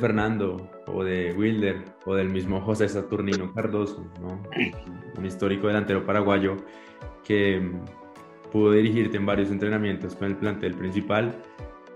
Fernando 0.01 0.69
o 0.89 1.05
de 1.05 1.33
Wilder 1.33 1.85
o 2.07 2.17
del 2.17 2.29
mismo 2.29 2.61
José 2.61 2.89
Saturnino 2.89 3.53
Cardoso, 3.55 4.05
¿no? 4.21 4.43
un 5.17 5.27
histórico 5.27 5.69
delantero 5.69 6.05
paraguayo 6.05 6.57
que 7.23 7.63
pudo 8.51 8.73
dirigirte 8.73 9.17
en 9.17 9.27
varios 9.27 9.51
entrenamientos 9.51 10.15
con 10.15 10.29
el 10.29 10.37
plantel 10.37 10.75
principal, 10.75 11.35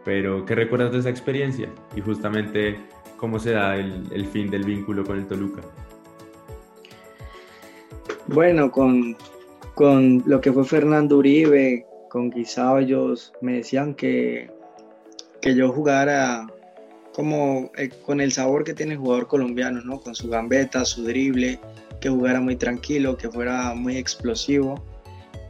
pero 0.04 0.44
¿qué 0.44 0.54
recuerdas 0.54 0.92
de 0.92 0.98
esa 0.98 1.10
experiencia? 1.10 1.68
Y 1.96 2.00
justamente 2.00 2.76
cómo 3.16 3.38
se 3.38 3.52
da 3.52 3.76
el, 3.76 4.26
fin 4.26 4.50
del 4.50 4.64
vínculo 4.64 5.04
con 5.04 5.18
el 5.18 5.26
Toluca. 5.26 5.62
Bueno, 8.26 8.70
con, 8.70 9.16
con 9.74 10.22
lo 10.26 10.40
que 10.40 10.52
fue 10.52 10.64
Fernando 10.64 11.18
Uribe, 11.18 11.86
con 12.08 12.30
Guisao, 12.30 12.78
ellos 12.78 13.32
me 13.40 13.54
decían 13.54 13.94
que, 13.94 14.50
que 15.40 15.54
yo 15.54 15.72
jugara 15.72 16.46
como 17.12 17.70
eh, 17.76 17.90
con 18.04 18.20
el 18.20 18.32
sabor 18.32 18.64
que 18.64 18.74
tiene 18.74 18.92
el 18.92 18.98
jugador 18.98 19.28
colombiano, 19.28 19.80
¿no? 19.82 20.00
Con 20.00 20.14
su 20.14 20.28
gambeta, 20.28 20.84
su 20.84 21.04
drible, 21.04 21.60
que 22.00 22.08
jugara 22.08 22.40
muy 22.40 22.56
tranquilo, 22.56 23.16
que 23.16 23.30
fuera 23.30 23.74
muy 23.74 23.96
explosivo 23.96 24.82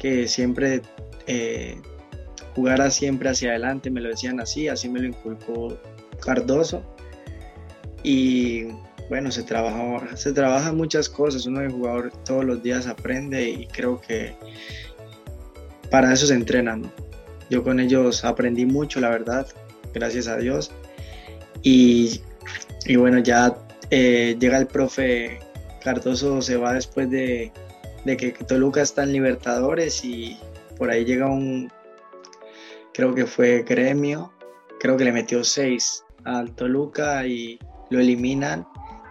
que 0.05 0.29
siempre 0.29 0.83
eh, 1.27 1.81
jugara 2.55 2.91
siempre 2.91 3.29
hacia 3.31 3.51
adelante, 3.51 3.91
me 3.91 4.01
lo 4.01 4.09
decían 4.09 4.41
así, 4.41 4.69
así 4.69 4.89
me 4.89 5.01
lo 5.01 5.09
inculcó 5.09 5.79
Cardoso. 6.21 6.83
Y 8.03 8.69
bueno, 9.09 9.31
se 9.31 9.43
trabaja, 9.43 10.17
se 10.17 10.33
trabaja 10.33 10.73
muchas 10.73 11.09
cosas, 11.09 11.47
uno 11.47 11.61
de 11.61 11.71
jugador 11.71 12.13
todos 12.25 12.45
los 12.45 12.63
días 12.63 12.87
aprende 12.87 13.49
y 13.49 13.67
creo 13.67 14.01
que 14.01 14.35
para 15.91 16.13
eso 16.13 16.27
se 16.27 16.35
entrena, 16.35 16.81
Yo 17.51 17.63
con 17.63 17.79
ellos 17.79 18.25
aprendí 18.25 18.67
mucho, 18.67 19.01
la 19.01 19.11
verdad, 19.11 19.47
gracias 19.93 20.27
a 20.29 20.37
Dios. 20.37 20.73
Y, 21.63 22.21
bueno, 22.97 23.19
ya 23.21 23.57
eh, 23.91 24.37
llega 24.39 24.59
el 24.59 24.67
profe 24.67 25.39
Cardoso, 25.83 26.43
se 26.43 26.57
va 26.57 26.75
después 26.75 27.11
de 27.11 27.53
de 28.05 28.17
que 28.17 28.33
Toluca 28.33 28.83
está 28.83 29.03
en 29.03 29.13
Libertadores 29.13 30.05
y 30.05 30.39
por 30.77 30.91
ahí 30.91 31.05
llega 31.05 31.27
un, 31.27 31.71
creo 32.93 33.15
que 33.15 33.27
fue 33.27 33.63
Gremio, 33.63 34.33
creo 34.81 34.97
que 34.97 35.05
le 35.05 35.13
metió 35.13 35.45
seis 35.45 36.05
al 36.25 36.55
Toluca 36.55 37.27
y 37.27 37.59
lo 37.91 38.01
eliminan, 38.01 38.67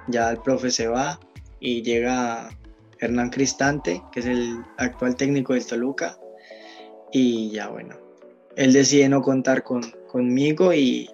ya 0.08 0.32
el 0.32 0.38
profe 0.38 0.72
se 0.72 0.88
va 0.88 1.20
y 1.60 1.82
llega 1.82 2.50
Hernán 3.00 3.30
Cristante, 3.30 4.02
que 4.12 4.20
es 4.22 4.26
el 4.26 4.64
actual 4.78 5.16
técnico 5.16 5.54
del 5.54 5.66
Toluca, 5.66 6.18
y 7.12 7.52
ya 7.52 7.70
bueno, 7.70 7.96
él 8.56 8.74
decide 8.74 9.10
no 9.10 9.22
contar 9.22 9.64
con, 9.64 9.82
conmigo 10.08 10.74
y, 10.74 11.10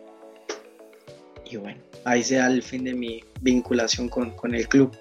y 1.45 1.57
bueno, 1.57 1.81
ahí 2.05 2.23
se 2.23 2.35
da 2.35 2.47
el 2.47 2.63
fin 2.63 2.83
de 2.83 2.93
mi 2.93 3.23
vinculación 3.41 4.09
con, 4.09 4.31
con 4.31 4.55
el 4.55 4.67
club. 4.67 4.95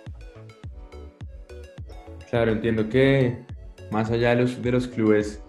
Claro, 2.30 2.53
entiendo 2.53 2.88
que 2.88 3.47
más 3.91 4.11
allá 4.11 4.30
de 4.30 4.43
los, 4.43 4.62
de 4.62 4.72
los 4.72 4.89
clubes, 4.89 5.43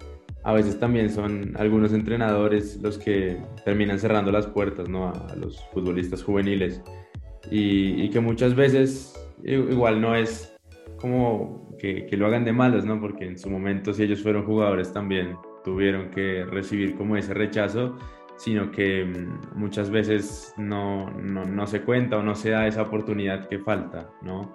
a 0.43 0.53
veces 0.53 0.79
también 0.79 1.09
son 1.09 1.55
algunos 1.57 1.93
entrenadores 1.93 2.79
los 2.81 2.97
que 2.97 3.37
terminan 3.65 3.99
cerrando 3.99 4.31
las 4.31 4.47
puertas 4.47 4.87
¿no? 4.87 5.09
a, 5.09 5.35
los 5.35 5.63
futbolistas 5.73 6.23
juveniles 6.23 6.81
y, 7.51 8.09
que 8.09 8.19
muchas 8.19 8.55
veces 8.55 9.13
igual 9.43 10.01
no 10.01 10.15
es 10.15 10.55
como 10.97 11.77
que, 11.77 12.05
que, 12.05 12.17
lo 12.17 12.27
hagan 12.27 12.45
de 12.45 12.53
malas, 12.53 12.85
¿no? 12.85 12.99
porque 12.99 13.25
en 13.25 13.37
su 13.37 13.49
momento 13.49 13.93
si 13.93 14.03
ellos 14.03 14.21
fueron 14.21 14.45
jugadores 14.45 14.91
también 14.93 15.35
tuvieron 15.63 16.09
que 16.11 16.45
recibir 16.45 16.95
como 16.95 17.17
ese 17.17 17.33
rechazo 17.33 17.97
sino 18.39 18.71
que 18.71 19.03
mm, 19.03 19.59
muchas 19.59 19.89
veces 19.89 20.53
no, 20.55 21.11
no, 21.11 21.67
se 21.67 21.81
cuenta 21.81 22.17
o 22.17 22.23
no 22.23 22.35
se 22.35 22.51
da 22.51 22.67
esa 22.67 22.83
oportunidad 22.83 23.49
que 23.49 23.59
falta, 23.59 24.09
¿no? 24.21 24.53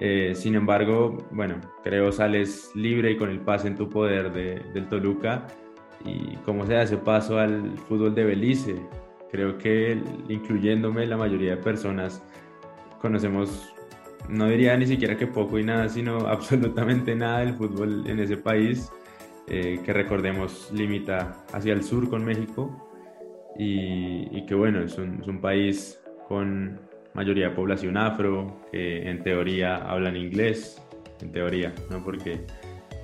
Eh, 0.00 0.32
sin 0.34 0.56
embargo, 0.56 1.16
bueno, 1.30 1.60
creo 1.84 2.10
sales 2.10 2.72
libre 2.74 3.12
y 3.12 3.16
con 3.16 3.30
el 3.30 3.38
pase 3.38 3.68
en 3.68 3.76
tu 3.76 3.88
poder 3.88 4.32
de, 4.32 4.60
del 4.74 4.88
Toluca 4.88 5.46
y 6.04 6.34
cómo 6.38 6.66
se 6.66 6.74
da 6.74 6.82
ese 6.82 6.96
paso 6.96 7.38
al 7.38 7.78
fútbol 7.88 8.16
de 8.16 8.24
Belice. 8.24 8.74
Creo 9.30 9.56
que 9.58 10.02
incluyéndome 10.28 11.06
la 11.06 11.16
mayoría 11.16 11.52
de 11.52 11.62
personas 11.62 12.24
conocemos, 13.00 13.72
no 14.28 14.48
diría 14.48 14.76
ni 14.76 14.88
siquiera 14.88 15.16
que 15.16 15.28
poco 15.28 15.56
y 15.56 15.62
nada, 15.62 15.88
sino 15.88 16.18
absolutamente 16.26 17.14
nada 17.14 17.40
del 17.40 17.54
fútbol 17.54 18.08
en 18.08 18.18
ese 18.18 18.36
país, 18.38 18.90
eh, 19.46 19.80
que 19.84 19.92
recordemos 19.92 20.68
limita 20.72 21.44
hacia 21.52 21.72
el 21.72 21.84
sur 21.84 22.10
con 22.10 22.24
México 22.24 22.89
y, 23.58 24.44
que 24.46 24.54
bueno, 24.54 24.82
es 24.82 24.96
un, 24.98 25.20
es 25.20 25.28
un 25.28 25.40
país 25.40 26.00
con 26.28 26.80
mayoría 27.14 27.48
de 27.48 27.54
población 27.54 27.96
afro, 27.96 28.60
que 28.70 29.08
en 29.08 29.22
teoría 29.22 29.76
hablan 29.76 30.16
inglés, 30.16 30.80
en 31.20 31.32
teoría, 31.32 31.74
¿no? 31.90 32.02
Porque 32.04 32.46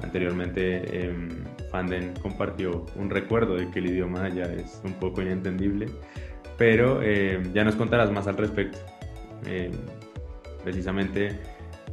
anteriormente 0.03 0.83
eh, 0.85 1.15
Fanden 1.71 2.15
compartió 2.23 2.87
un 2.97 3.11
recuerdo 3.11 3.57
de 3.57 3.71
que 3.71 3.81
el 3.81 3.87
idioma 3.87 4.29
ya 4.29 4.45
es 4.45 4.81
un 4.85 4.95
poco 4.95 5.23
inentendible, 5.23 5.87
pero 6.57 7.03
em, 7.03 7.53
ya 7.53 7.65
nos 7.65 7.77
contarás 7.77 8.11
más 8.13 8.27
al 8.27 8.37
respecto. 8.37 8.79
Em, 9.47 9.73
precisamente, 10.65 11.39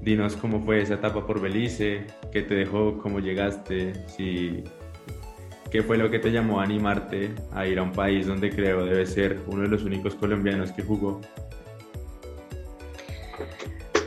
dinos 0.02 0.36
cómo 0.36 0.62
fue 0.62 0.82
esa 0.82 0.96
etapa 0.96 1.26
por 1.26 1.42
Belice, 1.42 2.08
qué 2.32 2.42
te 2.42 2.56
dejó, 2.56 2.98
cómo 2.98 3.20
llegaste, 3.20 3.94
si, 4.08 4.64
qué 5.74 5.82
fue 5.82 5.98
lo 5.98 6.12
que 6.12 6.20
te 6.20 6.32
llamó 6.32 6.62
a 6.62 6.64
animarte 6.64 7.34
a 7.52 7.66
ir 7.66 7.80
a 7.80 7.84
un 7.84 7.92
país 7.92 8.28
donde 8.28 8.52
creo 8.52 8.86
debe 8.86 9.08
ser 9.08 9.40
uno 9.48 9.64
de 9.64 9.70
los 9.70 9.84
únicos 9.84 10.14
colombianos 10.14 10.72
que 10.72 10.84
jugó. 10.84 11.20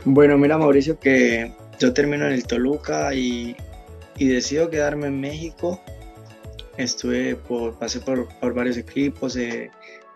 Bueno, 0.04 0.38
mira 0.38 0.56
Mauricio 0.56 1.00
que 1.00 1.52
yo 1.80 1.92
termino 1.92 2.24
en 2.24 2.34
el 2.34 2.46
Toluca 2.46 3.12
y, 3.12 3.56
y 4.16 4.28
decido 4.28 4.70
quedarme 4.70 5.08
en 5.08 5.20
México. 5.20 5.80
Estuve 6.76 7.34
por, 7.34 7.76
pasé 7.76 8.00
por, 8.00 8.28
por 8.38 8.54
varios 8.54 8.76
equipos, 8.76 9.34
eh, 9.34 9.68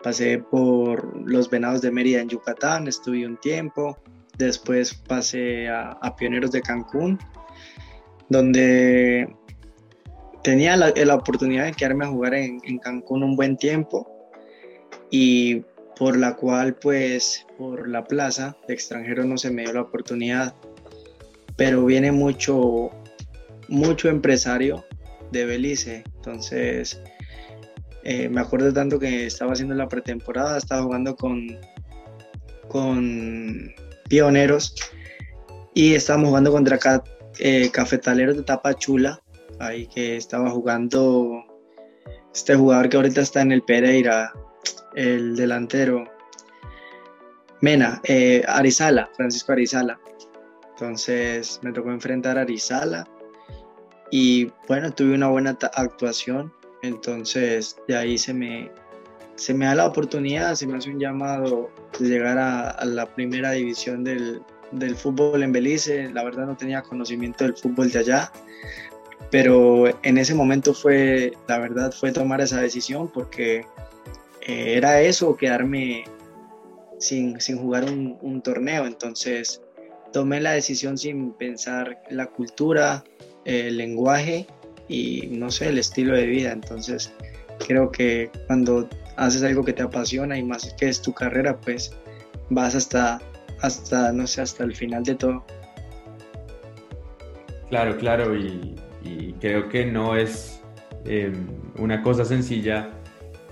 pasé 0.04 0.38
por 0.38 1.20
los 1.28 1.50
Venados 1.50 1.82
de 1.82 1.90
Mérida 1.90 2.20
en 2.20 2.28
Yucatán, 2.28 2.86
estuve 2.86 3.26
un 3.26 3.36
tiempo. 3.38 3.98
Después 4.38 4.94
pasé 4.94 5.68
a, 5.68 6.14
Pioneros 6.16 6.52
de 6.52 6.62
Cancún, 6.62 7.18
donde 8.28 9.28
tenía 10.42 10.76
la, 10.76 11.14
oportunidad 11.14 11.66
de 11.66 11.72
quedarme 11.72 12.04
a 12.04 12.08
jugar 12.08 12.34
en, 12.34 12.60
en 12.64 12.78
Cancún 12.78 13.22
un 13.22 13.36
buen 13.36 13.56
tiempo 13.56 14.10
y 15.10 15.62
por 15.96 16.16
la 16.16 16.36
cual 16.36 16.74
pues 16.74 17.46
por 17.58 17.88
la 17.88 18.04
plaza 18.04 18.56
de 18.66 18.74
extranjero 18.74 19.24
no 19.24 19.36
se 19.36 19.50
me 19.50 19.62
dio 19.62 19.72
la 19.74 19.82
oportunidad 19.82 20.54
pero 21.60 21.84
viene 21.84 22.10
mucho, 22.10 22.90
mucho 23.68 24.08
empresario 24.08 24.82
de 25.30 25.44
Belice. 25.44 26.04
Entonces, 26.16 27.02
eh, 28.02 28.30
me 28.30 28.40
acuerdo 28.40 28.72
tanto 28.72 28.98
que 28.98 29.26
estaba 29.26 29.52
haciendo 29.52 29.74
la 29.74 29.86
pretemporada, 29.86 30.56
estaba 30.56 30.84
jugando 30.84 31.16
con, 31.16 31.58
con 32.66 33.74
pioneros 34.08 34.74
y 35.74 35.92
estábamos 35.92 36.28
jugando 36.28 36.50
contra 36.50 36.78
eh, 37.38 37.68
cafetaleros 37.70 38.38
de 38.38 38.42
Tapachula, 38.42 39.20
ahí 39.60 39.86
que 39.86 40.16
estaba 40.16 40.50
jugando 40.50 41.44
este 42.34 42.56
jugador 42.56 42.88
que 42.88 42.96
ahorita 42.96 43.20
está 43.20 43.42
en 43.42 43.52
el 43.52 43.62
Pereira, 43.62 44.32
el 44.94 45.36
delantero 45.36 46.04
Mena, 47.60 48.00
eh, 48.04 48.42
Arizala, 48.48 49.10
Francisco 49.16 49.52
Arizala. 49.52 50.00
Entonces 50.70 51.60
me 51.62 51.72
tocó 51.72 51.90
enfrentar 51.90 52.38
a 52.38 52.42
Arizala 52.42 53.06
y 54.10 54.50
bueno, 54.66 54.92
tuve 54.92 55.14
una 55.14 55.28
buena 55.28 55.58
actuación. 55.74 56.52
Entonces 56.82 57.76
de 57.86 57.96
ahí 57.96 58.16
se 58.16 58.32
me, 58.32 58.70
se 59.34 59.52
me 59.52 59.66
da 59.66 59.74
la 59.74 59.86
oportunidad, 59.86 60.54
se 60.54 60.66
me 60.66 60.78
hace 60.78 60.88
un 60.88 60.98
llamado 60.98 61.70
de 61.98 62.08
llegar 62.08 62.38
a, 62.38 62.82
la 62.86 63.06
primera 63.14 63.50
división 63.52 64.04
del, 64.04 64.40
del, 64.72 64.96
fútbol 64.96 65.42
en 65.42 65.52
Belice. 65.52 66.10
La 66.10 66.24
verdad 66.24 66.46
no 66.46 66.56
tenía 66.56 66.80
conocimiento 66.80 67.44
del 67.44 67.54
fútbol 67.54 67.90
de 67.90 67.98
allá, 67.98 68.32
pero 69.30 69.86
en 70.02 70.18
ese 70.18 70.34
momento 70.34 70.74
fue, 70.74 71.32
la 71.46 71.58
verdad 71.58 71.92
fue 71.92 72.12
tomar 72.12 72.40
esa 72.40 72.60
decisión 72.60 73.08
porque 73.08 73.64
eh, 74.46 74.74
era 74.76 75.00
eso, 75.00 75.36
quedarme 75.36 76.04
sin, 76.98 77.40
sin 77.40 77.58
jugar 77.58 77.84
un, 77.84 78.18
un 78.20 78.42
torneo. 78.42 78.86
Entonces 78.86 79.62
tomé 80.12 80.40
la 80.40 80.52
decisión 80.52 80.98
sin 80.98 81.32
pensar 81.32 82.02
la 82.10 82.26
cultura, 82.26 83.04
el 83.44 83.76
lenguaje 83.76 84.46
y 84.88 85.28
no 85.28 85.50
sé, 85.50 85.68
el 85.68 85.78
estilo 85.78 86.16
de 86.16 86.26
vida. 86.26 86.50
Entonces 86.50 87.12
creo 87.66 87.92
que 87.92 88.30
cuando 88.48 88.88
haces 89.16 89.42
algo 89.44 89.64
que 89.64 89.72
te 89.72 89.82
apasiona 89.82 90.38
y 90.38 90.42
más 90.42 90.74
que 90.78 90.88
es 90.88 91.00
tu 91.00 91.12
carrera, 91.12 91.60
pues 91.60 91.94
vas 92.48 92.74
hasta, 92.74 93.20
hasta 93.60 94.12
no 94.12 94.26
sé, 94.26 94.40
hasta 94.42 94.64
el 94.64 94.74
final 94.74 95.04
de 95.04 95.14
todo. 95.14 95.44
Claro, 97.68 97.96
claro, 97.98 98.36
y, 98.36 98.74
creo 99.40 99.68
que 99.68 99.86
no 99.86 100.16
es 100.16 100.62
em, 101.04 101.46
una 101.78 102.02
cosa 102.02 102.24
sencilla 102.24 102.90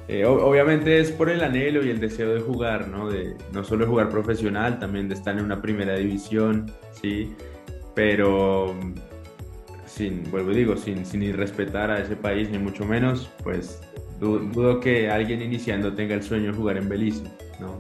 eh, 0.09 0.25
obviamente 0.25 1.01
es 1.01 1.13
por 1.13 1.29
el 1.29 1.43
anhelo 1.43 1.85
y 1.85 1.91
el 1.91 2.01
deseo 2.01 2.33
de 2.33 2.41
jugar, 2.41 2.89
¿no? 2.89 3.11
De 3.11 3.37
no 3.53 3.63
solo 3.63 3.87
jugar 3.87 4.09
profesional, 4.09 4.79
también 4.79 5.07
de 5.07 5.15
estar 5.15 5.37
en 5.37 5.45
una 5.45 5.61
primera 5.61 5.97
división, 5.97 6.73
¿sí? 6.93 7.35
Pero 7.95 8.75
sin, 9.85 10.31
vuelvo 10.31 10.53
digo, 10.53 10.77
sin, 10.79 11.05
sin 11.05 11.23
irrespetar 11.23 11.91
a 11.91 12.01
ese 12.01 12.17
país, 12.17 12.49
ni 12.49 12.57
mucho 12.59 12.87
menos, 12.87 13.31
pues 13.45 13.83
dudo, 14.19 14.81
que 14.81 15.11
alguien 15.11 15.43
iniciando 15.43 15.93
tenga 15.93 16.15
el 16.15 16.23
sueño 16.23 16.53
de 16.53 16.57
jugar 16.57 16.79
en 16.79 16.89
Belice, 16.89 17.25
¿no? 17.61 17.79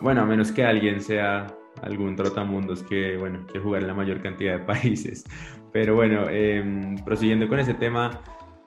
Bueno, 0.00 0.22
a 0.22 0.24
menos 0.24 0.50
que 0.52 0.64
alguien 0.64 1.02
sea 1.02 1.54
algún 1.82 2.16
trotamundos 2.16 2.82
que, 2.84 3.18
bueno, 3.18 3.46
que 3.52 3.58
jugar 3.58 3.82
en 3.82 3.88
la 3.88 3.94
mayor 3.94 4.22
cantidad 4.22 4.58
de 4.58 4.64
países. 4.64 5.24
Pero 5.72 5.94
bueno, 5.94 6.28
em, 6.28 6.96
prosiguiendo 7.04 7.48
con 7.48 7.58
ese 7.58 7.74
tema, 7.74 8.20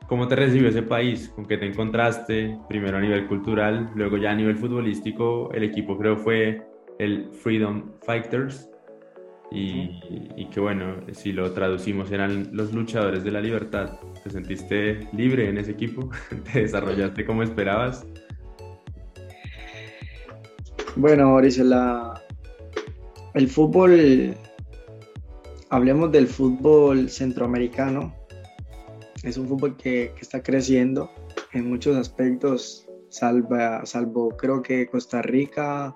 ¿Cómo 0.07 0.27
te 0.27 0.35
recibió 0.35 0.67
ese 0.67 0.83
país? 0.83 1.29
¿Con 1.29 1.45
qué 1.45 1.57
te 1.57 1.65
encontraste? 1.65 2.59
Primero 2.67 2.97
a 2.97 3.01
nivel 3.01 3.25
cultural, 3.25 3.89
luego 3.95 4.17
ya 4.17 4.31
a 4.31 4.35
nivel 4.35 4.57
futbolístico. 4.57 5.49
El 5.53 5.63
equipo 5.63 5.97
creo 5.97 6.17
fue 6.17 6.61
el 6.99 7.29
Freedom 7.31 7.93
Fighters. 8.05 8.69
Y, 9.49 10.47
que 10.51 10.59
bueno, 10.59 10.97
si 11.13 11.31
lo 11.31 11.51
traducimos 11.53 12.11
eran 12.11 12.49
los 12.51 12.73
luchadores 12.73 13.23
de 13.23 13.31
la 13.31 13.39
libertad. 13.39 13.99
¿Te 14.23 14.29
sentiste 14.29 15.07
libre 15.13 15.47
en 15.47 15.57
ese 15.57 15.71
equipo? 15.71 16.09
¿Te 16.51 16.61
desarrollaste 16.61 17.25
como 17.25 17.43
esperabas? 17.43 18.05
Bueno, 20.95 21.29
Mauricio, 21.29 21.63
la... 21.63 22.21
el 23.35 23.47
fútbol, 23.47 24.35
hablemos 25.73 26.11
del 26.11 26.27
fútbol 26.27 27.09
centroamericano, 27.09 28.13
es 29.23 29.37
un 29.37 29.47
fútbol 29.47 29.75
que, 29.75 30.13
está 30.21 30.43
creciendo 30.43 31.09
en 31.51 31.67
muchos 31.67 31.97
aspectos, 31.97 32.87
salva, 33.09 33.83
salvo 33.83 34.29
creo 34.37 34.61
que 34.61 34.85
Costa 34.85 35.23
Rica, 35.23 35.95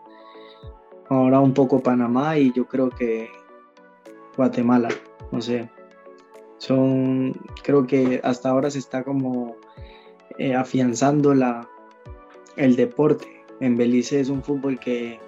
ahora 1.09 1.39
un 1.39 1.53
poco 1.53 1.83
Panamá 1.83 2.39
y 2.39 2.51
yo 2.53 2.67
creo 2.67 2.89
que 2.89 3.29
Guatemala, 4.35 4.89
no 5.31 5.41
sé. 5.41 5.69
Son, 6.57 7.33
creo 7.63 7.85
que 7.85 8.19
hasta 8.23 8.49
ahora 8.49 8.71
se 8.71 8.79
está 8.79 9.03
como 9.03 9.57
eh, 10.39 10.55
afianzando 10.55 11.35
la, 11.35 11.69
el 12.55 12.75
deporte. 12.75 13.27
En 13.59 13.77
Belice 13.77 14.21
es 14.21 14.29
un 14.29 14.41
fútbol 14.41 14.79
que 14.79 15.19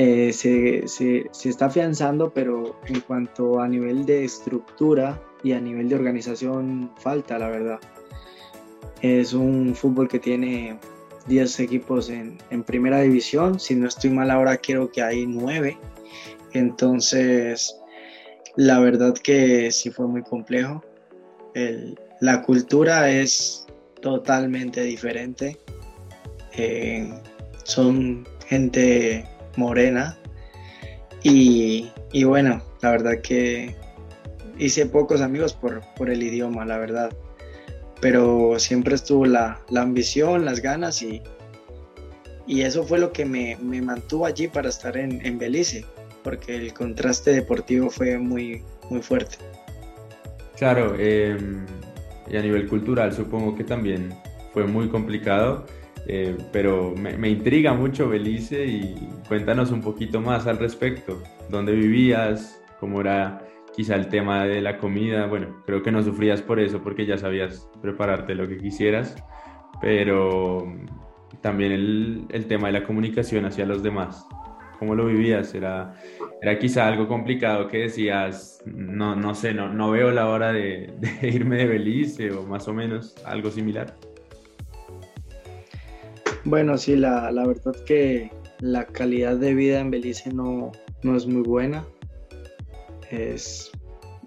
eh, 0.00 0.32
se, 0.32 0.86
se, 0.86 1.28
está 1.48 1.66
afianzando, 1.66 2.30
pero 2.32 2.76
en 2.86 3.00
cuanto 3.00 3.58
a 3.58 3.66
nivel 3.66 4.06
de 4.06 4.24
estructura 4.24 5.20
y 5.42 5.54
a 5.54 5.60
nivel 5.60 5.88
de 5.88 5.96
organización 5.96 6.92
falta, 6.98 7.36
la 7.36 7.48
verdad. 7.48 7.80
Es 9.02 9.32
un 9.32 9.74
fútbol 9.74 10.06
que 10.06 10.20
tiene 10.20 10.78
10 11.26 11.58
equipos 11.58 12.10
en, 12.10 12.38
primera 12.64 13.00
división, 13.00 13.58
si 13.58 13.74
no 13.74 13.88
estoy 13.88 14.10
mal 14.10 14.30
ahora 14.30 14.58
creo 14.58 14.88
que 14.88 15.02
hay 15.02 15.26
9, 15.26 15.76
entonces 16.52 17.76
la 18.54 18.78
verdad 18.78 19.14
que 19.14 19.72
sí 19.72 19.90
fue 19.90 20.06
muy 20.06 20.22
complejo. 20.22 20.80
la 22.20 22.42
cultura 22.42 23.10
es 23.10 23.66
totalmente 24.00 24.80
diferente. 24.82 25.58
Eh, 26.52 27.12
son 27.64 28.24
gente 28.46 29.26
morena 29.58 30.16
y, 31.22 31.90
y 32.12 32.24
bueno, 32.24 32.62
la 32.80 32.92
verdad 32.92 33.20
que 33.22 33.74
hice 34.58 34.86
pocos 34.86 35.20
amigos 35.20 35.52
por, 35.52 35.82
por 35.96 36.10
el 36.10 36.22
idioma, 36.22 36.64
la 36.64 36.78
verdad. 36.78 37.10
Pero 38.00 38.58
siempre 38.58 38.94
estuvo 38.94 39.26
la, 39.26 39.60
la 39.70 39.82
ambición, 39.82 40.44
las 40.44 40.60
ganas 40.60 41.02
y, 41.02 41.20
y 42.46 42.62
eso 42.62 42.84
fue 42.84 42.98
lo 42.98 43.12
que 43.12 43.24
me, 43.24 43.56
me 43.60 43.82
mantuvo 43.82 44.26
allí 44.26 44.46
para 44.46 44.68
estar 44.68 44.96
en, 44.96 45.24
en, 45.26 45.38
Belice, 45.38 45.84
porque 46.22 46.54
el 46.54 46.72
contraste 46.72 47.32
deportivo 47.32 47.90
fue 47.90 48.16
muy, 48.18 48.62
muy 48.88 49.02
fuerte. 49.02 49.36
Claro, 50.56 50.94
em, 50.98 51.66
y 52.30 52.36
a 52.36 52.42
nivel 52.42 52.68
cultural 52.68 53.12
supongo 53.12 53.56
que 53.56 53.64
también 53.64 54.14
fue 54.52 54.64
muy 54.64 54.88
complicado. 54.88 55.66
Eh, 56.10 56.38
pero 56.52 56.94
me, 56.96 57.28
intriga 57.28 57.74
mucho 57.74 58.08
Belice 58.08 58.64
y 58.64 58.94
cuéntanos 59.28 59.70
un 59.70 59.82
poquito 59.82 60.22
más 60.22 60.46
al 60.46 60.58
respecto. 60.58 61.22
¿Dónde 61.50 61.72
vivías? 61.72 62.62
¿Cómo 62.80 63.02
era 63.02 63.46
quizá 63.76 63.94
el 63.94 64.08
tema 64.08 64.46
de 64.46 64.62
la 64.62 64.78
comida? 64.78 65.26
Bueno, 65.26 65.62
creo 65.66 65.82
que 65.82 65.92
no 65.92 66.02
sufrías 66.02 66.40
por 66.40 66.60
eso 66.60 66.82
porque 66.82 67.04
ya 67.04 67.18
sabías 67.18 67.68
prepararte 67.82 68.34
lo 68.34 68.48
que 68.48 68.56
quisieras, 68.56 69.22
pero 69.82 70.74
también 71.42 71.72
el, 71.72 72.46
tema 72.48 72.68
de 72.68 72.72
la 72.72 72.84
comunicación 72.84 73.44
hacia 73.44 73.66
los 73.66 73.82
demás. 73.82 74.26
¿Cómo 74.78 74.94
lo 74.94 75.06
vivías? 75.06 75.54
¿Era, 75.54 75.92
era 76.40 76.58
quizá 76.58 76.86
algo 76.86 77.06
complicado 77.06 77.68
que 77.68 77.78
decías, 77.78 78.62
no, 78.64 79.14
no 79.14 79.34
sé, 79.34 79.52
no, 79.52 79.68
no 79.74 79.90
veo 79.90 80.10
la 80.10 80.28
hora 80.28 80.54
de, 80.54 80.94
de 81.20 81.28
irme 81.28 81.56
de 81.56 81.66
Belice 81.66 82.30
o 82.30 82.46
más 82.46 82.66
o 82.66 82.72
menos 82.72 83.14
algo 83.26 83.50
similar? 83.50 83.94
Bueno, 86.48 86.78
sí, 86.78 86.96
la, 86.96 87.30
la 87.30 87.46
verdad 87.46 87.76
que 87.84 88.30
la 88.60 88.86
calidad 88.86 89.36
de 89.36 89.52
vida 89.52 89.80
en 89.80 89.90
Belice 89.90 90.32
no, 90.32 90.72
no 91.02 91.14
es 91.14 91.26
muy 91.26 91.42
buena. 91.42 91.86
Es, 93.10 93.70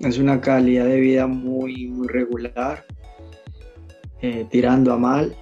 es, 0.02 0.20
una 0.20 0.40
calidad 0.40 0.86
de 0.86 1.00
vida 1.00 1.26
muy, 1.26 1.88
muy 1.88 2.08
regular, 2.08 2.86
eh, 4.22 4.46
tirando 4.52 4.94
a 4.94 5.00
mal. 5.00 5.36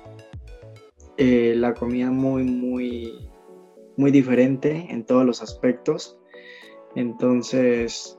Eh, 1.17 1.53
la 1.57 1.73
comida 1.73 2.11
muy, 2.11 2.45
muy, 2.45 3.29
muy 3.97 4.09
diferente 4.09 4.87
en 4.89 5.03
todos 5.03 5.25
los 5.25 5.41
aspectos. 5.41 6.17
Entonces, 6.95 8.17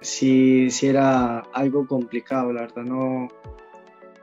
sí, 0.00 0.70
sí 0.70 0.86
era 0.86 1.40
algo 1.54 1.88
complicado, 1.88 2.52
la 2.52 2.60
verdad 2.60 2.84
no, 2.84 3.26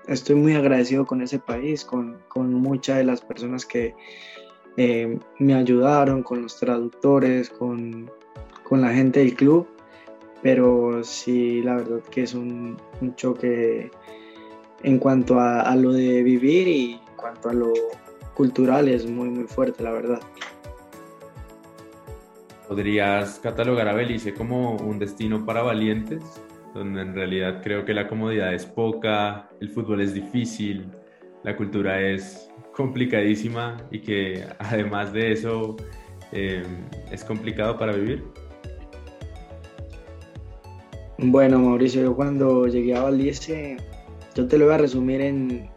estoy 0.08 0.36
muy 0.36 0.56
agradecido 0.56 1.06
con 1.06 1.22
ese 1.22 1.40
país, 1.40 1.86
con, 1.86 2.18
muchas 2.36 2.98
de 2.98 3.04
las 3.04 3.22
personas 3.22 3.66
que 3.66 3.96
eh, 4.78 5.20
me 5.40 5.54
ayudaron, 5.54 6.24
con 6.24 6.44
los 6.44 6.58
traductores, 6.58 7.50
con, 7.50 8.10
la 8.72 8.94
gente 8.94 9.22
del 9.22 9.34
club, 9.34 9.68
pero 10.42 11.04
sí, 11.04 11.62
la 11.62 11.78
verdad 11.78 12.02
que 12.12 12.24
es 12.24 12.34
un, 12.34 12.78
choque 13.16 13.90
en 14.84 15.00
cuanto 15.00 15.40
a, 15.40 15.76
lo 15.76 15.94
de 15.94 16.22
vivir 16.22 16.68
y 16.68 16.94
en 16.94 17.16
cuanto 17.16 17.50
a 17.50 17.54
lo 17.54 17.74
cultural 18.34 18.88
es 18.88 19.10
muy, 19.10 19.30
muy 19.30 19.46
fuerte, 19.46 19.84
la 19.84 19.92
verdad. 19.92 20.20
¿Podrías 22.68 23.40
catalogar 23.40 23.88
a 23.88 23.94
Belice 23.94 24.34
como 24.34 24.76
un 24.76 25.00
destino 25.00 25.46
para 25.46 25.62
valientes? 25.62 26.22
Donde 26.74 27.02
en 27.02 27.14
realidad 27.14 27.62
creo 27.64 27.86
que 27.86 27.94
la 27.94 28.08
comodidad 28.08 28.54
es 28.54 28.66
poca, 28.66 29.50
el 29.60 29.70
fútbol 29.70 30.02
es 30.02 30.14
difícil, 30.14 30.88
la 31.44 31.56
cultura 31.56 32.02
es 32.02 32.52
complicadísima 32.74 33.78
y 33.92 34.00
que 34.00 34.46
además 34.60 35.14
de 35.14 35.32
eso 35.32 35.76
eh, 36.32 36.64
es 37.12 37.24
complicado 37.24 37.78
para 37.78 37.94
vivir. 37.94 38.24
Bueno, 41.20 41.60
Mauricio, 41.60 42.04
yo 42.04 42.16
cuando 42.16 42.68
llegué 42.68 42.96
a 42.96 43.02
Valiese, 43.02 43.78
yo 44.36 44.48
te 44.48 44.58
lo 44.58 44.66
voy 44.66 44.76
a 44.76 44.78
resumir 44.78 45.22
en, 45.22 45.68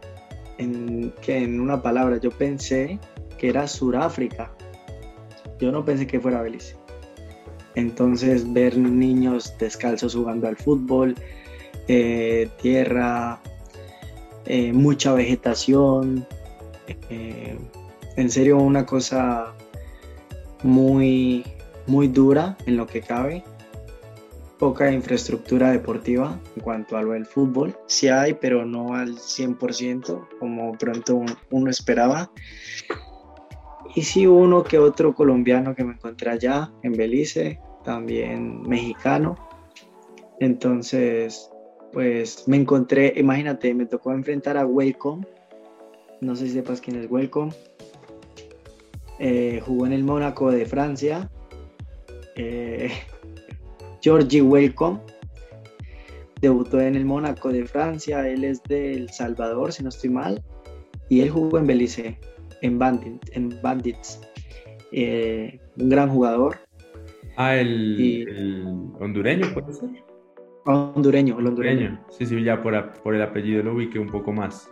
en, 0.59 1.11
que 1.21 1.37
en 1.37 1.59
una 1.59 1.81
palabra. 1.81 2.17
Yo 2.17 2.29
pensé 2.29 2.99
que 3.39 3.49
era 3.49 3.65
Suráfrica. 3.65 4.51
Yo 5.59 5.71
no 5.71 5.83
pensé 5.83 6.05
que 6.05 6.19
fuera 6.19 6.43
Belice. 6.43 6.80
Entonces 7.75 8.51
ver 8.51 8.77
niños 8.77 9.53
descalzos 9.57 10.15
jugando 10.15 10.47
al 10.47 10.57
fútbol, 10.57 11.15
eh, 11.87 12.49
tierra, 12.61 13.39
eh, 14.45 14.73
mucha 14.73 15.13
vegetación, 15.13 16.25
eh, 17.09 17.57
en 18.17 18.29
serio 18.29 18.57
una 18.57 18.85
cosa 18.85 19.53
muy, 20.63 21.45
muy 21.87 22.07
dura 22.07 22.57
en 22.65 22.77
lo 22.77 22.87
que 22.87 23.01
cabe. 23.01 23.43
Poca 24.59 24.91
infraestructura 24.91 25.71
deportiva 25.71 26.39
en 26.55 26.61
cuanto 26.61 26.95
a 26.95 27.01
lo 27.01 27.13
del 27.13 27.25
fútbol. 27.25 27.75
Sí 27.87 28.09
hay, 28.09 28.35
pero 28.35 28.63
no 28.63 28.93
al 28.93 29.17
100% 29.17 30.27
como 30.39 30.73
pronto 30.73 31.23
uno 31.49 31.69
esperaba. 31.69 32.31
Y 33.95 34.03
sí 34.03 34.25
uno 34.25 34.63
que 34.63 34.79
otro 34.79 35.13
colombiano 35.13 35.75
que 35.75 35.83
me 35.83 35.93
encontré 35.93 36.31
allá 36.31 36.71
en 36.83 36.93
Belice, 36.93 37.59
también 37.83 38.61
mexicano. 38.61 39.35
Entonces, 40.39 41.51
pues 41.91 42.47
me 42.47 42.57
encontré, 42.57 43.13
imagínate, 43.17 43.73
me 43.73 43.85
tocó 43.85 44.13
enfrentar 44.13 44.57
a 44.57 44.65
Welcome. 44.65 45.27
No 46.21 46.35
sé 46.35 46.47
si 46.47 46.53
sepas 46.53 46.79
quién 46.79 46.97
es 46.97 47.11
Welcome. 47.11 47.51
Eh, 49.19 49.61
jugó 49.65 49.85
en 49.85 49.93
el 49.93 50.03
Mónaco 50.03 50.51
de 50.51 50.65
Francia. 50.65 51.29
Eh, 52.35 52.91
Georgie 54.01 54.41
Welcome. 54.41 54.99
Debutó 56.39 56.79
en 56.79 56.95
el 56.95 57.05
Mónaco 57.05 57.49
de 57.49 57.65
Francia. 57.65 58.27
Él 58.27 58.45
es 58.45 58.63
del 58.63 59.09
Salvador, 59.09 59.73
si 59.73 59.83
no 59.83 59.89
estoy 59.89 60.09
mal. 60.09 60.41
Y 61.09 61.21
él 61.21 61.29
jugó 61.29 61.57
en 61.57 61.67
Belice 61.67 62.17
en, 62.61 62.79
Bandits. 62.79 64.21
Eh, 64.91 65.59
un 65.77 65.89
gran 65.89 66.09
jugador. 66.09 66.57
Ah, 67.37 67.55
el, 67.55 68.63
hondureño, 68.99 69.53
¿puede 69.53 69.73
ser? 69.73 69.89
Hondureño, 70.65 71.39
el 71.39 71.47
hondureño. 71.47 72.05
Sí, 72.09 72.25
sí, 72.25 72.43
ya 72.43 72.61
por, 72.61 72.93
por 73.01 73.15
el 73.15 73.21
apellido 73.21 73.63
lo 73.63 73.73
ubiqué 73.73 73.99
un 73.99 74.09
poco 74.09 74.31
más. 74.31 74.71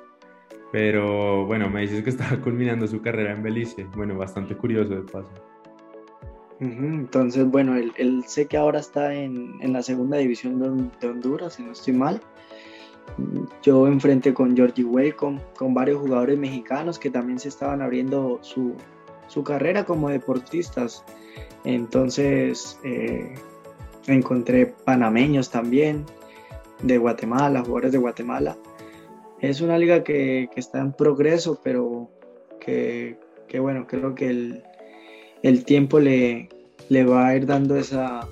Pero 0.71 1.45
bueno, 1.45 1.69
me 1.69 1.81
dices 1.81 2.03
que 2.03 2.09
estaba 2.11 2.39
culminando 2.41 2.87
su 2.87 3.01
carrera 3.01 3.33
en 3.33 3.43
Belice. 3.43 3.85
Bueno, 3.95 4.17
bastante 4.17 4.55
curioso 4.55 4.95
de 4.95 5.01
paso. 5.01 5.33
Entonces, 6.59 7.45
bueno, 7.45 7.75
él, 7.75 8.23
sé 8.27 8.47
que 8.47 8.57
ahora 8.57 8.79
está 8.79 9.13
en, 9.13 9.59
la 9.71 9.81
segunda 9.81 10.17
división 10.17 10.59
de, 10.99 11.07
Honduras, 11.07 11.53
si 11.53 11.63
no 11.63 11.71
estoy 11.71 11.93
mal. 11.93 12.21
Yo 13.62 13.88
enfrenté 13.88 14.34
con 14.34 14.55
Georgie 14.55 14.84
Welcome, 14.84 15.41
con 15.57 15.74
varios 15.74 15.99
jugadores 15.99 16.38
mexicanos 16.38 16.97
que 16.99 17.10
también 17.10 17.39
se 17.39 17.49
estaban 17.49 17.82
abriendo 17.82 18.39
su, 18.41 18.76
carrera 19.43 19.86
como 19.86 20.10
deportistas. 20.10 21.03
Entonces 21.64 22.80
eh, 22.84 23.36
encontré 24.07 24.68
panameños 24.86 25.49
también, 25.49 26.05
de 26.82 26.97
Guatemala, 26.97 27.62
jugadores 27.62 27.91
de 27.91 27.97
Guatemala. 27.97 28.57
Es 29.41 29.62
una 29.62 29.78
liga 29.78 30.03
que, 30.03 30.49
está 30.55 30.80
en 30.80 30.93
progreso, 30.93 31.60
pero 31.64 32.10
que, 32.60 33.18
bueno, 33.60 33.88
creo 33.88 34.14
que 34.16 34.62
el, 35.41 35.64
tiempo 35.66 35.99
le, 35.99 36.49
le 36.89 37.03
va 37.05 37.28
a 37.28 37.36
ir 37.36 37.45
dando 37.45 37.76
esa, 37.76 38.28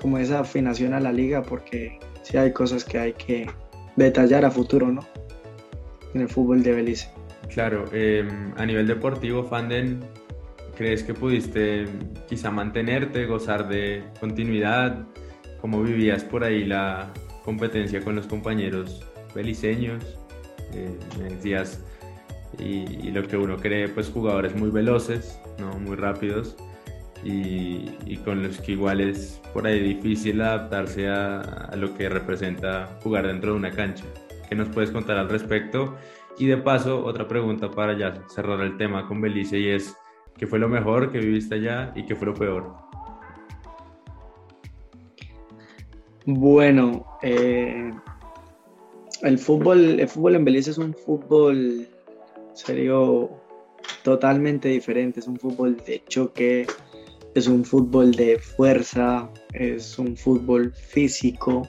como 0.00 0.18
esa 0.18 0.40
afinación 0.40 0.92
a 0.94 1.00
la 1.00 1.12
liga 1.12 1.42
porque 1.42 1.98
sí 2.22 2.36
hay 2.36 2.52
cosas 2.52 2.84
que 2.84 2.98
hay 2.98 3.12
que, 3.14 3.46
detallar 3.96 4.44
a 4.44 4.50
futuro, 4.50 4.90
¿no? 4.90 5.04
En 6.14 6.22
el 6.22 6.28
fútbol 6.28 6.62
de 6.62 6.72
Belice. 6.72 7.08
Claro, 7.52 7.84
em, 7.92 8.52
a 8.56 8.66
nivel 8.66 8.86
deportivo, 8.86 9.44
Fanden, 9.44 10.00
¿crees 10.76 11.02
que 11.02 11.14
pudiste 11.14 11.86
quizá 12.28 12.50
mantenerte, 12.50 13.26
gozar 13.26 13.68
de 13.68 14.02
continuidad? 14.20 15.06
¿Cómo 15.60 15.82
vivías 15.82 16.24
por 16.24 16.44
ahí 16.44 16.64
la 16.64 17.12
competencia 17.44 18.02
con 18.02 18.16
los 18.16 18.26
compañeros 18.26 19.04
beliceños? 19.34 20.02
Eh, 20.72 20.98
me 21.18 21.30
decías, 21.30 21.80
y, 22.58 23.10
lo 23.10 23.26
que 23.26 23.36
uno 23.36 23.56
cree, 23.56 23.88
pues 23.88 24.08
jugadores 24.08 24.54
muy 24.54 24.70
veloces, 24.70 25.38
¿no? 25.58 25.78
muy 25.78 25.96
rápidos 25.96 26.56
y, 27.24 28.16
con 28.24 28.42
los 28.42 28.60
que 28.60 28.72
igual 28.72 29.00
es 29.00 29.40
por 29.52 29.66
ahí 29.66 29.80
difícil 29.80 30.40
adaptarse 30.40 31.08
a, 31.08 31.70
lo 31.76 31.94
que 31.96 32.08
representa 32.08 32.98
jugar 33.02 33.26
dentro 33.26 33.52
de 33.52 33.58
una 33.58 33.70
cancha. 33.70 34.04
¿Qué 34.48 34.54
nos 34.54 34.68
puedes 34.68 34.90
contar 34.90 35.16
al 35.16 35.28
respecto? 35.28 35.96
Y 36.38 36.46
de 36.46 36.58
paso, 36.58 37.04
otra 37.04 37.26
pregunta 37.26 37.70
para 37.70 37.96
ya 37.96 38.14
cerrar 38.28 38.60
el 38.60 38.76
tema 38.76 39.08
con 39.08 39.20
Belice 39.20 39.58
y 39.58 39.68
es, 39.68 39.96
¿qué 40.36 40.46
fue 40.46 40.58
lo 40.58 40.68
mejor 40.68 41.10
que 41.10 41.18
viviste 41.18 41.54
allá 41.54 41.92
y 41.94 42.04
qué 42.04 42.14
fue 42.14 42.26
lo 42.26 42.34
peor? 42.34 42.74
Bueno, 46.26 47.06
eh, 47.22 47.92
el, 49.22 49.38
fútbol, 49.38 50.00
el 50.00 50.08
fútbol 50.08 50.36
en 50.36 50.44
Belice 50.44 50.70
es 50.70 50.78
un 50.78 50.94
fútbol, 50.94 51.86
serio, 52.54 53.30
totalmente 54.02 54.68
diferente, 54.68 55.20
es 55.20 55.26
un 55.26 55.38
fútbol 55.38 55.76
de 55.86 56.02
choque, 56.08 56.66
es 57.34 57.46
un 57.48 57.64
fútbol 57.64 58.12
de 58.12 58.38
fuerza, 58.38 59.28
es 59.52 59.98
un 59.98 60.16
fútbol 60.16 60.72
físico, 60.72 61.68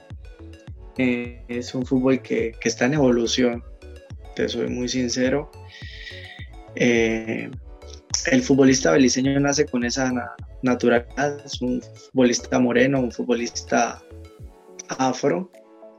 eh, 0.96 1.42
es 1.48 1.74
un 1.74 1.84
fútbol 1.84 2.22
que, 2.22 2.54
está 2.62 2.86
en 2.86 2.94
evolución, 2.94 3.62
te 4.34 4.48
soy 4.48 4.68
muy 4.68 4.88
sincero. 4.88 5.50
Eh, 6.76 7.50
el 8.30 8.42
futbolista 8.42 8.92
beliceño 8.92 9.38
nace 9.40 9.66
con 9.66 9.84
esa 9.84 10.12
naturalidad, 10.62 11.44
es 11.44 11.60
un 11.60 11.82
futbolista 11.82 12.58
moreno, 12.58 13.00
un 13.00 13.12
futbolista 13.12 14.02
afro, 14.98 15.50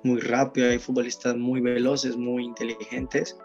muy 0.04 0.22
rápido, 0.22 0.70
hay 0.70 0.80
futbolistas 0.80 1.36
muy 1.36 1.60
veloces, 1.60 2.16
muy 2.16 2.46
inteligentes, 2.46 3.38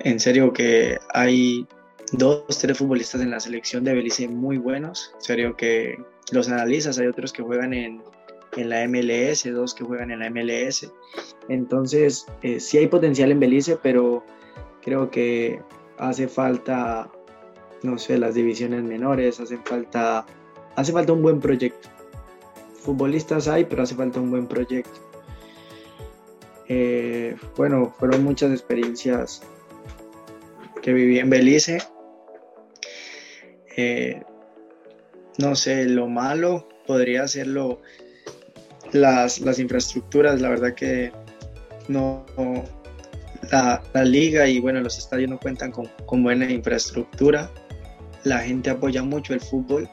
en 0.00 0.20
serio 0.20 0.52
que 0.52 0.98
hay 1.14 1.66
dos, 2.12 2.44
tres 2.58 2.78
futbolistas 2.78 3.20
en 3.20 3.30
la 3.30 3.40
selección 3.40 3.84
de 3.84 3.94
Belice 3.94 4.28
muy 4.28 4.58
buenos. 4.58 5.12
En 5.16 5.22
serio 5.22 5.56
que 5.56 5.96
los 6.32 6.48
analizas, 6.48 6.98
hay 6.98 7.06
otros 7.06 7.32
que 7.32 7.42
juegan 7.42 7.72
en, 7.74 8.02
en 8.56 8.68
la 8.68 8.86
MLS, 8.88 9.44
dos 9.52 9.74
que 9.74 9.84
juegan 9.84 10.10
en 10.10 10.20
la 10.20 10.30
MLS. 10.30 10.90
Entonces, 11.48 12.26
eh, 12.42 12.60
sí 12.60 12.78
hay 12.78 12.86
potencial 12.86 13.30
en 13.30 13.40
Belice, 13.40 13.78
pero 13.82 14.24
creo 14.82 15.10
que 15.10 15.60
hace 15.98 16.28
falta, 16.28 17.10
no 17.82 17.98
sé, 17.98 18.18
las 18.18 18.34
divisiones 18.34 18.82
menores, 18.82 19.40
hace 19.40 19.58
falta, 19.58 20.26
hace 20.74 20.92
falta 20.92 21.12
un 21.12 21.22
buen 21.22 21.40
proyecto. 21.40 21.88
Futbolistas 22.80 23.48
hay, 23.48 23.64
pero 23.64 23.82
hace 23.82 23.94
falta 23.94 24.20
un 24.20 24.30
buen 24.30 24.46
proyecto. 24.46 25.00
Eh, 26.68 27.36
bueno, 27.56 27.94
fueron 27.98 28.24
muchas 28.24 28.50
experiencias 28.50 29.42
que 30.82 30.92
viví 30.92 31.18
en 31.18 31.30
Belice. 31.30 31.78
Eh, 33.76 34.22
no 35.38 35.54
sé, 35.54 35.84
lo 35.84 36.08
malo 36.08 36.66
podría 36.86 37.28
ser 37.28 37.48
las, 38.92 39.40
las 39.40 39.58
infraestructuras, 39.58 40.40
la 40.40 40.48
verdad 40.48 40.74
que 40.74 41.12
no, 41.88 42.24
la, 43.50 44.04
liga 44.04 44.48
y 44.48 44.60
bueno, 44.60 44.80
los 44.80 44.98
estadios 44.98 45.30
no 45.30 45.38
cuentan 45.38 45.72
con, 45.72 46.22
buena 46.22 46.50
infraestructura. 46.50 47.50
La 48.24 48.38
gente 48.40 48.70
apoya 48.70 49.02
mucho 49.02 49.34
el 49.34 49.40
fútbol, 49.40 49.88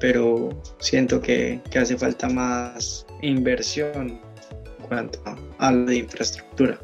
pero 0.00 0.50
siento 0.80 1.20
que, 1.20 1.60
hace 1.78 1.96
falta 1.96 2.28
más 2.28 3.06
inversión 3.22 4.20
en 4.80 4.86
cuanto 4.88 5.20
a, 5.58 5.72
la 5.72 5.94
infraestructura. 5.94 6.78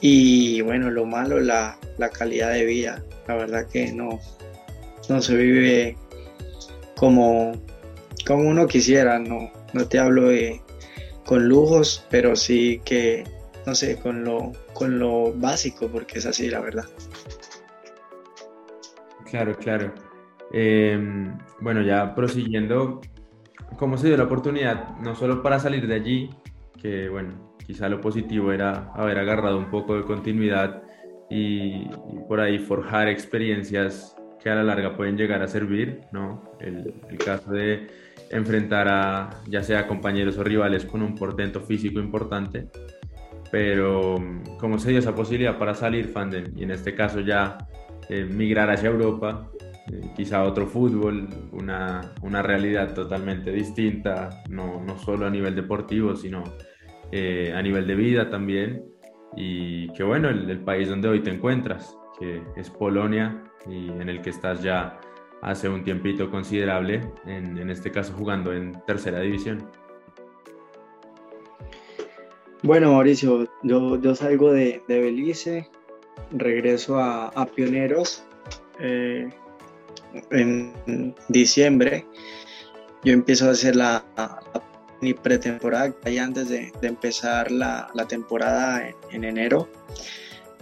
Y 0.00 0.60
bueno, 0.60 0.90
lo 0.90 1.06
malo, 1.06 1.40
la, 1.40 1.78
la 1.96 2.10
calidad 2.10 2.52
de 2.52 2.64
vida. 2.66 3.02
La 3.26 3.36
verdad 3.36 3.66
que 3.66 3.90
no, 3.92 4.20
no 5.08 5.20
se 5.20 5.36
vive 5.36 5.96
como, 6.96 7.52
como 8.26 8.48
uno 8.48 8.66
quisiera, 8.66 9.18
no, 9.18 9.50
no 9.72 9.88
te 9.88 9.98
hablo 9.98 10.28
de 10.28 10.60
con 11.24 11.48
lujos, 11.48 12.06
pero 12.10 12.36
sí 12.36 12.80
que, 12.84 13.24
no 13.66 13.74
sé, 13.74 13.98
con 13.98 14.24
lo, 14.24 14.52
con 14.74 14.98
lo 14.98 15.32
básico, 15.32 15.88
porque 15.88 16.18
es 16.18 16.26
así, 16.26 16.50
la 16.50 16.60
verdad. 16.60 16.84
Claro, 19.30 19.56
claro. 19.56 19.94
Em, 20.52 21.36
bueno, 21.60 21.82
ya 21.82 22.14
prosiguiendo, 22.14 23.00
¿cómo 23.78 23.96
se 23.96 24.08
dio 24.08 24.16
la 24.16 24.24
oportunidad, 24.24 24.96
no 24.98 25.16
solo 25.16 25.42
para 25.42 25.58
salir 25.58 25.86
de 25.86 25.94
allí, 25.94 26.30
que 26.80 27.08
bueno, 27.08 27.56
quizá 27.66 27.88
lo 27.88 28.00
positivo 28.00 28.52
era 28.52 28.92
haber 28.94 29.18
agarrado 29.18 29.58
un 29.58 29.70
poco 29.70 29.96
de 29.96 30.04
continuidad 30.04 30.82
y, 31.30 31.88
por 32.28 32.40
ahí 32.40 32.58
forjar 32.58 33.08
experiencias 33.08 34.13
que 34.44 34.50
a 34.50 34.54
la 34.56 34.62
larga 34.62 34.94
pueden 34.94 35.16
llegar 35.16 35.42
a 35.42 35.48
servir, 35.48 36.02
¿no? 36.12 36.52
El, 36.60 36.92
el 37.08 37.16
caso 37.16 37.50
de 37.50 37.88
enfrentar 38.30 38.86
a 38.88 39.30
ya 39.46 39.62
sea 39.62 39.86
compañeros 39.86 40.36
o 40.36 40.44
rivales 40.44 40.84
con 40.84 41.00
un 41.00 41.14
portento 41.14 41.62
físico 41.62 41.98
importante, 41.98 42.68
pero 43.50 44.16
como 44.58 44.78
se 44.78 44.90
dio 44.90 44.98
esa 44.98 45.14
posibilidad 45.14 45.58
para 45.58 45.74
salir 45.74 46.08
Fanden 46.08 46.52
y 46.56 46.64
en 46.64 46.72
este 46.72 46.94
caso 46.94 47.20
ya 47.20 47.56
eh, 48.10 48.24
migrar 48.24 48.70
hacia 48.70 48.90
Europa, 48.90 49.48
eh, 49.90 50.10
quizá 50.14 50.42
otro 50.42 50.66
fútbol, 50.66 51.28
una, 51.52 52.12
una, 52.20 52.42
realidad 52.42 52.92
totalmente 52.92 53.50
distinta, 53.50 54.42
no, 54.50 54.82
no 54.84 54.98
solo 54.98 55.26
a 55.26 55.30
nivel 55.30 55.54
deportivo, 55.54 56.16
sino 56.16 56.44
eh, 57.12 57.52
a 57.56 57.62
nivel 57.62 57.86
de 57.86 57.94
vida 57.94 58.28
también, 58.28 58.84
y 59.36 59.88
que 59.94 60.02
bueno, 60.02 60.28
el, 60.28 60.50
el 60.50 60.58
país 60.60 60.88
donde 60.88 61.08
hoy 61.08 61.20
te 61.20 61.30
encuentras, 61.30 61.96
que 62.18 62.42
es 62.56 62.68
Polonia 62.70 63.43
y 63.66 63.88
en 63.88 64.08
el 64.08 64.22
que 64.22 64.30
estás 64.30 64.62
ya 64.62 65.00
hace 65.42 65.68
un 65.68 65.84
tiempito 65.84 66.30
considerable, 66.30 67.00
en, 67.26 67.58
en 67.58 67.70
este 67.70 67.90
caso 67.90 68.12
jugando 68.14 68.52
en 68.52 68.72
tercera 68.86 69.20
división. 69.20 69.70
Bueno, 72.62 72.92
Mauricio, 72.92 73.46
yo, 73.62 74.00
yo 74.00 74.14
salgo 74.14 74.52
de, 74.52 74.82
de 74.88 75.00
Belice, 75.00 75.68
regreso 76.30 76.98
a, 76.98 77.26
a 77.28 77.44
Pioneros 77.44 78.24
eh, 78.80 79.28
en 80.30 81.14
diciembre. 81.28 82.06
Yo 83.04 83.12
empiezo 83.12 83.48
a 83.48 83.50
hacer 83.50 83.76
la, 83.76 84.02
mi 85.02 85.12
pretemporada 85.12 85.94
ya 86.10 86.24
antes 86.24 86.48
de, 86.48 86.72
de 86.80 86.88
empezar 86.88 87.50
la, 87.50 87.90
la 87.92 88.08
temporada 88.08 88.88
en, 88.88 88.94
en 89.10 89.24
enero 89.24 89.68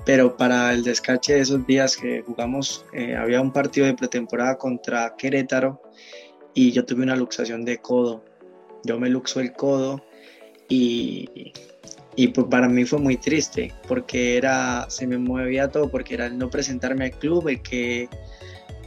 pero 0.05 0.37
para 0.37 0.73
el 0.73 0.83
descache 0.83 1.35
de 1.35 1.41
esos 1.41 1.67
días 1.67 1.97
que 1.97 2.23
jugamos, 2.23 2.85
eh, 2.93 3.15
había 3.15 3.41
un 3.41 3.53
partido 3.53 3.87
de 3.87 3.95
pretemporada 3.95 4.59
contra 4.59 5.15
Querétaro 5.17 5.81
y 6.55 6.73
yo 6.73 6.85
tuve 6.85 7.03
una 7.03 7.17
luxación 7.17 7.65
de 7.65 7.79
codo. 7.79 8.25
Yo 8.85 8.99
me 8.99 9.09
luxo 9.09 9.41
el 9.41 9.53
codo 9.53 10.03
y, 10.69 11.53
y 12.17 12.29
pues 12.29 12.49
para 12.49 12.69
mí 12.69 12.85
fue 12.85 12.99
muy 12.99 13.17
triste 13.17 13.73
porque 13.87 14.37
era, 14.37 14.87
se 14.91 15.07
me 15.07 15.19
movía 15.19 15.69
todo 15.69 15.89
porque 15.89 16.15
era 16.15 16.27
el 16.27 16.37
no 16.37 16.51
presentarme 16.51 17.05
al 17.05 17.13
club, 17.13 17.49
el 17.49 17.63
que 17.63 18.09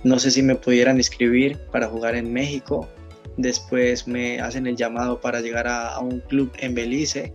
no 0.03 0.19
sé 0.19 0.31
si 0.31 0.43
me 0.43 0.55
pudieran 0.55 0.97
inscribir 0.97 1.57
para 1.71 1.87
jugar 1.87 2.15
en 2.15 2.31
México. 2.33 2.89
Después 3.37 4.07
me 4.07 4.39
hacen 4.41 4.67
el 4.67 4.75
llamado 4.75 5.21
para 5.21 5.39
llegar 5.39 5.67
a, 5.67 5.89
a 5.89 5.99
un 5.99 6.19
club 6.19 6.51
en 6.59 6.75
Belice 6.75 7.33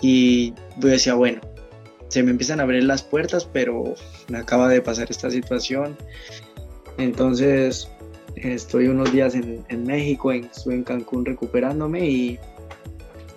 y 0.00 0.54
yo 0.78 0.88
decía, 0.88 1.14
bueno, 1.14 1.40
se 2.14 2.22
me 2.22 2.30
empiezan 2.30 2.60
a 2.60 2.62
abrir 2.62 2.84
las 2.84 3.02
puertas, 3.02 3.44
pero 3.44 3.94
me 4.28 4.38
acaba 4.38 4.68
de 4.68 4.80
pasar 4.80 5.10
esta 5.10 5.32
situación. 5.32 5.96
Entonces 6.96 7.90
estoy 8.36 8.86
unos 8.86 9.12
días 9.12 9.34
en, 9.34 9.84
México, 9.84 10.30
en, 10.30 10.44
estoy 10.44 10.76
en 10.76 10.84
Cancún 10.84 11.24
recuperándome 11.24 12.08
y, 12.08 12.38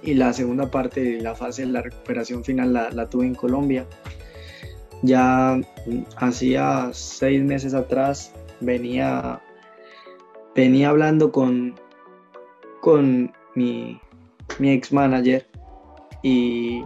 y, 0.03 0.13
la 0.13 0.31
segunda 0.31 0.69
parte 0.69 1.01
de 1.01 1.21
la 1.21 1.33
fase 1.33 1.63
de 1.63 1.69
la 1.69 1.81
recuperación 1.81 2.43
final 2.43 2.71
la, 2.71 2.91
la 2.91 3.09
tuve 3.09 3.25
en 3.25 3.33
Colombia. 3.33 3.87
Ya 5.01 5.59
hacía 6.17 6.91
seis 6.93 7.41
meses 7.41 7.73
atrás 7.73 8.31
venía, 8.59 9.41
venía 10.55 10.89
hablando 10.89 11.31
con, 11.31 11.73
con 12.81 13.33
mi, 13.55 13.99
mi 14.59 14.69
ex 14.69 14.93
manager 14.93 15.47
y 16.21 16.83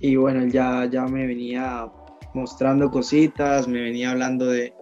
y 0.00 0.16
bueno, 0.16 0.46
ya, 0.46 0.88
ya 0.90 1.04
me 1.06 1.26
venía 1.26 1.86
mostrando 2.32 2.90
cositas, 2.90 3.68
me 3.68 3.82
venía 3.82 4.10
hablando 4.10 4.46
de, 4.46 4.72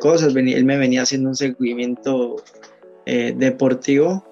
cosas, 0.00 0.34
él 0.34 0.64
me 0.64 0.78
venía 0.78 1.02
haciendo 1.02 1.28
un 1.28 1.34
seguimiento 1.34 2.36
eh, 3.04 3.34
deportivo 3.36 4.24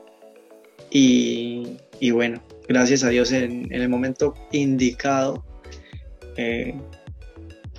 y, 0.90 1.76
bueno, 2.12 2.40
gracias 2.68 3.05
a 3.05 3.09
Dios 3.11 3.30
en, 3.32 3.72
el 3.72 3.88
momento 3.88 4.34
indicado, 4.53 5.44
eh, 6.36 6.74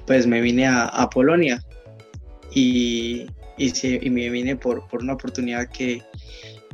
pues 0.05 0.27
me 0.27 0.41
vine 0.41 0.67
a, 0.67 1.09
Polonia 1.11 1.63
y, 2.53 3.25
y, 3.57 4.09
me 4.09 4.29
vine 4.29 4.55
por, 4.57 4.87
por, 4.87 5.01
una 5.01 5.13
oportunidad 5.13 5.67
que 5.69 6.03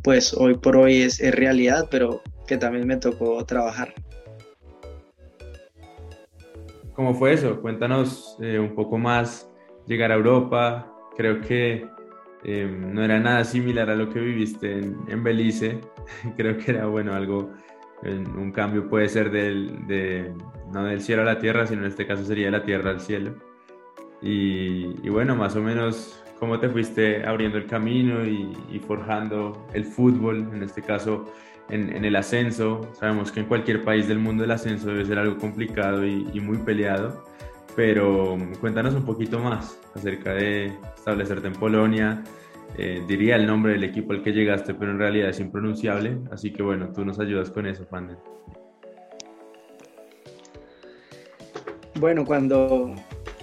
pues 0.03 0.33
hoy 0.33 0.55
por 0.55 0.75
hoy 0.77 1.03
es, 1.03 1.19
es 1.19 1.33
realidad, 1.33 1.87
pero 1.91 2.21
que 2.47 2.57
también 2.57 2.87
me 2.87 2.97
tocó 2.97 3.43
trabajar. 3.45 3.93
¿Cómo 6.97 7.13
fue 7.13 7.33
eso? 7.33 7.61
Cuéntanos 7.61 8.35
eh, 8.41 8.57
un 8.57 8.73
poco 8.73 8.97
más, 8.97 9.47
llegar 9.85 10.11
a 10.11 10.15
Europa, 10.15 10.91
creo 11.15 11.41
que 11.41 11.87
em, 12.43 12.91
no 12.91 13.03
era 13.03 13.19
nada 13.19 13.43
similar 13.43 13.91
a 13.91 13.95
lo 13.95 14.09
que 14.09 14.19
viviste 14.19 14.79
en, 14.79 15.23
Belice, 15.23 15.79
creo 16.37 16.57
que 16.57 16.71
era 16.71 16.87
bueno 16.87 17.13
algo, 17.13 17.51
un 18.03 18.51
cambio 18.51 18.89
puede 18.89 19.09
ser 19.09 19.29
del, 19.29 19.85
de, 19.85 20.33
no 20.73 20.85
del 20.85 21.01
cielo 21.01 21.21
a 21.21 21.25
la 21.25 21.37
tierra, 21.37 21.67
sino 21.67 21.81
en 21.81 21.87
este 21.87 22.07
caso 22.07 22.25
sería 22.25 22.47
de 22.47 22.51
la 22.53 22.63
tierra 22.63 22.89
al 22.89 22.99
cielo. 22.99 23.35
Y, 24.19 25.07
bueno, 25.07 25.35
más 25.35 25.55
o 25.55 25.61
menos 25.61 26.23
cómo 26.39 26.59
te 26.59 26.67
fuiste 26.67 27.23
abriendo 27.27 27.59
el 27.59 27.67
camino 27.67 28.25
y 28.25 28.79
forjando 28.87 29.67
el 29.73 29.85
fútbol, 29.85 30.49
en 30.51 30.63
este 30.63 30.81
caso 30.81 31.25
en, 31.69 32.05
el 32.05 32.15
ascenso. 32.15 32.89
Sabemos 32.93 33.31
que 33.31 33.41
en 33.41 33.45
cualquier 33.47 33.83
país 33.83 34.07
del 34.07 34.19
mundo 34.19 34.43
el 34.43 34.51
ascenso 34.51 34.87
debe 34.87 35.05
ser 35.05 35.19
algo 35.19 35.37
complicado 35.37 36.05
y, 36.05 36.39
muy 36.39 36.57
peleado, 36.57 37.23
pero 37.75 38.37
cuéntanos 38.59 38.93
un 38.93 39.05
poquito 39.05 39.39
más 39.39 39.79
acerca 39.95 40.33
de 40.33 40.73
establecerte 40.95 41.47
en 41.47 41.53
Polonia. 41.53 42.23
Eh, 42.77 43.03
diría 43.07 43.35
el 43.35 43.47
nombre 43.47 43.73
del 43.73 43.83
equipo 43.83 44.13
al 44.13 44.21
que 44.21 44.31
llegaste, 44.31 44.73
pero 44.73 44.91
en 44.91 44.99
realidad 44.99 45.29
es 45.29 45.39
impronunciable, 45.39 46.17
así 46.31 46.51
que 46.51 46.61
bueno, 46.61 46.91
tú 46.93 47.03
nos 47.05 47.19
ayudas 47.19 47.49
con 47.49 47.65
eso, 47.65 47.85
Panden. 47.85 48.17
Bueno, 51.99 52.25
cuando, 52.25 52.93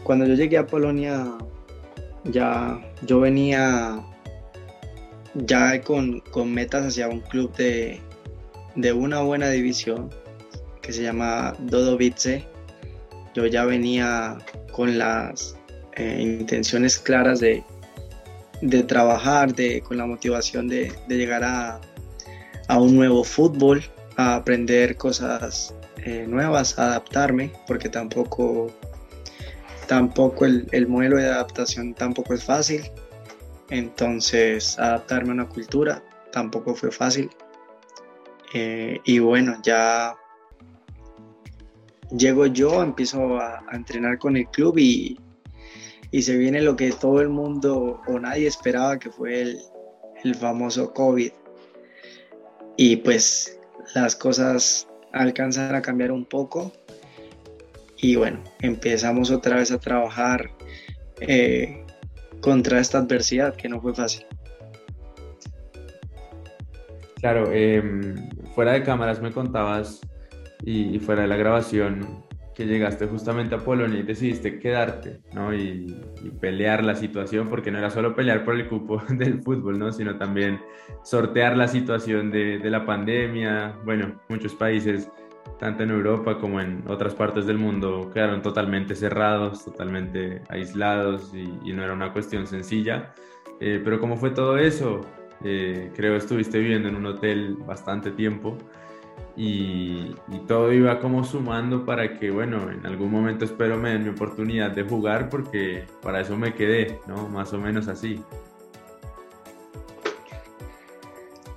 cuando 0.04 0.26
yo 0.26 0.34
llegué 0.34 0.58
a 0.58 0.66
Polonia, 0.66 1.26
ya 2.24 2.80
yo 3.06 3.20
venía 3.20 4.00
ya 5.34 5.80
con, 5.80 6.20
con 6.20 6.52
metas 6.52 6.86
hacia 6.86 7.08
un 7.08 7.20
club 7.20 7.52
de, 7.56 8.00
de 8.76 8.92
una 8.92 9.20
buena 9.20 9.50
división 9.50 10.10
que 10.82 10.92
se 10.92 11.02
llama 11.02 11.54
Dodovice. 11.60 12.46
yo 13.34 13.46
ya 13.46 13.64
venía 13.64 14.38
con 14.72 14.98
las 14.98 15.56
eh, 15.96 16.18
intenciones 16.20 16.98
claras 16.98 17.40
de, 17.40 17.64
de 18.60 18.82
trabajar, 18.82 19.54
de, 19.54 19.80
con 19.80 19.96
la 19.96 20.06
motivación 20.06 20.68
de, 20.68 20.92
de 21.08 21.16
llegar 21.16 21.42
a, 21.44 21.80
a, 22.68 22.78
un 22.78 22.96
nuevo 22.96 23.24
fútbol, 23.24 23.82
a 24.16 24.36
aprender 24.36 24.96
cosas 24.96 25.74
eh, 26.04 26.26
nuevas, 26.28 26.78
a 26.78 26.86
adaptarme, 26.86 27.52
porque 27.66 27.88
tampoco, 27.88 28.70
tampoco 29.86 30.44
el, 30.44 30.68
el, 30.72 30.86
modelo 30.86 31.16
de 31.16 31.26
adaptación 31.26 31.94
tampoco 31.94 32.34
es 32.34 32.44
fácil. 32.44 32.82
Entonces, 33.70 34.78
adaptarme 34.78 35.30
a 35.30 35.34
una 35.34 35.48
cultura 35.48 36.02
tampoco 36.30 36.74
fue 36.74 36.90
fácil. 36.90 37.30
Eh, 38.54 39.00
y 39.04 39.18
bueno, 39.18 39.56
ya 39.62 40.14
llego 42.16 42.46
yo, 42.46 42.82
empiezo 42.82 43.38
a, 43.38 43.64
entrenar 43.72 44.18
con 44.18 44.36
el 44.36 44.46
club 44.46 44.78
y, 44.78 45.18
y 46.10 46.22
se 46.22 46.36
viene 46.38 46.62
lo 46.62 46.76
que 46.76 46.92
todo 46.92 47.20
el 47.20 47.28
mundo 47.28 48.00
o 48.06 48.18
nadie 48.18 48.46
esperaba 48.46 48.98
que 48.98 49.10
fue 49.10 49.42
el, 49.42 49.58
el 50.24 50.34
famoso 50.34 50.92
COVID. 50.94 51.32
Y 52.76 52.96
pues 52.96 53.58
las 53.94 54.16
cosas 54.16 54.88
alcanzan 55.12 55.74
a 55.74 55.82
cambiar 55.82 56.10
un 56.10 56.24
poco 56.24 56.72
y 58.04 58.16
bueno, 58.16 58.42
empezamos 58.60 59.30
otra 59.30 59.56
vez 59.56 59.70
a 59.70 59.78
trabajar 59.78 60.50
eh, 61.20 61.84
contra 62.40 62.78
esta 62.78 62.98
adversidad 62.98 63.56
que 63.56 63.68
no 63.68 63.80
fue 63.80 63.94
fácil. 63.94 64.26
Claro, 67.20 67.50
eh, 67.50 67.82
fuera 68.54 68.72
de 68.72 68.82
cámaras 68.82 69.20
me 69.20 69.32
contabas 69.32 70.00
y, 70.62 70.94
y, 70.94 70.98
fuera 70.98 71.22
de 71.22 71.28
la 71.28 71.36
grabación 71.36 72.24
que 72.54 72.66
llegaste 72.66 73.06
justamente 73.06 73.56
a 73.56 73.58
Polonia 73.58 73.98
y 73.98 74.02
decidiste 74.04 74.60
quedarte, 74.60 75.20
¿no? 75.32 75.52
Y, 75.52 76.00
y, 76.22 76.30
pelear 76.40 76.84
la 76.84 76.94
situación, 76.94 77.48
porque 77.48 77.70
no 77.70 77.78
era 77.78 77.90
solo 77.90 78.14
pelear 78.14 78.44
por 78.44 78.54
el 78.54 78.68
cupo 78.68 79.02
del 79.08 79.42
fútbol, 79.42 79.78
¿no? 79.78 79.92
Sino 79.92 80.16
también 80.16 80.60
sortear 81.02 81.56
la 81.56 81.66
situación 81.66 82.30
de, 82.30 82.58
de 82.58 82.70
la 82.70 82.86
pandemia. 82.86 83.76
Bueno, 83.84 84.20
muchos 84.28 84.54
países, 84.54 85.10
tanto 85.58 85.82
en 85.82 85.90
Europa 85.90 86.38
como 86.38 86.60
en 86.60 86.84
otras 86.86 87.14
partes 87.14 87.46
del 87.46 87.58
mundo, 87.58 88.10
quedaron 88.14 88.40
totalmente 88.40 88.94
cerrados, 88.94 89.64
totalmente 89.64 90.42
aislados 90.48 91.34
y, 91.34 91.58
y 91.68 91.72
no 91.72 91.82
era 91.82 91.92
una 91.92 92.12
cuestión 92.12 92.46
sencilla. 92.46 93.12
Eh, 93.60 93.80
pero 93.84 93.98
¿cómo 93.98 94.16
fue 94.16 94.30
todo 94.30 94.58
eso? 94.58 95.00
Eh, 95.42 95.90
creo 95.94 96.16
estuviste 96.16 96.58
viviendo 96.58 96.88
en 96.88 96.96
un 96.96 97.06
hotel 97.06 97.56
bastante 97.66 98.10
tiempo. 98.10 98.58
Y, 99.36 100.14
todo 100.46 100.72
iba 100.72 101.00
como 101.00 101.24
sumando 101.24 101.84
para 101.84 102.18
que, 102.18 102.30
bueno, 102.30 102.70
en 102.70 102.86
algún 102.86 103.10
momento 103.10 103.44
espero 103.44 103.76
me 103.78 103.90
den 103.90 104.04
mi 104.04 104.10
oportunidad 104.10 104.70
de 104.70 104.84
jugar 104.84 105.28
porque 105.28 105.84
para 106.02 106.20
eso 106.20 106.36
me 106.36 106.54
quedé, 106.54 107.00
¿no? 107.08 107.28
Más 107.28 107.52
o 107.52 107.58
menos 107.58 107.88
así. 107.88 108.20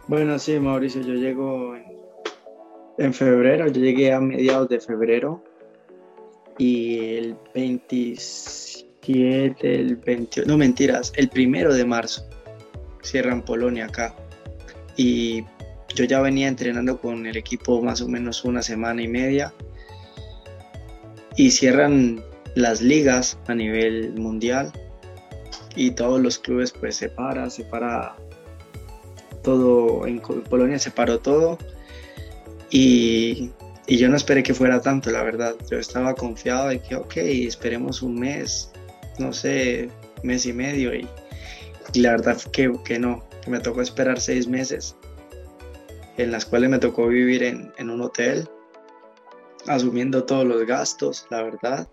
Bueno, 0.08 0.40
sí, 0.40 0.60
Mauricio, 0.60 1.02
yo 1.02 1.14
llego 1.14 1.76
en, 1.76 1.86
en 2.98 3.14
febrero, 3.14 3.68
yo 3.68 3.82
llegué 3.82 4.14
a 4.14 4.22
mediados 4.22 4.70
de 4.70 4.80
febrero 4.80 5.44
y 6.58 7.18
el 7.18 7.36
27, 7.54 9.76
el 9.76 9.98
28, 9.98 10.50
no 10.50 10.58
mentiras, 10.58 11.14
el 11.16 11.30
primero 11.30 11.72
de 11.74 11.86
marzo 11.86 12.27
cierran 13.08 13.42
Polonia 13.42 13.86
acá. 13.86 14.16
Y 14.96 15.44
yo 15.96 16.06
ya 16.06 16.22
venía 16.22 16.48
entrenando 16.48 17.00
con 17.00 17.26
el 17.26 17.38
equipo 17.38 17.82
más 17.82 18.02
o 18.02 18.08
menos 18.08 18.44
una 18.44 18.62
semana 18.62 19.02
y 19.02 19.08
media 19.08 19.54
y 21.36 21.52
cierran 21.52 22.24
las 22.56 22.82
ligas 22.82 23.38
a 23.48 23.56
nivel 23.56 24.14
mundial 24.14 24.72
y 25.76 25.92
todos 25.92 26.20
los 26.20 26.40
clubes 26.40 26.72
pues 26.72 26.96
se 26.96 27.10
para, 27.10 28.16
todo, 29.44 30.08
en 30.08 30.20
Polonia 30.20 30.80
se 30.80 30.92
paró 30.92 31.20
todo 31.20 31.58
y, 32.70 33.52
y 33.86 33.98
yo 33.98 34.10
no 34.10 34.18
esperé 34.18 34.44
que 34.44 34.54
fuera 34.54 34.82
tanto, 34.82 35.10
la 35.12 35.24
verdad. 35.24 35.56
Yo 35.72 35.78
estaba 35.78 36.16
confiado 36.16 36.68
de 36.70 36.80
que, 36.80 36.96
ok, 36.96 37.18
esperemos 37.18 38.02
un 38.02 38.20
mes, 38.20 38.72
no 39.20 39.32
sé, 39.32 39.90
mes 40.24 40.46
y 40.46 40.54
medio 40.54 40.94
y, 40.94 41.08
y 41.94 42.02
la 42.02 42.12
verdad 42.12 42.38
que, 42.52 42.72
que 42.84 43.00
no, 43.00 43.24
me 43.48 43.60
tocó 43.60 43.82
esperar 43.82 44.20
seis 44.20 44.48
meses 44.48 44.96
en 46.18 46.32
las 46.32 46.46
cuales 46.46 46.70
me 46.70 46.80
tocó 46.80 47.08
vivir 47.08 47.44
en, 47.44 47.72
en 47.78 47.90
un 47.90 48.02
hotel, 48.02 48.50
asumiendo 49.68 50.24
todos 50.24 50.46
los 50.46 50.66
gastos, 50.66 51.28
la 51.30 51.44
verdad. 51.44 51.88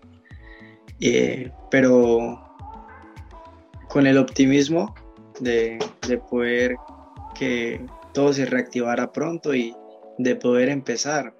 Eh, 0.99 1.51
pero 1.69 2.41
con 3.87 4.07
el 4.07 4.17
optimismo 4.17 4.95
de, 5.39 5.77
de, 6.07 6.17
poder 6.17 6.75
que 7.37 7.85
todo 8.13 8.33
se 8.33 8.45
reactivara 8.45 9.11
pronto 9.11 9.53
y 9.53 9.75
de 10.17 10.35
poder 10.35 10.69
empezar. 10.69 11.33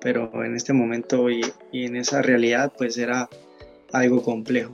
Pero 0.00 0.30
en 0.44 0.56
este 0.56 0.72
momento 0.72 1.28
y 1.28 1.42
en 1.72 1.96
esa 1.96 2.22
realidad 2.22 2.72
pues 2.76 2.96
era 2.96 3.28
algo 3.92 4.22
complejo. 4.22 4.72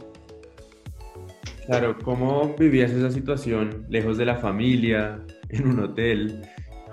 Claro, 1.66 1.96
¿cómo 2.02 2.54
vivías 2.58 2.92
esa 2.92 3.10
situación 3.10 3.86
lejos 3.88 4.18
de 4.18 4.24
la 4.24 4.36
familia, 4.36 5.20
en 5.48 5.68
un 5.68 5.80
hotel? 5.80 6.42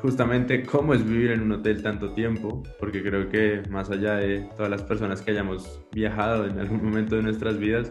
justamente 0.04 0.64
cómo 0.64 0.94
es 0.94 1.04
vivir 1.06 1.32
en 1.32 1.44
un 1.44 1.54
hotel 1.54 1.82
tanto 1.82 2.12
tiempo, 2.12 2.62
porque 2.78 3.02
creo 3.02 3.30
que 3.30 3.64
más 3.70 3.90
allá 3.90 4.16
de 4.16 4.42
todas 4.58 4.70
las 4.70 4.84
personas 4.84 5.22
que 5.22 5.32
hayamos 5.32 5.82
viajado 5.94 6.46
en 6.46 6.60
algún 6.60 6.84
momento 6.84 7.16
de 7.16 7.24
nuestras 7.24 7.58
vidas, 7.58 7.90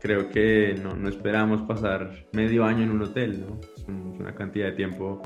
creo 0.00 0.28
que 0.28 0.78
no, 0.80 0.94
no 0.94 1.08
esperamos 1.08 1.62
pasar 1.62 2.12
medio 2.32 2.64
año 2.64 2.84
en 2.84 2.92
un 2.92 3.02
hotel, 3.02 3.40
¿no? 3.40 3.58
Es, 3.76 3.84
un, 3.88 4.12
es, 4.14 4.20
una 4.20 4.36
cantidad 4.36 4.66
de 4.66 4.72
tiempo 4.72 5.20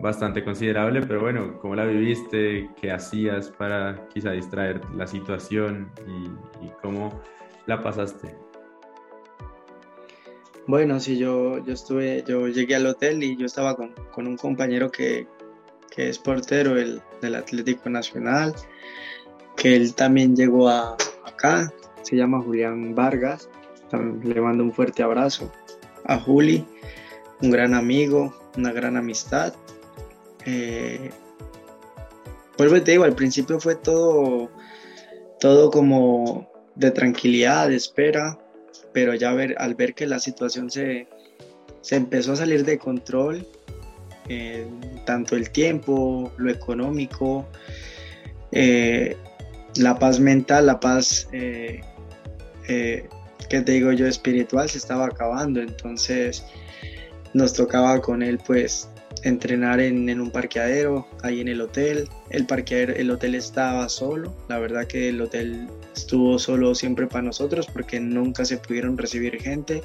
bastante 0.00 0.42
considerable, 0.42 1.00
pero 1.02 1.20
bueno, 1.20 1.60
¿cómo 1.60 1.76
la 1.76 1.84
viviste? 1.84 2.68
¿Qué 2.80 2.90
hacías 2.90 3.48
para 3.50 4.08
quizá 4.12 4.32
distraer 4.32 4.80
la 4.96 5.06
situación 5.06 5.92
y, 6.08 6.66
y 6.66 6.70
cómo 6.82 7.22
la 7.66 7.80
pasaste? 7.80 8.47
Bueno, 10.68 11.00
sí, 11.00 11.16
yo, 11.16 11.64
yo 11.64 11.72
estuve, 11.72 12.22
yo 12.28 12.46
llegué 12.46 12.76
al 12.76 12.84
hotel 12.84 13.22
y 13.22 13.38
yo 13.38 13.46
estaba 13.46 13.74
con, 13.74 13.94
con 14.12 14.26
un 14.26 14.36
compañero 14.36 14.90
que, 14.90 15.26
que 15.90 16.10
es 16.10 16.18
portero 16.18 16.76
el, 16.76 17.00
del 17.22 17.36
Atlético 17.36 17.88
Nacional, 17.88 18.54
que 19.56 19.74
él 19.74 19.94
también 19.94 20.36
llegó 20.36 20.68
a, 20.68 20.94
acá, 21.24 21.72
se 22.02 22.16
llama 22.16 22.42
Julián 22.42 22.94
Vargas, 22.94 23.48
también 23.88 24.34
le 24.34 24.42
mando 24.42 24.62
un 24.62 24.74
fuerte 24.74 25.02
abrazo 25.02 25.50
a 26.04 26.20
Juli, 26.20 26.66
un 27.40 27.50
gran 27.50 27.72
amigo, 27.72 28.34
una 28.58 28.70
gran 28.70 28.98
amistad. 28.98 29.54
Eh, 30.44 31.10
vuelvo 32.58 32.82
te 32.82 32.90
digo, 32.90 33.04
al 33.04 33.14
principio 33.14 33.58
fue 33.58 33.74
todo, 33.74 34.50
todo 35.40 35.70
como 35.70 36.52
de 36.74 36.90
tranquilidad, 36.90 37.68
de 37.68 37.76
espera, 37.76 38.38
pero 38.92 39.14
ya 39.14 39.32
ver, 39.32 39.54
al 39.58 39.74
ver 39.74 39.94
que 39.94 40.06
la 40.06 40.18
situación 40.18 40.70
se, 40.70 41.08
se 41.80 41.96
empezó 41.96 42.32
a 42.32 42.36
salir 42.36 42.64
de 42.64 42.78
control, 42.78 43.46
eh, 44.28 44.66
tanto 45.04 45.36
el 45.36 45.50
tiempo, 45.50 46.32
lo 46.36 46.50
económico, 46.50 47.46
eh, 48.52 49.16
la 49.76 49.98
paz 49.98 50.20
mental, 50.20 50.66
la 50.66 50.80
paz, 50.80 51.28
eh, 51.32 51.80
eh, 52.68 53.08
que 53.48 53.60
te 53.60 53.72
digo 53.72 53.92
yo, 53.92 54.06
espiritual, 54.06 54.68
se 54.68 54.78
estaba 54.78 55.06
acabando. 55.06 55.60
Entonces 55.60 56.44
nos 57.34 57.52
tocaba 57.52 58.00
con 58.00 58.22
él 58.22 58.38
pues 58.46 58.88
entrenar 59.24 59.80
en, 59.80 60.08
en, 60.08 60.20
un 60.20 60.30
parqueadero, 60.30 61.06
ahí 61.22 61.40
en 61.40 61.48
el 61.48 61.60
hotel. 61.60 62.08
El 62.30 62.46
parqueadero, 62.46 62.94
el 62.94 63.10
hotel 63.10 63.34
estaba 63.34 63.88
solo. 63.88 64.34
La 64.48 64.58
verdad 64.58 64.86
que 64.86 65.08
el 65.08 65.20
hotel 65.20 65.68
estuvo 65.94 66.38
solo 66.38 66.74
siempre 66.74 67.06
para 67.06 67.22
nosotros 67.22 67.66
porque 67.66 68.00
nunca 68.00 68.44
se 68.44 68.58
pudieron 68.58 68.96
recibir 68.96 69.40
gente. 69.40 69.82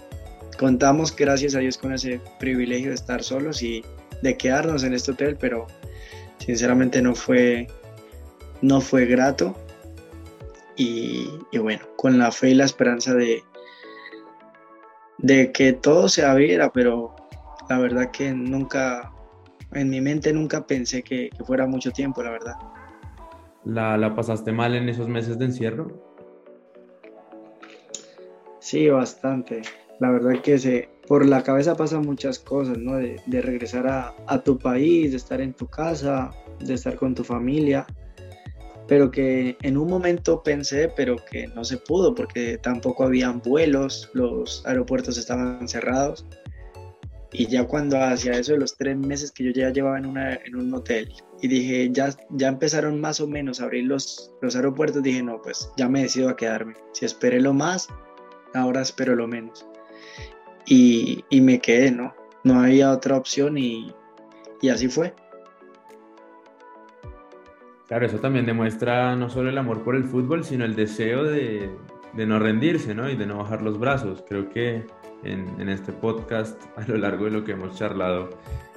Contamos, 0.58 1.16
gracias 1.16 1.56
a 1.56 1.60
Dios, 1.60 1.78
con 1.78 1.94
ese 1.94 2.22
privilegio 2.40 2.90
de 2.90 2.96
estar 2.96 3.24
solos 3.24 3.64
y 3.64 3.84
de 4.22 4.38
quedarnos 4.38 4.84
en 4.84 4.94
este 4.94 5.12
hotel, 5.12 5.38
pero 5.40 5.68
sinceramente 6.38 7.02
no 7.02 7.16
fue, 7.16 7.68
no 8.62 8.80
fue 8.82 9.06
grato. 9.06 9.56
Y, 10.76 11.30
y, 11.52 11.58
bueno, 11.60 11.82
con 11.98 12.18
la 12.18 12.32
fe 12.32 12.50
y 12.50 12.56
la 12.56 12.66
esperanza 12.66 13.14
de, 13.14 13.44
de 15.20 15.52
que 15.52 15.74
todo 15.74 16.10
se 16.10 16.26
abriera, 16.26 16.72
pero 16.72 17.16
la 17.70 17.80
verdad 17.80 18.12
que 18.12 18.32
nunca, 18.32 19.13
en 19.76 19.90
mi 19.90 20.02
mente 20.02 20.34
nunca 20.34 20.66
pensé 20.68 21.04
que, 21.04 21.30
que 21.36 21.44
fuera 21.44 21.68
mucho 21.68 21.92
tiempo, 21.92 22.24
la 22.24 22.32
verdad. 22.32 22.56
¿La, 23.66 23.98
¿La 23.98 24.14
pasaste 24.16 24.52
mal 24.52 24.76
en 24.76 24.90
esos 24.90 25.08
meses 25.08 25.38
de 25.40 25.46
encierro? 25.46 25.88
Sí, 28.60 28.90
bastante. 28.90 29.62
La 30.00 30.10
verdad 30.12 30.42
que 30.42 30.58
se, 30.58 30.90
por 31.08 31.26
la 31.26 31.44
cabeza 31.44 31.76
pasan 31.76 32.02
muchas 32.06 32.40
cosas, 32.40 32.78
¿no? 32.78 32.96
De, 32.98 33.22
de 33.26 33.42
regresar 33.42 33.88
a, 33.88 34.16
a, 34.28 34.44
tu 34.44 34.58
país, 34.58 35.12
de 35.12 35.18
estar 35.18 35.42
en 35.42 35.54
tu 35.54 35.68
casa, 35.68 36.32
de 36.60 36.74
estar 36.74 36.96
con 36.96 37.16
tu 37.16 37.24
familia. 37.24 37.86
pero 38.88 39.10
que 39.12 39.58
en 39.62 39.78
un 39.78 39.88
momento 39.90 40.44
pensé, 40.44 40.90
pero 40.96 41.16
que 41.30 41.48
no 41.48 41.64
se 41.64 41.78
pudo 41.78 42.14
porque 42.14 42.58
tampoco 42.58 43.06
habían 43.06 43.42
vuelos, 43.42 44.10
los 44.14 44.66
aeropuertos 44.66 45.18
estaban 45.18 45.68
cerrados. 45.68 46.26
Y 47.34 47.48
ya 47.48 47.66
cuando 47.66 48.00
hacía 48.00 48.34
eso 48.34 48.54
de 48.54 48.60
los 48.60 48.78
tres 48.78 48.96
meses 48.96 49.32
que 49.32 49.44
yo 49.44 49.52
ya 49.52 49.72
llevaba 49.72 49.98
en, 49.98 50.06
una, 50.06 50.36
en 50.36 50.56
un 50.56 50.72
hotel 50.74 51.12
y 51.42 51.48
dije, 51.48 51.90
ya, 51.92 52.10
ya 52.30 52.48
empezaron 52.48 53.02
más 53.02 53.20
o 53.20 53.28
menos 53.28 53.60
a 53.60 53.66
abrir 53.66 53.86
los, 53.86 54.32
los 54.42 54.56
aeropuertos, 54.56 55.02
dije, 55.02 55.24
no, 55.24 55.42
pues 55.42 55.72
ya 55.76 55.90
me 55.90 56.04
decido 56.04 56.30
a 56.30 56.36
quedarme. 56.36 56.76
Si 56.92 57.06
esperé 57.06 57.42
lo 57.42 57.54
más, 57.54 57.90
ahora 58.54 58.82
espero 58.82 59.16
lo 59.16 59.28
menos. 59.28 59.66
Y, 60.68 61.26
y 61.30 61.42
me 61.42 61.60
quedé, 61.60 61.92
¿no? 61.92 62.14
No 62.44 62.62
había 62.62 62.92
otra 62.92 63.18
opción 63.18 63.58
y, 63.58 63.92
y 64.62 64.70
así 64.70 64.88
fue. 64.88 65.14
Claro, 67.88 68.06
eso 68.06 68.20
también 68.20 68.46
demuestra 68.46 69.16
no 69.16 69.30
solo 69.30 69.50
el 69.50 69.58
amor 69.58 69.84
por 69.84 69.96
el 69.96 70.04
fútbol, 70.04 70.44
sino 70.44 70.66
el 70.66 70.76
deseo 70.76 71.24
de, 71.24 71.70
de 72.14 72.26
no 72.26 72.40
rendirse, 72.40 72.94
¿no? 72.94 73.10
Y 73.10 73.16
de 73.16 73.26
no 73.26 73.40
bajar 73.40 73.62
los 73.62 73.80
brazos. 73.80 74.24
Creo 74.28 74.50
que 74.50 74.86
en, 75.24 75.60
en, 75.60 75.70
este 75.70 75.92
podcast, 75.92 76.62
a 76.78 76.88
lo 76.88 76.98
largo 76.98 77.26
de 77.26 77.32
lo 77.32 77.44
que 77.44 77.54
hemos 77.54 77.76
charlado 77.78 78.30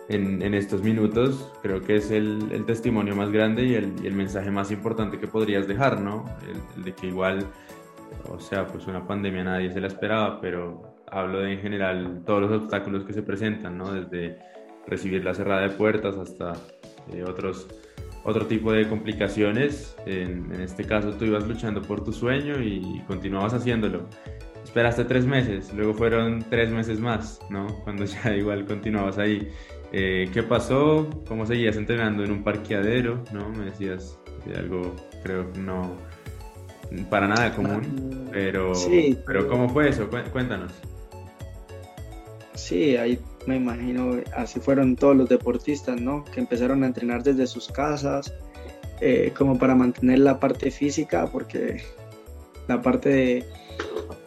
en, 0.09 0.42
en 0.42 0.55
estos 0.55 0.82
minutos, 0.82 1.53
creo 1.62 1.82
que 1.82 1.97
es 1.97 2.11
el, 2.11 2.51
el 2.53 2.64
testimonio 2.64 3.16
más 3.16 3.30
grande 3.30 3.64
y 3.64 3.74
el, 3.74 3.92
y 4.03 4.07
el, 4.07 4.14
mensaje 4.14 4.51
más 4.51 4.70
importante 4.70 5.18
que 5.18 5.26
podrías 5.26 5.66
dejar, 5.66 6.01
¿no? 6.01 6.24
El, 6.76 6.84
de 6.84 6.94
que 6.94 7.09
igual, 7.09 7.44
o 8.30 8.38
sea, 8.38 8.66
pues 8.66 8.86
una 8.86 9.07
pandemia 9.07 9.44
nadie 9.44 9.72
se 9.72 9.80
la 9.80 9.88
esperaba, 9.88 10.40
pero 10.40 10.97
hablo 11.11 11.40
de 11.40 11.55
en 11.55 11.61
general 11.61 12.22
todos 12.24 12.42
los 12.42 12.62
obstáculos 12.62 13.05
que 13.05 13.12
se 13.12 13.22
presentan, 13.22 13.78
¿no? 13.78 13.92
Desde 13.92 14.38
recibir 14.86 15.24
la 15.24 15.34
cerrada 15.34 15.62
de 15.62 15.70
puertas 15.70 16.16
hasta 16.16 16.53
eh, 17.12 17.24
otros 17.24 17.66
otro 18.22 18.47
tipo 18.47 18.72
de 18.72 18.88
complicaciones. 18.88 19.97
En, 20.05 20.53
en, 20.53 20.61
este 20.61 20.84
caso 20.84 21.12
tú 21.12 21.24
ibas 21.24 21.47
luchando 21.47 21.80
por 21.82 22.03
tu 22.03 22.12
sueño 22.12 22.61
y 22.61 23.03
continuabas 23.07 23.55
haciéndolo. 23.55 24.09
Esperaste 24.66 25.04
tres 25.04 25.24
meses, 25.24 25.72
luego 25.72 25.94
fueron 25.94 26.44
tres 26.50 26.70
meses 26.70 26.98
más, 26.98 27.38
¿no? 27.50 27.68
Cuando 27.84 28.04
ya 28.24 28.34
igual 28.34 28.66
continuabas 28.66 29.16
ahí. 29.16 29.48
Eh, 29.92 30.28
¿Qué 30.34 30.42
pasó? 30.42 31.08
¿Cómo 31.28 31.46
seguías 31.46 31.76
entrenando 31.76 32.24
en 32.24 32.32
un 32.32 32.42
parqueadero? 32.42 33.22
¿No? 33.32 33.48
Me 33.50 33.66
decías 33.66 34.18
de 34.44 34.58
algo, 34.58 34.96
creo 35.22 35.46
no, 35.56 35.94
para 37.08 37.28
nada 37.28 37.54
común, 37.54 38.28
pero, 38.32 38.74
sí, 38.74 39.16
pero 39.24 39.46
¿cómo 39.48 39.68
fue 39.68 39.88
eso? 39.88 40.10
Cuéntanos. 40.32 40.72
Sí, 42.54 42.96
ahí 42.96 43.20
me 43.46 43.54
imagino, 43.54 44.16
así 44.34 44.58
fueron 44.58 44.96
todos 44.96 45.16
los 45.16 45.28
deportistas, 45.28 46.00
¿no? 46.00 46.24
Que 46.24 46.40
empezaron 46.40 46.82
a 46.82 46.88
entrenar 46.88 47.22
desde 47.22 47.46
sus 47.46 47.68
casas, 47.68 48.34
eh, 49.00 49.32
como 49.38 49.56
para 49.56 49.76
mantener 49.76 50.18
la 50.18 50.40
parte 50.40 50.72
física, 50.72 51.28
porque 51.28 51.82
la 52.66 52.82
parte 52.82 53.08
de, 53.08 53.44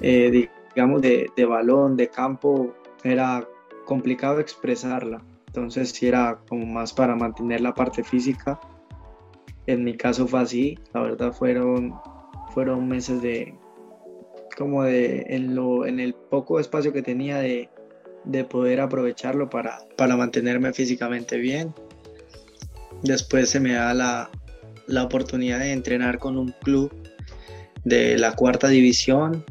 eh, 0.01 0.49
digamos, 0.75 1.01
de, 1.01 1.29
de, 1.35 1.45
balón, 1.45 1.97
de 1.97 2.09
campo, 2.09 2.73
era 3.03 3.47
complicado 3.85 4.39
expresarla. 4.39 5.21
Entonces 5.47 5.89
sí 5.89 6.07
era 6.07 6.39
como 6.47 6.65
más 6.65 6.93
para 6.93 7.15
mantener 7.15 7.61
la 7.61 7.73
parte 7.73 8.03
física. 8.03 8.59
En 9.65 9.83
mi 9.83 9.95
caso 9.95 10.27
fue 10.27 10.41
así, 10.41 10.79
la 10.93 11.01
verdad 11.01 11.33
fueron, 11.33 11.93
fueron 12.53 12.87
meses 12.87 13.21
de, 13.21 13.55
como 14.57 14.83
de, 14.83 15.25
en, 15.29 15.55
lo, 15.55 15.85
en 15.85 15.99
el 15.99 16.13
poco 16.13 16.59
espacio 16.59 16.93
que 16.93 17.01
tenía 17.01 17.37
de, 17.37 17.69
de 18.25 18.43
poder 18.43 18.81
aprovecharlo 18.81 19.49
para, 19.49 19.79
para 19.95 20.15
mantenerme 20.17 20.73
físicamente 20.73 21.37
bien. 21.37 21.73
Después 23.03 23.49
se 23.49 23.59
me 23.59 23.73
da 23.73 23.93
la, 23.93 24.29
la 24.87 25.03
oportunidad 25.03 25.59
de 25.59 25.71
entrenar 25.71 26.19
con 26.19 26.37
un 26.37 26.53
club 26.63 26.91
de 27.89 28.17
la 28.17 28.33
cuarta 28.33 28.67
división 28.69 29.43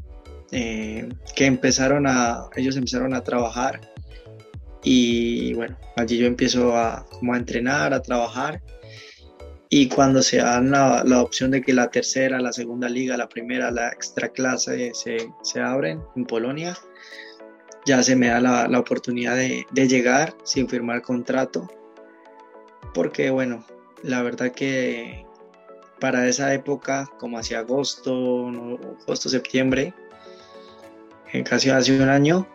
eh, 0.51 1.09
que 1.35 1.45
empezaron 1.45 2.07
a, 2.07 2.49
ellos 2.57 2.77
empezaron 2.77 3.15
a 3.15 3.23
trabajar. 3.23 3.81
Y 4.83 5.53
bueno, 5.55 5.77
allí 5.97 6.17
yo 6.17 6.27
empiezo 6.27 6.77
a, 6.77 7.05
como 7.11 7.35
a 7.35 7.37
entrenar, 7.37 7.93
a 7.93 8.03
trabajar. 8.03 8.63
Y 9.69 9.89
cuando 9.89 10.23
se 10.23 10.39
dan 10.39 10.71
la, 10.71 11.03
la, 11.05 11.21
opción 11.21 11.51
de 11.51 11.61
que 11.61 11.75
la 11.75 11.91
tercera, 11.91 12.41
la 12.41 12.55
segunda 12.55 12.89
liga, 12.89 13.19
la 13.19 13.29
primera, 13.29 13.71
la 13.71 13.89
extra 13.89 14.31
clase 14.31 14.93
se, 14.95 15.29
se 15.43 15.61
abren 15.61 16.01
en 16.17 16.25
Polonia, 16.25 16.75
ya 17.85 18.03
se 18.03 18.17
me 18.17 18.29
da 18.29 18.41
la, 18.41 18.67
la 18.67 18.79
oportunidad 18.79 19.37
de, 19.37 19.67
de, 19.71 19.89
llegar 19.89 20.35
sin 20.43 20.69
firmar 20.69 21.03
contrato, 21.03 21.69
porque 22.95 23.29
bueno, 23.29 23.67
la 24.03 24.23
verdad 24.23 24.53
que 24.53 25.27
para 26.01 26.29
esa 26.29 26.53
época, 26.55 27.11
como 27.19 27.39
hacia 27.39 27.61
agosto, 27.61 28.49
agosto, 29.03 29.29
septiembre, 29.29 29.95
eh, 31.33 31.43
casi 31.43 31.71
hace 31.71 32.01
un 32.01 32.09
año, 32.09 32.47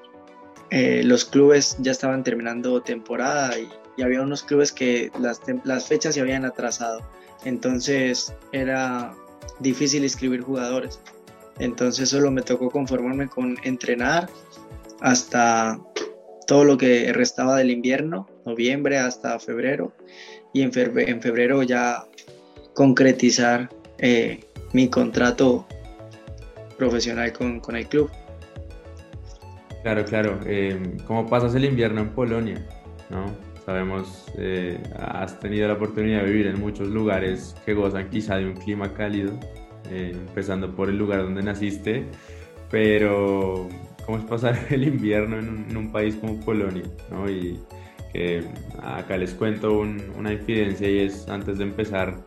eh, 0.69 1.03
los 1.03 1.25
clubes 1.25 1.77
ya 1.79 1.91
estaban 1.91 2.23
terminando 2.23 2.81
temporada 2.81 3.57
y, 3.59 3.69
había 4.01 4.23
unos 4.23 4.41
clubes 4.41 4.71
que 4.71 5.11
las, 5.19 5.39
fechas 5.85 6.15
se 6.15 6.21
habían 6.21 6.45
atrasado, 6.45 7.07
entonces 7.45 8.33
era 8.51 9.13
difícil 9.59 10.03
inscribir 10.03 10.41
jugadores. 10.41 10.99
Entonces 11.59 12.09
solo 12.09 12.31
me 12.31 12.41
tocó 12.41 12.71
conformarme 12.71 13.27
con 13.27 13.55
entrenar 13.63 14.27
hasta 14.99 15.79
todo 16.47 16.63
lo 16.63 16.75
que 16.75 17.13
restaba 17.13 17.57
del 17.57 17.69
invierno, 17.69 18.27
noviembre 18.47 18.97
hasta 18.97 19.37
febrero, 19.37 19.93
y 20.53 20.63
en 20.63 20.71
en 20.75 21.21
febrero 21.21 21.61
ya 21.61 22.07
concretizar 22.74 23.69
eh, 23.99 24.39
mi 24.74 24.89
contrato 24.89 25.65
profesional 26.78 27.32
con, 27.34 27.59
con, 27.59 27.76
el 27.76 27.88
club. 27.88 28.09
Claro, 29.84 30.05
claro. 30.05 30.39
Eh, 30.45 30.97
¿Cómo 31.05 31.30
pasas 31.30 31.53
el 31.55 31.65
invierno 31.65 32.01
en 32.01 32.09
Polonia? 32.09 32.65
¿No? 33.09 33.26
Sabemos, 33.65 34.26
eh, 34.38 34.78
has 34.97 35.39
tenido 35.39 35.67
la 35.67 35.76
oportunidad 35.76 36.24
de 36.24 36.32
vivir 36.32 36.47
en 36.47 36.59
muchos 36.59 36.89
lugares 36.89 37.55
que 37.65 37.74
gozan 37.74 38.09
quizá 38.09 38.36
de 38.36 38.47
un 38.47 38.55
clima 38.55 38.93
cálido, 38.93 39.34
eh, 39.89 40.11
empezando 40.13 40.76
por 40.76 40.89
el 40.89 40.97
lugar 40.97 41.24
donde 41.24 41.43
naciste, 41.43 42.05
pero 42.69 43.69
cómo 44.05 44.17
es 44.17 44.24
pasar 44.26 44.59
el 44.69 44.86
invierno 44.86 45.39
en 45.39 45.78
un, 45.78 45.91
país 45.91 46.15
como 46.15 46.39
Polonia, 46.41 46.84
¿no? 47.09 47.30
Y 47.30 47.57
que 48.11 48.43
acá 48.82 49.15
les 49.17 49.34
cuento 49.34 49.80
un, 49.80 50.01
una 50.17 50.34
infidencia 50.34 50.89
y 50.89 50.99
es 50.99 51.28
antes 51.30 51.57
de 51.57 51.63
empezar 51.63 52.17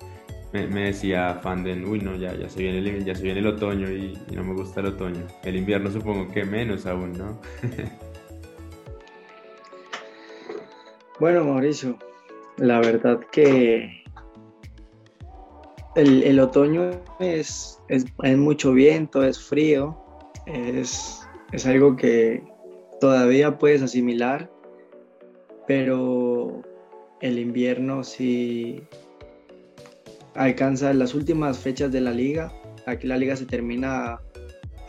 me, 0.60 0.66
me, 0.66 0.84
decía 0.86 1.38
Fanden, 1.42 1.84
uy 1.84 2.00
no, 2.00 2.16
ya, 2.16 2.34
ya, 2.34 2.48
se 2.48 2.60
viene 2.60 2.78
el, 2.78 3.04
ya 3.04 3.14
se 3.14 3.22
viene 3.22 3.40
el 3.40 3.46
otoño 3.46 3.90
y, 3.90 4.18
y, 4.30 4.36
no 4.36 4.44
me 4.44 4.54
gusta 4.54 4.80
el 4.80 4.86
otoño. 4.86 5.26
El 5.44 5.56
invierno 5.56 5.90
supongo 5.90 6.30
que 6.32 6.44
menos 6.44 6.86
aún, 6.86 7.12
¿no? 7.12 7.40
bueno, 11.20 11.44
Mauricio, 11.44 11.98
la 12.58 12.80
verdad 12.80 13.20
que 13.32 14.04
el, 15.94 16.22
el 16.22 16.40
otoño 16.40 16.90
es, 17.20 17.80
es, 17.88 18.04
es 18.22 18.36
mucho 18.36 18.72
viento, 18.72 19.24
es 19.24 19.38
frío, 19.38 19.98
es 20.46 21.26
es 21.52 21.66
algo 21.66 21.96
que 21.96 22.42
todavía 23.00 23.58
puedes 23.58 23.82
asimilar, 23.82 24.50
pero 25.66 26.62
el 27.20 27.38
invierno 27.38 28.02
sí 28.02 28.82
alcanza 30.36 30.92
las 30.92 31.14
últimas 31.14 31.58
fechas 31.58 31.90
de 31.90 32.00
la 32.00 32.12
liga. 32.12 32.52
Aquí 32.86 33.06
la 33.06 33.16
liga 33.16 33.34
se 33.36 33.46
termina 33.46 34.20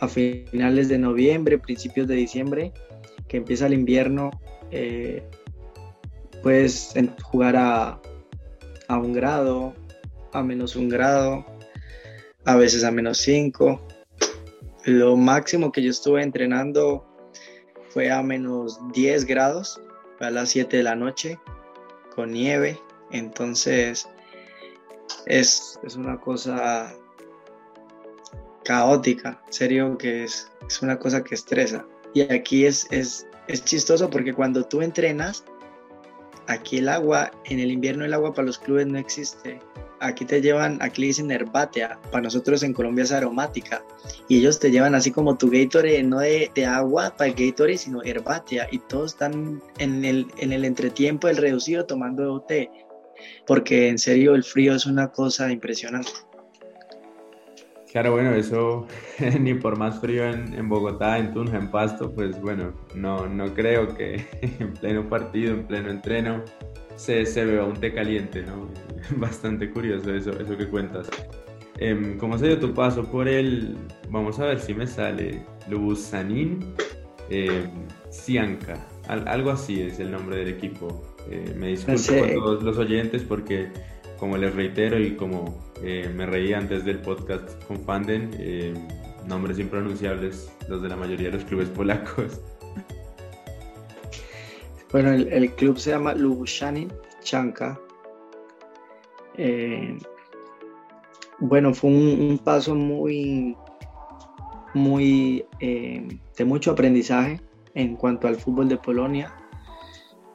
a 0.00 0.08
finales 0.08 0.88
de 0.88 0.98
noviembre, 0.98 1.58
principios 1.58 2.06
de 2.06 2.14
diciembre, 2.14 2.72
que 3.26 3.38
empieza 3.38 3.66
el 3.66 3.74
invierno. 3.74 4.30
Eh, 4.70 5.22
puedes 6.42 6.94
jugar 7.22 7.56
a, 7.56 8.00
a 8.88 8.98
un 8.98 9.12
grado, 9.12 9.74
a 10.32 10.42
menos 10.42 10.76
un 10.76 10.88
grado, 10.88 11.44
a 12.44 12.56
veces 12.56 12.84
a 12.84 12.90
menos 12.90 13.18
cinco. 13.18 13.80
Lo 14.84 15.16
máximo 15.16 15.72
que 15.72 15.82
yo 15.82 15.90
estuve 15.90 16.22
entrenando 16.22 17.04
fue 17.90 18.10
a 18.10 18.22
menos 18.22 18.78
10 18.92 19.24
grados, 19.24 19.80
a 20.20 20.30
las 20.30 20.50
7 20.50 20.76
de 20.76 20.82
la 20.82 20.94
noche, 20.94 21.38
con 22.14 22.32
nieve. 22.32 22.78
Entonces 23.10 24.08
es, 25.28 25.78
es 25.84 25.94
una 25.94 26.18
cosa 26.18 26.92
caótica, 28.64 29.40
serio 29.50 29.96
que 29.96 30.24
es, 30.24 30.50
es, 30.66 30.82
una 30.82 30.98
cosa 30.98 31.22
que 31.22 31.34
estresa. 31.34 31.86
Y 32.14 32.22
aquí 32.22 32.66
es, 32.66 32.86
es, 32.90 33.26
es 33.46 33.64
chistoso 33.64 34.10
porque 34.10 34.32
cuando 34.32 34.64
tú 34.64 34.82
entrenas, 34.82 35.44
aquí 36.46 36.78
el 36.78 36.88
agua, 36.88 37.30
en 37.44 37.60
el 37.60 37.70
invierno 37.70 38.04
el 38.04 38.14
agua 38.14 38.32
para 38.34 38.46
los 38.46 38.58
clubes 38.58 38.86
no 38.86 38.98
existe. 38.98 39.60
Aquí 40.00 40.24
te 40.24 40.40
llevan, 40.40 40.78
aquí 40.80 41.00
le 41.00 41.06
dicen 41.08 41.30
herbatea, 41.30 42.00
para 42.12 42.22
nosotros 42.22 42.62
en 42.62 42.72
Colombia 42.72 43.02
es 43.02 43.10
aromática, 43.10 43.84
y 44.28 44.38
ellos 44.38 44.60
te 44.60 44.70
llevan 44.70 44.94
así 44.94 45.10
como 45.10 45.36
tu 45.36 45.50
Gatorade, 45.50 46.04
no 46.04 46.20
de, 46.20 46.52
de 46.54 46.66
agua 46.66 47.14
para 47.16 47.30
el 47.30 47.34
Gatorade, 47.34 47.78
sino 47.78 48.00
herbatea, 48.04 48.68
y 48.70 48.78
todos 48.78 49.12
están 49.14 49.60
en 49.78 50.04
el, 50.04 50.28
en 50.38 50.52
el 50.52 50.64
entretiempo 50.64 51.26
del 51.26 51.38
reducido 51.38 51.84
tomando 51.84 52.40
té, 52.42 52.70
porque 53.46 53.88
en 53.88 53.98
serio 53.98 54.34
el 54.34 54.44
frío 54.44 54.74
es 54.74 54.86
una 54.86 55.08
cosa 55.08 55.50
impresionante. 55.50 56.10
Claro, 57.90 58.12
bueno, 58.12 58.34
eso 58.34 58.86
ni 59.40 59.54
por 59.54 59.78
más 59.78 60.00
frío 60.00 60.24
en, 60.24 60.68
Bogotá, 60.68 61.18
en 61.18 61.32
Tunja, 61.32 61.56
en 61.56 61.70
Pasto, 61.70 62.12
pues 62.14 62.40
bueno, 62.40 62.74
no, 62.94 63.26
no 63.26 63.54
creo 63.54 63.94
que 63.94 64.26
en 64.60 64.74
pleno 64.74 65.08
partido, 65.08 65.54
en 65.54 65.66
pleno 65.66 65.90
entreno, 65.90 66.44
se, 66.96 67.24
se 67.24 67.44
vea 67.44 67.64
un 67.64 67.74
té 67.74 67.92
caliente, 67.92 68.42
¿no? 68.42 68.68
Bastante 69.16 69.70
curioso 69.70 70.14
eso, 70.14 70.38
eso 70.38 70.56
que 70.56 70.68
cuentas. 70.68 71.08
Eh, 71.78 72.16
¿Cómo 72.18 72.36
se 72.36 72.48
dio 72.48 72.58
tu 72.58 72.74
paso 72.74 73.04
por 73.04 73.28
el, 73.28 73.76
vamos 74.10 74.38
a 74.40 74.46
ver 74.46 74.60
si 74.60 74.74
me 74.74 74.86
sale, 74.86 75.42
Lubusanin 75.68 76.74
eh, 77.30 77.68
Cianca? 78.10 78.84
algo 79.08 79.50
así 79.50 79.80
es 79.80 79.98
el 80.00 80.10
nombre 80.10 80.36
del 80.36 80.48
equipo. 80.48 81.07
Eh, 81.30 81.54
me 81.56 81.68
disculpo 81.68 82.24
a 82.24 82.34
todos 82.34 82.62
los 82.62 82.78
oyentes 82.78 83.22
porque 83.22 83.68
como 84.18 84.36
les 84.36 84.54
reitero 84.54 84.98
y 84.98 85.14
como 85.14 85.58
eh, 85.82 86.10
me 86.14 86.26
reí 86.26 86.52
antes 86.52 86.84
del 86.84 86.98
podcast 87.00 87.62
con 87.64 87.78
Fanden, 87.84 88.30
eh, 88.38 88.74
nombres 89.26 89.58
impronunciables 89.58 90.50
los 90.68 90.82
de 90.82 90.88
la 90.88 90.96
mayoría 90.96 91.30
de 91.30 91.36
los 91.36 91.44
clubes 91.44 91.68
polacos. 91.68 92.40
Bueno, 94.90 95.12
el, 95.12 95.50
club 95.52 95.78
se 95.78 95.90
llama 95.90 96.14
Lubushanin 96.14 96.90
Chanka. 97.22 97.78
Bueno, 101.40 101.74
fue 101.74 101.90
un, 101.90 102.40
paso 102.42 102.74
muy, 102.74 103.54
muy 104.72 105.44
de 105.60 106.44
mucho 106.46 106.70
aprendizaje 106.70 107.38
en 107.74 107.96
cuanto 107.96 108.28
al 108.28 108.36
fútbol 108.36 108.70
de 108.70 108.78
Polonia. 108.78 109.37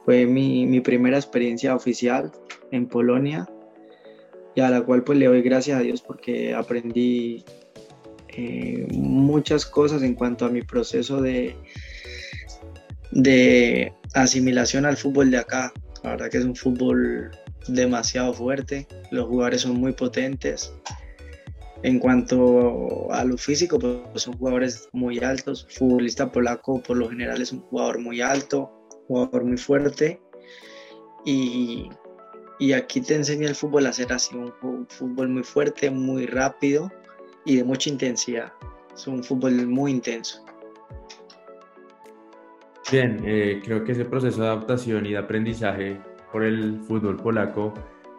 Fue 0.04 0.26
mi, 0.26 0.66
mi 0.66 0.80
primera 0.80 1.16
experiencia 1.16 1.74
oficial 1.74 2.30
en 2.70 2.86
Polonia 2.86 3.48
y 4.54 4.60
a 4.60 4.70
la 4.70 4.82
cual 4.82 5.02
pues 5.02 5.18
le 5.18 5.26
doy 5.26 5.42
gracias 5.42 5.78
a 5.78 5.82
Dios 5.82 6.02
porque 6.02 6.54
aprendí 6.54 7.44
eh, 8.28 8.86
muchas 8.92 9.64
cosas 9.64 10.02
en 10.02 10.14
cuanto 10.14 10.44
a 10.44 10.50
mi 10.50 10.62
proceso 10.62 11.20
de, 11.20 11.56
de 13.12 13.92
asimilación 14.14 14.86
al 14.86 14.96
fútbol 14.96 15.30
de 15.30 15.38
acá. 15.38 15.72
La 16.02 16.10
verdad 16.10 16.30
que 16.30 16.38
es 16.38 16.44
un 16.44 16.56
fútbol 16.56 17.30
demasiado 17.68 18.34
fuerte, 18.34 18.86
los 19.10 19.26
jugadores 19.26 19.62
son 19.62 19.76
muy 19.76 19.92
potentes. 19.92 20.74
En 21.82 21.98
cuanto 21.98 23.12
a 23.12 23.24
lo 23.24 23.36
físico, 23.36 23.78
pues 23.78 24.22
son 24.22 24.38
jugadores 24.38 24.88
muy 24.92 25.18
altos. 25.18 25.66
Futbolista 25.70 26.32
polaco 26.32 26.82
por 26.82 26.96
lo 26.96 27.10
general 27.10 27.42
es 27.42 27.52
un 27.52 27.60
jugador 27.60 28.00
muy 28.00 28.22
alto, 28.22 28.83
jugador 29.06 29.44
muy 29.44 29.56
fuerte. 29.56 30.20
Y 31.24 31.88
y 32.58 32.72
aquí 32.72 33.00
te 33.00 33.14
enseña 33.14 33.48
el 33.48 33.54
fútbol 33.54 33.86
a 33.86 33.92
ser 33.92 34.12
así, 34.12 34.36
un, 34.36 34.86
fútbol 34.88 35.28
muy 35.28 35.42
fuerte, 35.42 35.90
muy 35.90 36.26
rápido 36.26 36.90
y 37.44 37.56
de 37.56 37.64
mucha 37.64 37.90
intensidad. 37.90 38.52
Es 38.94 39.06
un 39.06 39.24
fútbol 39.24 39.66
muy 39.66 39.90
intenso. 39.90 40.44
Bien, 42.92 43.20
eh, 43.24 43.60
creo 43.64 43.82
que 43.82 43.92
ese 43.92 44.04
proceso 44.04 44.42
de 44.42 44.48
adaptación 44.48 45.06
y 45.06 45.12
de 45.12 45.18
aprendizaje 45.18 46.00
por 46.30 46.44
el 46.44 46.80
fútbol 46.80 47.16
polaco 47.16 47.74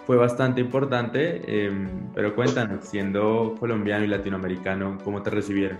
fue 0.05 0.17
bastante 0.17 0.59
importante, 0.61 1.41
em, 1.47 2.11
pero 2.13 2.35
cuéntanos, 2.35 2.85
siendo 2.85 3.55
colombiano 3.59 4.03
y 4.03 4.07
latinoamericano, 4.07 4.97
¿cómo 5.03 5.21
te 5.23 5.29
recibieron? 5.29 5.77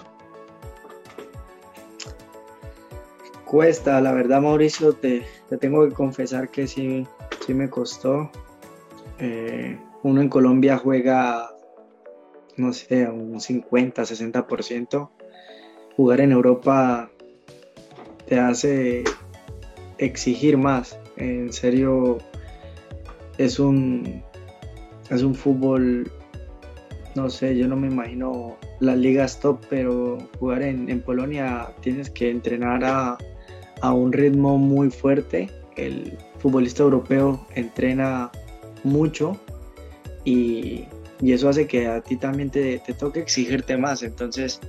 Cuesta, 3.45 4.01
la 4.01 4.11
verdad 4.11 4.41
Mauricio, 4.41 4.93
te, 4.93 5.23
te 5.49 5.57
tengo 5.57 5.87
que 5.87 5.93
confesar 5.93 6.49
que 6.49 6.67
sí, 6.67 7.05
sí 7.45 7.53
me 7.53 7.69
costó. 7.69 8.29
Eh, 9.19 9.77
uno 10.03 10.21
en 10.21 10.29
Colombia 10.29 10.77
juega, 10.77 11.51
no 12.57 12.73
sé, 12.73 13.07
un 13.07 13.39
50, 13.39 14.03
60%. 14.03 15.09
Jugar 15.95 16.21
en 16.21 16.31
Europa 16.31 17.09
te 18.27 18.39
hace 18.39 19.03
exigir 19.97 20.57
más. 20.57 20.99
En 21.17 21.53
serio, 21.53 22.17
es 23.37 23.59
un, 23.59 24.23
es 25.09 25.21
un 25.21 25.35
fútbol, 25.35 26.11
no 27.15 27.29
sé, 27.29 27.55
yo 27.55 27.67
no 27.67 27.75
me 27.75 27.87
imagino 27.87 28.57
las 28.79 28.97
ligas 28.97 29.39
top, 29.39 29.59
pero 29.69 30.17
jugar 30.39 30.63
en, 30.63 31.01
Polonia 31.01 31.69
tienes 31.81 32.09
que 32.09 32.29
entrenar 32.29 32.83
a, 32.83 33.17
a 33.81 33.93
un 33.93 34.11
ritmo 34.11 34.57
muy 34.57 34.89
fuerte. 34.89 35.49
El 35.75 36.17
futbolista 36.39 36.83
europeo 36.83 37.45
entrena 37.55 38.31
mucho 38.83 39.37
y, 40.23 40.85
eso 41.21 41.49
hace 41.49 41.65
que 41.65 41.87
a 41.87 42.01
ti 42.01 42.17
también 42.17 42.49
te, 42.49 42.79
toque 42.99 43.19
exigirte 43.19 43.77
más. 43.77 44.03
Entonces, 44.03 44.59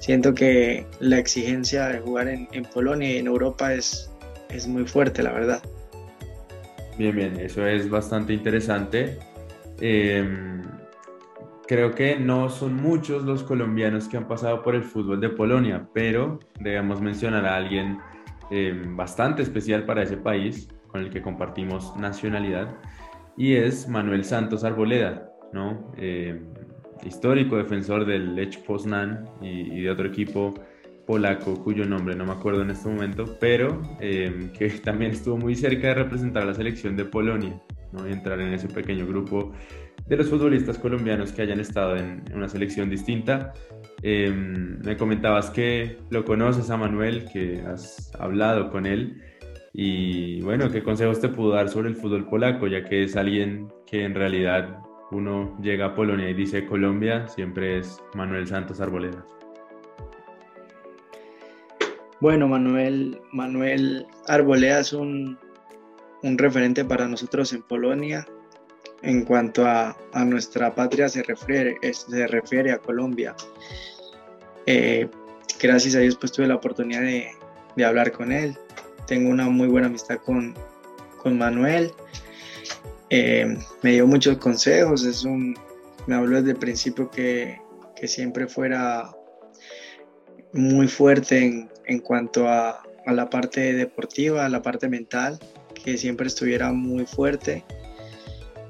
siento 0.00 0.34
que 0.34 0.86
la 1.00 1.18
exigencia 1.18 1.88
de 1.88 2.00
jugar 2.00 2.28
en, 2.28 2.48
Polonia 2.72 3.14
y 3.14 3.16
en 3.18 3.26
Europa 3.26 3.72
es, 3.72 4.10
es 4.50 4.68
muy 4.68 4.86
fuerte, 4.86 5.22
la 5.22 5.32
verdad. 5.32 5.62
Bien, 6.98 7.14
bien, 7.14 7.38
eso 7.40 7.66
es 7.66 7.88
bastante 7.88 8.32
interesante. 8.32 9.18
Em, 9.80 10.62
creo 11.66 11.94
que 11.94 12.18
no 12.18 12.48
son 12.48 12.74
muchos 12.74 13.22
los 13.22 13.42
colombianos 13.44 14.08
que 14.08 14.16
han 14.16 14.26
pasado 14.26 14.62
por 14.62 14.74
el 14.74 14.82
fútbol 14.82 15.20
de 15.20 15.28
Polonia, 15.28 15.88
pero 15.92 16.40
debemos 16.60 17.00
mencionar 17.00 17.46
a 17.46 17.56
alguien 17.56 17.98
em, 18.50 18.96
bastante 18.96 19.42
especial 19.42 19.84
para 19.84 20.02
ese 20.02 20.16
país 20.16 20.68
con 20.88 21.02
el 21.02 21.10
que 21.10 21.22
compartimos 21.22 21.96
nacionalidad 21.96 22.76
y 23.36 23.54
es 23.54 23.88
Manuel 23.88 24.24
Santos 24.24 24.64
Arboleda, 24.64 25.30
¿no? 25.52 25.92
Eh, 25.96 26.40
histórico 27.04 27.56
defensor 27.56 28.04
del 28.04 28.34
Lech 28.34 28.62
Poznan 28.64 29.24
y, 29.40 29.82
de 29.82 29.90
otro 29.90 30.08
equipo 30.08 30.54
polaco 31.06 31.62
cuyo 31.62 31.86
nombre 31.86 32.14
no 32.14 32.26
me 32.26 32.32
acuerdo 32.32 32.62
en 32.62 32.70
este 32.70 32.88
momento, 32.88 33.36
pero 33.40 33.80
eh, 34.00 34.50
que 34.58 34.68
también 34.84 35.12
estuvo 35.12 35.36
muy 35.36 35.54
cerca 35.54 35.88
de 35.88 35.94
representar 35.94 36.42
a 36.42 36.46
la 36.46 36.54
selección 36.54 36.96
de 36.96 37.04
Polonia 37.04 37.62
¿no? 37.92 38.06
y 38.08 38.12
entrar 38.12 38.40
en 38.40 38.52
ese 38.52 38.68
pequeño 38.68 39.06
grupo 39.06 39.52
de 40.06 40.16
los 40.16 40.28
futbolistas 40.28 40.78
colombianos 40.78 41.32
que 41.32 41.42
hayan 41.42 41.60
estado 41.60 41.96
en, 41.96 42.24
una 42.34 42.48
selección 42.48 42.88
distinta. 42.88 43.52
Eh, 44.02 44.30
me 44.30 44.96
comentabas 44.96 45.50
que 45.50 45.98
lo 46.10 46.24
conoces 46.24 46.70
a 46.70 46.76
Manuel, 46.76 47.28
que 47.32 47.60
has 47.66 48.12
hablado 48.18 48.70
con 48.70 48.86
él. 48.86 49.22
Y 49.72 50.40
bueno, 50.42 50.70
¿qué 50.70 50.82
consejos 50.82 51.20
te 51.20 51.28
puedo 51.28 51.50
dar 51.50 51.68
sobre 51.68 51.88
el 51.88 51.96
fútbol 51.96 52.28
polaco? 52.28 52.66
Ya 52.66 52.84
que 52.84 53.04
es 53.04 53.16
alguien 53.16 53.68
que 53.86 54.04
en 54.04 54.14
realidad 54.14 54.80
uno 55.10 55.56
llega 55.62 55.86
a 55.86 55.94
Polonia 55.94 56.28
y 56.28 56.34
dice 56.34 56.66
Colombia, 56.66 57.26
siempre 57.28 57.78
es 57.78 58.00
Manuel 58.14 58.46
Santos 58.46 58.80
Arboleda. 58.80 59.24
Bueno, 62.20 62.48
Manuel, 62.48 63.20
Manuel 63.32 64.06
Arboleda 64.26 64.80
es 64.80 64.92
un, 64.92 65.38
un 66.22 66.38
referente 66.38 66.84
para 66.84 67.06
nosotros 67.06 67.52
en 67.52 67.62
Polonia. 67.62 68.26
En 69.02 69.24
cuanto 69.24 69.66
a, 69.66 69.96
a 70.12 70.24
nuestra 70.24 70.74
patria 70.74 71.08
se 71.08 71.22
refiere, 71.22 71.76
se 71.92 72.26
refiere 72.26 72.72
a 72.72 72.78
Colombia. 72.78 73.34
Eh, 74.66 75.08
gracias 75.60 75.94
a 75.94 76.00
Dios 76.00 76.16
pues 76.16 76.32
tuve 76.32 76.46
la 76.46 76.56
oportunidad 76.56 77.00
de, 77.00 77.30
de 77.76 77.84
hablar 77.84 78.12
con 78.12 78.32
él 78.32 78.58
tengo 79.08 79.30
una 79.30 79.48
muy 79.48 79.66
buena 79.66 79.88
amistad 79.88 80.18
con, 80.18 80.54
Manuel. 81.24 81.92
Eh, 83.10 83.58
me 83.82 83.92
dio 83.92 84.06
muchos 84.06 84.38
consejos, 84.38 85.04
es 85.04 85.24
un, 85.24 85.54
me 86.06 86.14
habló 86.14 86.36
desde 86.36 86.52
el 86.52 86.56
principio 86.56 87.10
que, 87.10 87.60
siempre 88.04 88.46
fuera 88.46 89.10
muy 90.52 90.88
fuerte 90.88 91.68
en, 91.84 91.98
cuanto 91.98 92.48
a, 92.48 92.82
la 93.06 93.28
parte 93.28 93.74
deportiva, 93.74 94.46
a 94.46 94.48
la 94.48 94.62
parte 94.62 94.88
mental, 94.88 95.38
que 95.74 95.98
siempre 95.98 96.28
estuviera 96.28 96.72
muy 96.72 97.04
fuerte, 97.04 97.64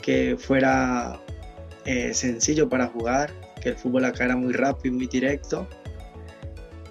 que 0.02 0.36
fuera 0.38 1.20
eh, 1.84 2.14
sencillo 2.14 2.68
para 2.68 2.86
jugar, 2.86 3.32
que 3.60 3.70
el 3.70 3.76
fútbol 3.76 4.04
acá 4.04 4.24
era 4.24 4.36
muy 4.36 4.52
rápido 4.52 4.94
y 4.94 4.98
muy 4.98 5.06
directo. 5.06 5.66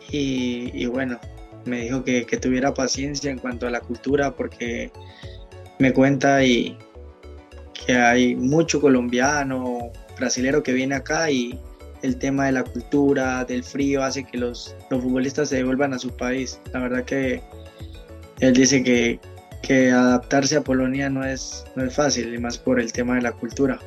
y 0.10 0.86
bueno, 0.88 1.20
me 1.68 1.82
dijo 1.82 2.04
que, 2.04 2.26
tuviera 2.42 2.74
paciencia 2.74 3.30
en 3.30 3.40
cuanto 3.40 3.68
a 3.68 3.70
la 3.70 3.82
cultura 3.82 4.36
porque 4.36 4.92
me 5.80 5.94
cuenta 5.94 6.44
y 6.44 6.78
que 7.86 7.96
hay 7.96 8.36
mucho 8.36 8.82
colombiano, 8.82 9.92
brasilero 10.18 10.64
que 10.64 10.74
viene 10.74 10.96
acá 10.96 11.30
y 11.30 11.60
el 12.02 12.18
tema 12.18 12.46
de 12.46 12.54
la 12.54 12.64
cultura, 12.64 13.44
del 13.46 13.64
frío, 13.64 14.04
hace 14.04 14.24
que 14.24 14.38
los, 14.38 14.76
futbolistas 14.90 15.50
se 15.50 15.58
devuelvan 15.58 15.94
a 15.94 16.00
su 16.00 16.10
país. 16.16 16.60
La 16.74 16.80
verdad 16.80 17.06
que 17.06 17.42
él 18.40 18.54
dice 18.54 18.84
que, 18.84 19.20
adaptarse 19.92 20.58
a 20.58 20.62
Polonia 20.62 21.10
no 21.10 21.24
es, 21.24 21.66
no 21.76 21.84
es 21.84 21.96
fácil, 21.96 22.34
y 22.34 22.38
más 22.38 22.58
por 22.58 22.80
el 22.80 22.92
tema 22.92 23.16
de 23.16 23.22
la 23.22 23.32
cultura. 23.32 23.80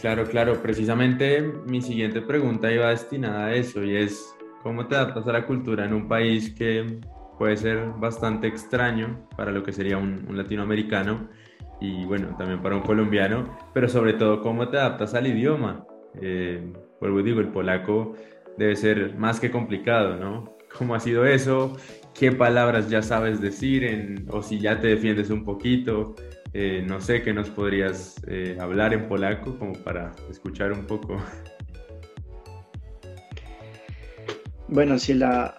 Claro, 0.00 0.26
claro, 0.26 0.62
precisamente 0.62 1.40
mi 1.66 1.80
siguiente 1.80 2.20
pregunta 2.20 2.70
iba 2.70 2.90
destinada 2.90 3.46
a 3.46 3.54
eso 3.54 3.82
y 3.82 3.96
es, 3.96 4.34
¿Cómo 4.64 4.86
te 4.86 4.96
adaptas 4.96 5.28
a 5.28 5.32
la 5.32 5.44
cultura 5.44 5.84
en 5.84 5.92
un 5.92 6.08
país 6.08 6.50
que 6.54 6.98
puede 7.38 7.54
ser 7.54 7.86
bastante 7.98 8.46
extraño 8.46 9.28
para 9.36 9.52
lo 9.52 9.62
que 9.62 9.72
sería 9.74 9.98
un, 9.98 10.26
latinoamericano 10.30 11.28
y 11.82 12.06
bueno, 12.06 12.34
también 12.38 12.62
para 12.62 12.74
un 12.74 12.80
colombiano, 12.80 13.58
pero 13.74 13.90
sobre 13.90 14.14
todo 14.14 14.40
cómo 14.40 14.70
te 14.70 14.78
adaptas 14.78 15.12
al 15.12 15.26
idioma. 15.26 15.86
Eh, 16.18 16.72
vuelvo 16.98 17.22
digo, 17.22 17.40
el 17.40 17.48
polaco 17.48 18.14
debe 18.56 18.74
ser 18.74 19.14
más 19.16 19.38
que 19.38 19.50
complicado, 19.50 20.16
¿no? 20.16 20.56
¿Cómo 20.78 20.94
ha 20.94 21.00
sido 21.00 21.26
eso? 21.26 21.76
¿Qué 22.14 22.30
palabras 22.30 22.88
ya 22.88 23.02
sabes 23.02 23.40
decir 23.40 24.24
o 24.30 24.40
si 24.40 24.60
ya 24.60 24.80
te 24.80 24.86
defiendes 24.86 25.30
un 25.30 25.44
poquito? 25.44 26.14
Eh, 26.52 26.84
no 26.86 27.00
sé, 27.00 27.22
¿qué 27.22 27.34
nos 27.34 27.50
podrías 27.50 28.22
eh, 28.28 28.56
hablar 28.60 28.94
en 28.94 29.08
polaco 29.08 29.58
como 29.58 29.72
para 29.72 30.12
escuchar 30.30 30.72
un 30.72 30.86
poco? 30.86 31.16
Bueno, 34.68 34.96
si 34.96 35.14
la 35.14 35.56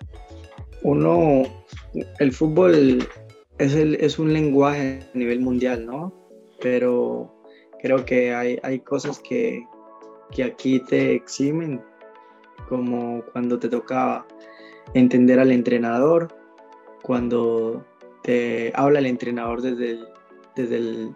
uno, 0.83 1.43
el 2.19 2.31
fútbol 2.31 3.05
es, 3.57 3.75
el, 3.75 3.95
es 3.95 4.17
un 4.17 4.31
lenguaje 4.31 5.01
a 5.13 5.17
nivel 5.17 5.41
mundial, 5.41 5.85
¿no? 5.85 6.13
Pero 6.61 7.35
creo 7.81 8.05
que 8.05 8.33
hay, 8.33 8.59
hay 8.63 8.79
cosas 8.79 9.19
que, 9.19 9.61
que 10.31 10.45
aquí 10.45 10.79
te 10.79 11.15
eximen, 11.15 11.81
como 12.69 13.21
cuando 13.33 13.59
te 13.59 13.67
toca 13.67 14.25
entender 14.93 15.39
al 15.39 15.51
entrenador, 15.51 16.29
cuando 17.05 17.85
te 18.23 18.71
habla 18.73 18.97
el 18.97 19.05
entrenador 19.05 19.61
desde, 19.61 19.99
desde 20.55 20.77
el, 20.77 21.13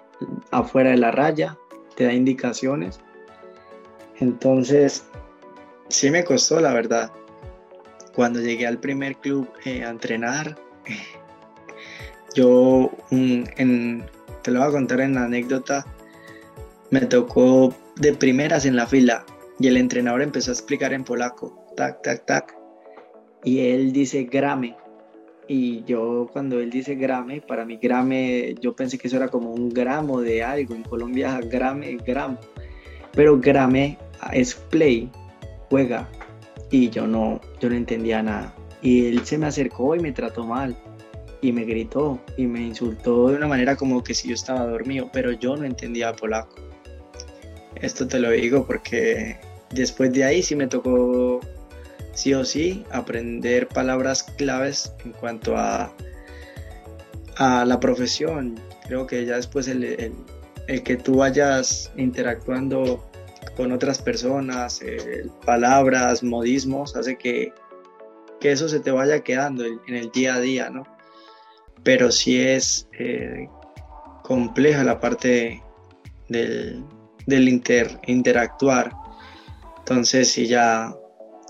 afuera 0.51 0.91
de 0.91 0.97
la 0.97 1.09
raya, 1.09 1.57
te 1.95 2.03
da 2.03 2.13
indicaciones. 2.13 2.99
Entonces, 4.19 5.05
sí 5.87 6.11
me 6.11 6.23
costó, 6.23 6.59
la 6.59 6.73
verdad. 6.73 7.11
Cuando 8.13 8.39
llegué 8.39 8.67
al 8.67 8.79
primer 8.79 9.15
club 9.15 9.49
eh, 9.65 9.83
a 9.83 9.89
entrenar, 9.89 10.59
yo, 12.35 12.91
te 13.09 14.51
lo 14.51 14.59
voy 14.59 14.69
a 14.69 14.71
contar 14.71 15.01
en 15.01 15.15
la 15.15 15.23
anécdota, 15.23 15.87
me 16.91 17.01
tocó 17.01 17.73
de 17.95 18.13
primeras 18.13 18.65
en 18.65 18.75
la 18.75 18.85
fila 18.85 19.25
y 19.59 19.67
el 19.67 19.77
entrenador 19.77 20.21
empezó 20.21 20.51
a 20.51 20.53
explicar 20.53 20.93
en 20.93 21.03
polaco, 21.03 21.65
tac, 21.75 22.03
tac, 22.03 22.25
tac, 22.27 22.55
y 23.43 23.61
él 23.71 23.91
dice 23.91 24.25
grame. 24.25 24.77
Y 25.51 25.83
yo 25.85 26.29
cuando 26.31 26.59
él 26.59 26.69
dice 26.69 26.93
grame, 26.93 27.41
para 27.41 27.65
mí 27.65 27.79
grame, 27.81 28.53
yo 28.61 28.75
pensé 28.75 28.99
que 28.99 29.07
eso 29.07 29.17
era 29.17 29.29
como 29.29 29.51
un 29.51 29.69
gramo 29.69 30.21
de 30.21 30.43
algo. 30.43 30.75
En 30.75 30.83
Colombia 30.83 31.41
grame, 31.41 31.97
gramo. 32.05 32.37
Pero 33.13 33.39
grame 33.39 33.97
es 34.31 34.53
play, 34.53 35.09
juega. 35.71 36.07
Y 36.69 36.91
yo 36.91 37.07
no, 37.07 37.41
yo 37.59 37.67
no 37.67 37.75
entendía 37.75 38.21
nada. 38.21 38.53
Y 38.83 39.07
él 39.07 39.25
se 39.25 39.39
me 39.39 39.47
acercó 39.47 39.95
y 39.95 39.99
me 39.99 40.11
trató 40.11 40.45
mal. 40.45 40.77
Y 41.41 41.51
me 41.51 41.63
gritó 41.63 42.19
y 42.37 42.45
me 42.45 42.61
insultó 42.61 43.29
de 43.29 43.37
una 43.37 43.47
manera 43.47 43.75
como 43.75 44.03
que 44.03 44.13
si 44.13 44.27
yo 44.27 44.35
estaba 44.35 44.67
dormido, 44.67 45.09
pero 45.11 45.31
yo 45.31 45.57
no 45.57 45.65
entendía 45.65 46.13
polaco. 46.13 46.57
Esto 47.73 48.07
te 48.07 48.19
lo 48.19 48.29
digo 48.29 48.67
porque 48.67 49.37
después 49.71 50.13
de 50.13 50.25
ahí 50.25 50.43
sí 50.43 50.55
me 50.55 50.67
tocó 50.67 51.39
sí 52.13 52.33
o 52.33 52.43
sí 52.45 52.83
aprender 52.91 53.67
palabras 53.67 54.23
claves 54.23 54.93
en 55.05 55.11
cuanto 55.13 55.57
a, 55.57 55.93
a 57.39 57.65
la 57.65 57.79
profesión. 57.79 58.59
Creo 58.87 59.07
que 59.07 59.25
ya 59.25 59.37
después 59.37 59.67
el, 59.67 60.13
que 60.83 60.97
tú 60.97 61.17
vayas 61.17 61.91
interactuando 61.95 63.03
con 63.55 63.71
otras 63.71 63.99
personas, 63.99 64.81
eh, 64.81 65.27
palabras, 65.45 66.21
modismos, 66.21 66.95
hace 66.95 67.17
que, 67.17 67.53
eso 68.41 68.69
se 68.69 68.79
te 68.79 68.91
vaya 68.91 69.21
quedando 69.21 69.65
en, 69.65 69.95
el 69.95 70.11
día 70.11 70.35
a 70.35 70.39
día, 70.39 70.69
¿no? 70.69 70.83
Pero 71.83 72.11
sí 72.11 72.39
es 72.41 72.87
eh, 72.97 73.49
compleja 74.23 74.83
la 74.83 74.99
parte 74.99 75.61
del, 76.27 76.83
inter, 77.27 77.99
interactuar. 78.05 78.91
Entonces, 79.79 80.31
si 80.31 80.47
ya 80.47 80.93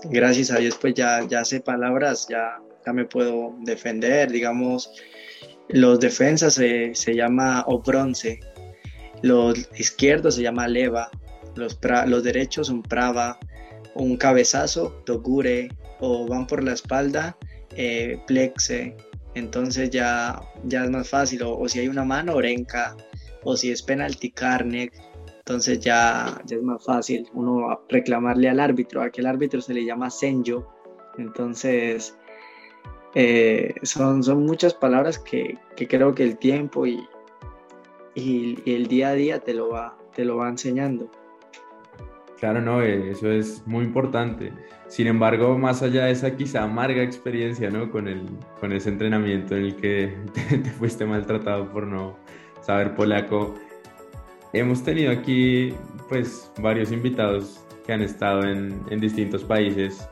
gracias 0.04 0.50
a 0.50 0.58
Dios 0.58 0.76
pues 0.80 0.94
ya, 0.94 1.26
ya 1.28 1.44
sé 1.44 1.60
palabras, 1.60 2.26
ya, 2.28 2.60
ya 2.86 2.92
me 2.92 3.04
puedo 3.04 3.54
defender, 3.60 4.30
digamos, 4.30 4.90
los 5.68 6.00
defensas 6.00 6.54
se, 6.54 6.94
se 6.94 7.14
llama 7.14 7.64
o 7.66 7.80
bronce, 7.80 8.40
los 9.22 9.68
izquierdos 9.78 10.36
se 10.36 10.42
llama 10.42 10.66
leva, 10.68 11.10
los, 11.54 11.78
los 12.06 12.22
derechos 12.22 12.68
son 12.68 12.82
prava, 12.82 13.38
un 13.94 14.16
cabezazo, 14.16 15.02
togure, 15.04 15.68
o 16.00 16.26
van 16.26 16.46
por 16.46 16.62
la 16.64 16.72
espalda, 16.72 17.36
eh, 17.76 18.18
plexe, 18.26 18.96
entonces 19.34 19.90
ya, 19.90 20.40
ya 20.64 20.84
es 20.84 20.90
más 20.90 21.08
fácil, 21.08 21.42
o, 21.44 21.68
si 21.68 21.80
hay 21.80 21.88
una 21.88 22.04
mano, 22.04 22.34
orenca, 22.34 22.96
o 23.42 23.56
si 23.56 23.70
es 23.70 23.82
penalti, 23.82 24.30
carne, 24.30 24.90
entonces 25.50 25.80
ya, 25.80 26.40
es 26.48 26.62
más 26.62 26.84
fácil 26.84 27.28
uno 27.34 27.80
reclamarle 27.88 28.48
al 28.48 28.60
árbitro. 28.60 29.02
A 29.02 29.06
aquel 29.06 29.26
árbitro 29.26 29.60
se 29.60 29.74
le 29.74 29.84
llama 29.84 30.08
senjo. 30.08 30.72
Entonces 31.18 32.16
eh, 33.16 33.74
son, 33.82 34.22
son 34.22 34.46
muchas 34.46 34.74
palabras 34.74 35.18
que, 35.18 35.58
creo 35.88 36.14
que 36.14 36.22
el 36.22 36.38
tiempo 36.38 36.86
y, 36.86 37.04
y, 38.14 38.62
el 38.64 38.86
día 38.86 39.08
a 39.08 39.14
día 39.14 39.40
te 39.40 39.52
lo 39.52 39.70
va, 39.70 39.98
te 40.14 40.24
lo 40.24 40.36
va 40.36 40.48
enseñando. 40.48 41.10
Claro, 42.38 42.60
no, 42.60 42.80
eh, 42.80 43.10
eso 43.10 43.28
es 43.28 43.66
muy 43.66 43.84
importante. 43.84 44.52
Sin 44.86 45.08
embargo, 45.08 45.58
más 45.58 45.82
allá 45.82 46.04
de 46.04 46.12
esa 46.12 46.36
quizá 46.36 46.62
amarga 46.62 47.02
experiencia, 47.02 47.70
¿no? 47.70 47.90
Con, 47.90 48.06
el, 48.06 48.22
con 48.60 48.72
ese 48.72 48.88
entrenamiento 48.88 49.56
en 49.56 49.64
el 49.64 49.76
que 49.76 50.16
te 50.48 50.70
fuiste 50.70 51.04
maltratado 51.06 51.72
por 51.72 51.88
no 51.88 52.16
saber 52.62 52.94
polaco, 52.94 53.56
Hemos 54.52 54.82
tenido 54.82 55.12
aquí 55.12 55.72
pues 56.08 56.50
varios 56.60 56.90
invitados 56.90 57.64
que 57.86 57.92
han 57.92 58.02
estado 58.02 58.42
en, 58.42 58.80
en, 58.90 59.00
distintos 59.00 59.44
países 59.44 60.08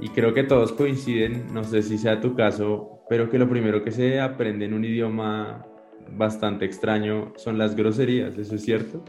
y 0.00 0.08
creo 0.08 0.34
que 0.34 0.42
todos 0.42 0.72
coinciden, 0.72 1.46
no 1.52 1.62
sé 1.62 1.82
si 1.82 1.96
sea 1.96 2.20
tu 2.20 2.34
caso, 2.34 3.00
pero 3.08 3.30
que 3.30 3.38
lo 3.38 3.48
primero 3.48 3.84
que 3.84 3.92
se 3.92 4.20
aprende 4.20 4.64
en 4.64 4.74
un 4.74 4.84
idioma 4.84 5.64
bastante 6.12 6.64
extraño 6.64 7.32
son 7.36 7.58
las 7.58 7.76
groserías, 7.76 8.36
¿eso 8.36 8.56
es 8.56 8.62
cierto? 8.62 9.04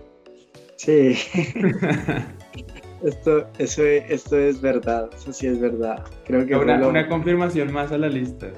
Sí. 0.77 1.17
esto, 3.03 3.47
eso, 3.57 3.83
esto 3.83 4.37
es 4.37 4.61
verdad, 4.61 5.09
eso 5.15 5.33
sí 5.33 5.47
es 5.47 5.59
verdad. 5.59 6.03
Creo 6.25 6.45
que 6.45 6.55
una, 6.55 6.87
una 6.87 7.07
confirmación 7.07 7.73
más 7.73 7.91
a 7.91 7.97
la 7.97 8.09
lista. 8.09 8.51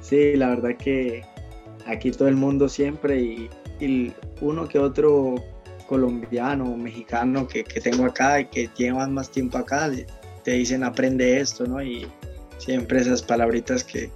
Sí, 0.00 0.36
la 0.36 0.50
verdad 0.50 0.76
que 0.76 1.22
aquí 1.86 2.10
todo 2.10 2.28
el 2.28 2.36
mundo 2.36 2.68
siempre 2.68 3.20
y 3.20 3.50
y 3.80 4.12
uno 4.40 4.68
que 4.68 4.78
otro 4.78 5.36
colombiano, 5.86 6.76
mexicano 6.76 7.48
que, 7.48 7.64
tengo 7.64 8.04
acá 8.04 8.40
y 8.40 8.46
que 8.46 8.68
llevan 8.76 9.14
más 9.14 9.30
tiempo 9.30 9.58
acá, 9.58 9.90
te 10.44 10.52
dicen 10.52 10.84
aprende 10.84 11.40
esto, 11.40 11.66
¿no? 11.66 11.82
Y 11.82 12.06
siempre 12.58 13.00
esas 13.00 13.22
palabritas 13.22 13.84
que, 13.84 14.10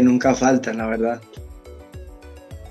nunca 0.00 0.34
faltan, 0.34 0.78
la 0.78 0.86
verdad. 0.86 1.20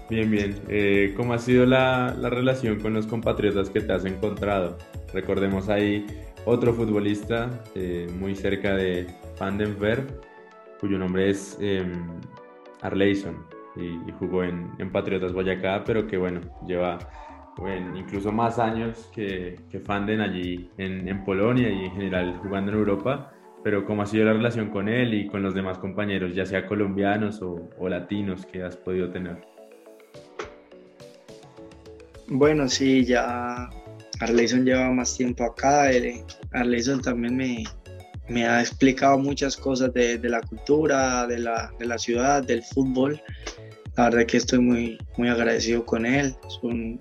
Bien, 0.09 0.29
bien. 0.31 0.59
Eh, 0.69 1.13
¿Cómo 1.15 1.33
ha 1.33 1.39
sido 1.39 1.65
la, 1.65 2.13
relación 2.13 2.79
con 2.79 2.93
los 2.93 3.05
compatriotas 3.05 3.69
que 3.69 3.81
te 3.81 3.93
has 3.93 4.05
encontrado? 4.05 4.77
Recordemos 5.13 5.69
ahí 5.69 6.07
otro 6.45 6.73
futbolista 6.73 7.49
eh, 7.75 8.09
muy 8.17 8.35
cerca 8.35 8.75
de 8.75 9.07
Vandenberg, 9.39 10.07
cuyo 10.79 10.97
nombre 10.97 11.29
es 11.29 11.57
eh, 11.61 11.85
Arleison 12.81 13.60
y, 13.75 14.11
jugó 14.19 14.43
en, 14.43 14.91
Patriotas 14.91 15.33
Boyacá, 15.33 15.83
pero 15.85 16.07
que 16.07 16.17
bueno, 16.17 16.41
lleva 16.67 16.99
incluso 17.95 18.31
más 18.31 18.59
años 18.59 19.09
que, 19.13 19.59
que 19.69 19.79
Fanden 19.79 20.21
allí 20.21 20.69
en, 20.77 21.23
Polonia 21.23 21.69
y 21.69 21.85
en 21.85 21.91
general 21.91 22.39
jugando 22.41 22.71
en 22.71 22.77
Europa, 22.77 23.33
pero 23.63 23.85
cómo 23.85 24.01
ha 24.01 24.05
sido 24.05 24.25
la 24.25 24.33
relación 24.33 24.69
con 24.69 24.89
él 24.89 25.13
y 25.13 25.27
con 25.27 25.43
los 25.43 25.53
demás 25.53 25.77
compañeros, 25.77 26.33
ya 26.33 26.45
sea 26.45 26.65
colombianos 26.65 27.41
o, 27.41 27.89
latinos 27.89 28.45
que 28.45 28.63
has 28.63 28.75
podido 28.75 29.09
tener. 29.09 29.37
Bueno, 32.27 32.67
sí, 32.67 33.05
ya 33.05 33.69
Arleison 34.21 34.63
lleva 34.65 34.89
más 34.91 35.17
tiempo 35.17 35.43
acá, 35.43 35.89
Arleison 36.53 37.01
también 37.01 37.35
me, 37.35 37.63
me 38.31 38.47
ha 38.47 38.61
explicado 38.61 39.17
muchas 39.17 39.57
cosas 39.57 39.93
de, 39.93 40.17
de 40.17 40.29
la 40.29 40.41
cultura, 40.41 41.27
de 41.27 41.39
la, 41.39 41.73
de 41.77 41.85
la, 41.85 41.97
ciudad, 41.97 42.41
del 42.41 42.63
fútbol. 42.63 43.21
La 43.97 44.05
verdad 44.05 44.25
que 44.25 44.37
estoy 44.37 44.59
muy, 44.59 44.97
muy 45.17 45.27
agradecido 45.27 45.85
con 45.85 46.05
él. 46.05 46.35
Es 46.47 46.59
un, 46.61 46.97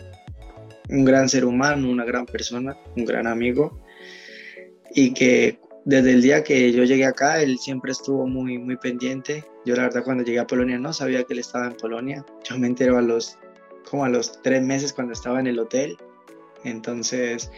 un 0.88 1.04
gran 1.04 1.28
ser 1.28 1.44
humano, 1.44 1.88
una 1.88 2.04
gran 2.04 2.26
persona, 2.26 2.76
un 2.96 3.04
gran 3.04 3.28
amigo. 3.28 3.80
Y 4.92 5.14
que 5.14 5.60
desde 5.84 6.12
el 6.12 6.22
día 6.22 6.42
que 6.42 6.72
yo 6.72 6.82
llegué 6.82 7.04
acá, 7.04 7.40
él 7.40 7.58
siempre 7.58 7.92
estuvo 7.92 8.26
muy, 8.26 8.58
muy 8.58 8.76
pendiente. 8.76 9.44
Yo 9.64 9.76
la 9.76 9.84
verdad 9.84 10.02
cuando 10.02 10.24
llegué 10.24 10.40
a 10.40 10.46
Polonia 10.46 10.78
no 10.78 10.92
sabía 10.92 11.22
que 11.22 11.34
él 11.34 11.38
estaba 11.38 11.68
en 11.68 11.76
Polonia. 11.76 12.26
Yo 12.44 12.58
me 12.58 12.66
enteré 12.66 12.96
a 12.96 13.00
los, 13.00 13.38
como 13.88 14.04
a 14.04 14.08
los 14.08 14.42
tres 14.42 14.62
meses 14.62 14.92
cuando 14.92 15.12
estaba 15.12 15.38
en 15.38 15.46
el 15.46 15.60
hotel. 15.60 15.96
Entonces, 16.64 17.52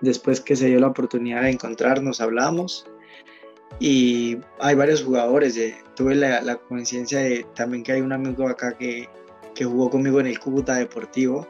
después 0.00 0.40
que 0.40 0.54
se 0.54 0.68
dio 0.68 0.78
la 0.78 0.86
oportunidad 0.86 1.42
de 1.42 1.50
encontrarnos, 1.50 2.20
hablamos 2.20 2.86
y 3.80 4.38
hay 4.60 4.74
varios 4.74 5.02
jugadores. 5.02 5.58
tuve 5.94 6.14
la, 6.14 6.56
conciencia 6.56 7.20
de 7.20 7.46
también 7.54 7.82
que 7.82 7.92
hay 7.92 8.00
un 8.00 8.12
amigo 8.12 8.48
acá 8.48 8.76
que, 8.76 9.08
que 9.54 9.64
jugó 9.64 9.90
conmigo 9.90 10.20
en 10.20 10.26
el 10.26 10.38
Cúcuta 10.38 10.76
Deportivo, 10.76 11.46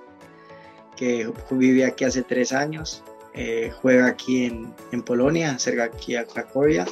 que 0.96 1.30
vive 1.50 1.84
aquí 1.84 2.04
hace 2.04 2.22
tres 2.22 2.52
años, 2.52 3.02
eh, 3.34 3.70
juega 3.80 4.06
aquí 4.06 4.46
en, 4.46 4.74
en, 4.92 5.02
Polonia, 5.02 5.58
cerca 5.58 5.84
aquí 5.84 6.16
a 6.16 6.24
Cracovia, 6.24 6.86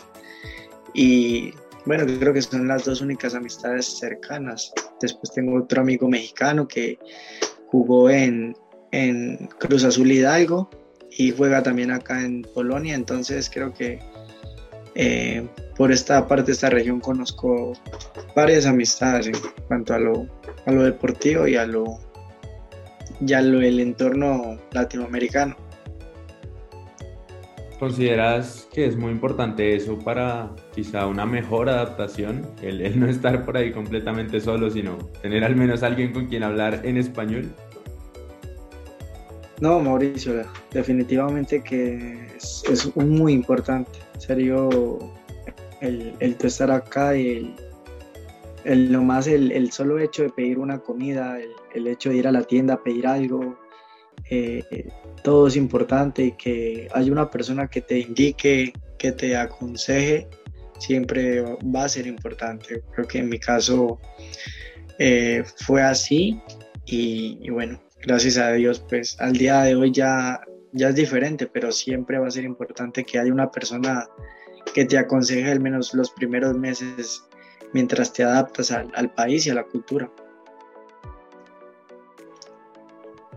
y 0.95 1.53
bueno, 1.87 2.05
creo 2.19 2.33
que 2.33 2.43
son 2.43 2.69
las 2.69 2.85
dos 2.85 3.01
únicas 3.01 3.35
amistades 3.35 3.87
cercanas. 3.99 4.73
Después 5.01 5.33
tengo 5.33 5.59
otro 5.59 5.81
amigo 5.81 6.09
mexicano 6.09 6.69
que 6.69 6.99
jugó 7.69 8.11
en, 8.11 8.57
en 8.93 9.49
Cruz 9.59 9.85
Azul 9.85 10.11
Hidalgo 10.11 10.69
y 11.11 11.31
juega 11.31 11.63
también 11.63 11.91
acá 11.91 12.23
en 12.23 12.43
Polonia, 12.43 12.95
entonces 12.95 13.51
creo 13.51 13.73
que 13.73 13.99
eh, 14.95 15.47
por 15.77 15.93
esta 15.93 16.27
parte 16.27 16.47
de 16.47 16.53
esta 16.53 16.71
región 16.71 17.01
conozco 17.01 17.73
varias 18.35 18.67
amistades 18.67 19.29
en 19.29 19.35
cuanto 19.67 19.95
a 19.95 19.99
lo, 19.99 20.27
a 20.67 20.73
lo 20.73 20.83
deportivo 20.83 21.47
y 21.47 21.57
a 21.57 21.67
lo, 21.67 21.99
ya 23.21 23.41
lo 23.41 23.61
el 23.61 23.81
entorno 23.81 24.59
latinoamericano. 24.73 25.57
¿Consideras 27.79 28.69
que 28.75 28.85
es 28.85 28.95
muy 28.95 29.11
importante 29.11 29.75
eso 29.75 29.99
para 29.99 30.51
quizá 30.75 31.07
una 31.07 31.25
mejor 31.25 31.71
adaptación? 31.71 32.47
El, 32.61 32.83
el, 32.83 33.01
no 33.01 33.07
estar 33.07 33.43
por 33.47 33.57
ahí 33.57 33.73
completamente 33.73 34.39
solo, 34.39 34.71
sino 34.71 34.99
tener 35.23 35.45
al 35.45 35.57
menos 35.57 35.83
alguien 35.83 36.13
con 36.13 36.27
quien 36.27 36.43
hablar 36.43 36.83
en 36.85 36.99
español. 36.99 37.55
No, 39.61 39.81
Mauricio, 39.81 40.43
definitivamente 40.73 41.63
que 41.63 42.27
es, 42.37 42.63
es 42.71 42.95
muy 42.97 43.33
importante. 43.33 43.99
Serio, 44.21 44.99
el, 45.81 46.15
el 46.21 46.37
estar 46.43 46.71
acá 46.71 47.17
y 47.17 47.29
el, 47.39 47.55
el 48.65 48.93
nomás 48.93 49.27
el, 49.27 49.51
el, 49.51 49.73
solo 49.73 49.99
hecho 49.99 50.23
de 50.23 50.29
pedir 50.29 50.59
una 50.59 50.79
comida, 50.79 51.41
el, 51.41 51.51
el, 51.75 51.87
hecho 51.87 52.11
de 52.11 52.17
ir 52.17 52.29
a 52.29 52.33
la 52.33 52.43
tienda 52.43 52.75
a 52.75 52.83
pedir 52.83 53.07
algo, 53.07 53.59
eh, 54.29 54.63
todo 55.25 55.47
es 55.47 55.57
importante 55.57 56.23
y 56.23 56.33
que 56.33 56.89
haya 56.93 57.11
una 57.11 57.31
persona 57.31 57.69
que 57.69 57.81
te 57.81 57.99
indique, 57.99 58.75
que 58.99 59.13
te 59.13 59.35
aconseje, 59.39 60.29
siempre 60.79 61.41
va 61.43 61.85
a 61.85 61.89
ser 61.89 62.07
importante. 62.07 62.83
Creo 62.93 63.09
que 63.09 63.19
en 63.21 63.31
mi 63.31 63.39
caso 63.39 63.99
eh, 64.99 65.43
fue 65.65 65.83
así 65.83 66.39
y, 66.85 67.39
y, 67.41 67.49
bueno, 67.49 67.81
gracias 68.03 68.37
a 68.37 68.53
Dios, 68.53 68.85
pues 68.87 69.19
al 69.19 69.33
día 69.33 69.63
de 69.63 69.77
hoy 69.77 69.93
ya, 69.93 70.43
ya 70.73 70.89
es 70.89 70.95
diferente, 70.95 71.47
pero 71.47 71.73
siempre 71.73 72.19
va 72.19 72.29
a 72.29 72.31
ser 72.31 72.45
importante 72.45 73.05
que 73.05 73.19
haya 73.19 73.33
una 73.33 73.51
persona 73.51 74.09
que 74.75 74.85
te 74.85 74.99
aconseje 74.99 75.51
al 75.51 75.61
menos 75.61 75.95
los 75.95 76.11
primeros 76.11 76.57
meses 76.57 77.25
mientras 77.73 78.13
te 78.13 78.25
adaptas 78.25 78.71
al, 78.71 78.91
al 78.95 79.13
país 79.13 79.47
y 79.47 79.51
a 79.51 79.55
la 79.55 79.65
cultura. 79.65 80.11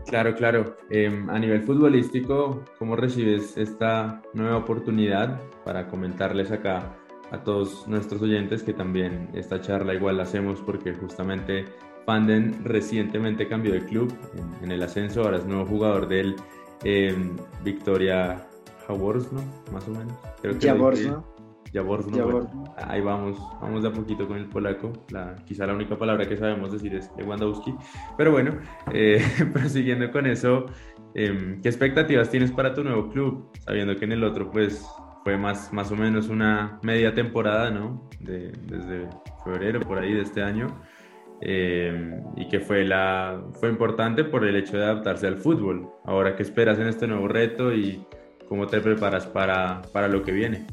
Claro, 0.08 0.36
claro. 0.36 0.78
Eh, 0.90 1.26
a 1.30 1.40
nivel 1.40 1.64
futbolístico, 1.64 2.64
¿cómo 2.78 2.96
recibes 2.96 3.58
esta 3.58 4.22
nueva 4.34 4.58
oportunidad 4.58 5.40
para 5.64 5.88
comentarles 5.88 6.52
acá 6.52 6.96
a 7.32 7.44
todos 7.44 7.88
nuestros 7.88 8.22
oyentes 8.22 8.62
que 8.62 8.74
también 8.74 9.30
esta 9.34 9.60
charla 9.62 9.94
igual 9.94 10.18
la 10.18 10.24
hacemos 10.24 10.62
porque 10.62 10.94
justamente 10.94 11.66
Fanden 12.06 12.66
recientemente 12.66 13.48
cambió 13.48 13.72
de 13.72 13.86
club 13.86 14.14
en, 14.38 14.66
en 14.66 14.72
el 14.72 14.84
ascenso, 14.84 15.24
ahora 15.24 15.38
es 15.38 15.46
nuevo 15.46 15.66
jugador 15.66 16.08
del 16.08 16.36
eh, 16.84 17.16
Victoria 17.64 18.48
¿no? 18.90 19.44
Más 19.72 19.88
o 19.88 19.92
menos. 19.92 20.14
Creo 20.42 20.58
que 20.58 20.68
Jaworz, 20.68 21.06
¿no? 21.06 21.34
Jaworz, 21.74 22.08
¿no? 22.08 22.26
Bueno, 22.26 22.76
ahí 22.78 23.02
vamos, 23.02 23.38
vamos 23.62 23.82
de 23.82 23.90
a 23.90 23.92
poquito 23.92 24.28
con 24.28 24.38
el 24.38 24.46
polaco. 24.48 24.94
La, 25.10 25.36
quizá 25.46 25.66
la 25.66 25.74
única 25.74 25.98
palabra 25.98 26.28
que 26.28 26.38
sabemos 26.38 26.72
decir 26.72 26.94
es 26.94 27.10
Lewandowski. 27.18 27.74
Pero 28.18 28.32
bueno, 28.32 28.60
eh, 28.94 29.24
prosiguiendo 29.54 30.12
con 30.12 30.28
eso, 30.28 30.68
eh, 31.16 31.60
¿qué 31.62 31.70
expectativas 31.70 32.30
tienes 32.30 32.52
para 32.52 32.74
tu 32.74 32.84
nuevo 32.84 33.10
club? 33.10 33.50
Sabiendo 33.60 33.96
que 33.96 34.06
en 34.06 34.12
el 34.12 34.24
otro, 34.24 34.52
pues, 34.52 34.86
fue 35.24 35.38
más, 35.38 35.72
más 35.74 35.92
o 35.92 35.96
menos 35.96 36.28
una 36.28 36.80
media 36.84 37.14
temporada, 37.14 37.72
¿no? 37.72 38.08
De, 38.20 38.52
desde 38.68 39.10
febrero, 39.44 39.80
por 39.80 39.98
ahí 39.98 40.14
de 40.14 40.22
este 40.22 40.44
año. 40.44 40.68
Eh, 41.46 42.22
y 42.38 42.48
que 42.48 42.62
fue, 42.62 42.86
la, 42.86 43.44
fue 43.60 43.68
importante 43.68 44.24
por 44.24 44.46
el 44.46 44.56
hecho 44.56 44.78
de 44.78 44.86
adaptarse 44.86 45.28
al 45.28 45.38
fútbol. 45.38 45.90
Ahora, 46.06 46.38
¿qué 46.38 46.44
esperas 46.44 46.80
en 46.80 46.88
este 46.88 47.06
nuevo 47.06 47.28
reto 47.28 47.74
y 47.74 48.02
cómo 48.48 48.68
te 48.68 48.80
preparas 48.80 49.26
para, 49.28 49.82
para 49.92 50.08
lo 50.08 50.24
que 50.24 50.32
viene? 50.32 50.66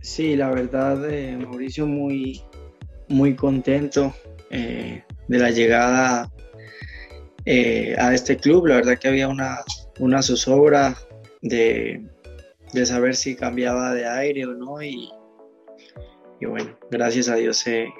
Sí, 0.00 0.36
la 0.36 0.50
verdad, 0.50 1.10
eh, 1.10 1.36
Mauricio, 1.36 1.86
muy, 1.86 2.40
muy 3.08 3.34
contento 3.34 4.14
eh, 4.50 5.02
de 5.28 5.38
la 5.38 5.50
llegada 5.50 6.30
eh, 7.46 7.96
a 7.98 8.14
este 8.14 8.36
club. 8.36 8.66
La 8.66 8.76
verdad 8.76 8.98
que 8.98 9.08
había 9.08 9.28
una, 9.28 9.58
una 9.98 10.22
zozobra 10.22 10.96
de, 11.42 12.06
de 12.72 12.86
saber 12.86 13.16
si 13.16 13.34
cambiaba 13.34 13.92
de 13.92 14.06
aire 14.06 14.46
o 14.46 14.54
no. 14.54 14.80
Y, 14.82 15.10
y 16.40 16.46
bueno, 16.46 16.70
gracias 16.90 17.28
a 17.28 17.34
Dios 17.34 17.58
se, 17.58 17.92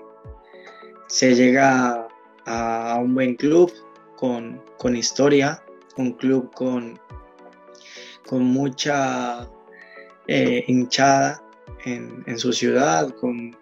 se 1.06 1.34
llega 1.34 2.08
a, 2.46 2.98
un 3.00 3.14
buen 3.14 3.34
club 3.36 3.70
con, 4.16 4.62
con 4.78 4.96
historia, 4.96 5.62
un 5.96 6.12
club 6.12 6.50
con, 6.54 6.98
con 8.26 8.42
mucha 8.42 9.46
eh, 10.26 10.64
hinchada 10.66 11.42
en, 11.84 12.24
en, 12.26 12.38
su 12.38 12.52
ciudad, 12.52 13.10
con 13.16 13.54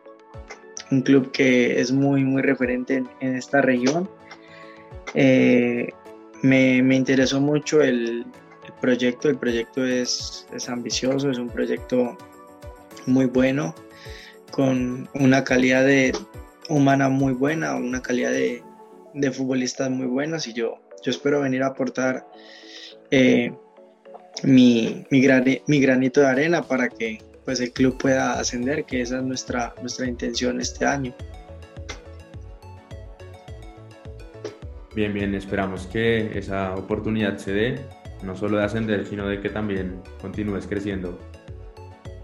un 0.90 1.02
club 1.02 1.32
que 1.32 1.80
es 1.80 1.90
muy, 1.90 2.22
muy 2.24 2.42
referente 2.42 2.94
en, 2.94 3.08
en 3.20 3.34
esta 3.34 3.60
región. 3.60 4.08
Eh, 5.14 5.88
me, 6.42 6.82
me, 6.82 6.94
interesó 6.94 7.40
mucho 7.40 7.82
el, 7.82 8.26
el, 8.64 8.72
proyecto, 8.80 9.28
el 9.28 9.38
proyecto 9.38 9.84
es, 9.84 10.46
es 10.52 10.68
ambicioso, 10.68 11.30
es 11.30 11.38
un 11.38 11.48
proyecto 11.48 12.16
muy 13.06 13.26
bueno 13.26 13.74
con 14.50 15.08
una 15.14 15.44
calidad 15.44 15.84
de 15.84 16.12
humana 16.68 17.08
muy 17.08 17.32
buena, 17.32 17.74
una 17.76 18.02
calidad 18.02 18.30
de, 18.30 18.62
de 19.14 19.30
futbolistas 19.30 19.90
muy 19.90 20.06
buenos 20.06 20.46
y 20.46 20.52
yo, 20.52 20.78
yo 21.02 21.10
espero 21.10 21.40
venir 21.40 21.62
a 21.62 21.68
aportar 21.68 22.26
eh, 23.10 23.52
mi, 24.42 25.04
mi, 25.10 25.20
gran, 25.20 25.44
mi, 25.66 25.80
granito 25.80 26.20
de 26.20 26.26
arena 26.26 26.62
para 26.62 26.88
que 26.88 27.18
pues, 27.44 27.60
el 27.60 27.72
club 27.72 27.98
pueda 27.98 28.38
ascender, 28.38 28.84
que 28.84 29.00
esa 29.00 29.18
es 29.18 29.24
nuestra, 29.24 29.74
nuestra 29.80 30.06
intención 30.06 30.60
este 30.60 30.84
año. 30.84 31.14
Bien, 34.94 35.14
bien, 35.14 35.34
esperamos 35.34 35.86
que 35.86 36.36
esa 36.38 36.74
oportunidad 36.74 37.38
se 37.38 37.52
dé, 37.52 37.80
no 38.22 38.36
solo 38.36 38.58
de 38.58 38.64
ascender, 38.64 39.06
sino 39.06 39.28
de 39.28 39.40
que 39.40 39.48
también 39.48 40.02
continúes 40.20 40.66
creciendo 40.66 41.18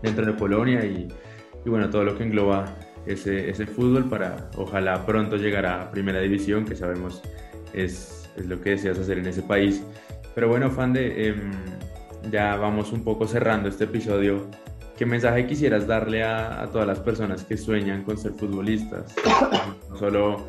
dentro 0.02 0.26
de 0.26 0.32
Polonia 0.32 0.84
y 0.84 1.08
y 1.64 1.68
bueno, 1.68 1.90
todo 1.90 2.04
lo 2.04 2.16
que 2.16 2.24
engloba 2.24 2.74
ese, 3.06 3.50
ese 3.50 3.66
fútbol 3.66 4.08
para 4.08 4.50
ojalá 4.56 5.04
pronto 5.04 5.36
llegar 5.36 5.66
a 5.66 5.90
primera 5.90 6.20
división, 6.20 6.64
que 6.64 6.76
sabemos 6.76 7.22
es, 7.72 8.30
es 8.36 8.46
lo 8.46 8.60
que 8.60 8.70
deseas 8.70 8.98
hacer 8.98 9.18
en 9.18 9.26
ese 9.26 9.42
país. 9.42 9.82
Pero 10.34 10.48
bueno, 10.48 10.70
Fande, 10.70 11.28
eh, 11.28 11.34
ya 12.30 12.56
vamos 12.56 12.92
un 12.92 13.04
poco 13.04 13.26
cerrando 13.26 13.68
este 13.68 13.84
episodio. 13.84 14.48
¿Qué 14.96 15.06
mensaje 15.06 15.46
quisieras 15.46 15.86
darle 15.86 16.22
a, 16.22 16.62
a, 16.62 16.66
todas 16.68 16.86
las 16.86 17.00
personas 17.00 17.44
que 17.44 17.56
sueñan 17.56 18.04
con 18.04 18.16
ser 18.18 18.32
futbolistas? 18.32 19.14
No 19.90 19.96
solo 19.96 20.44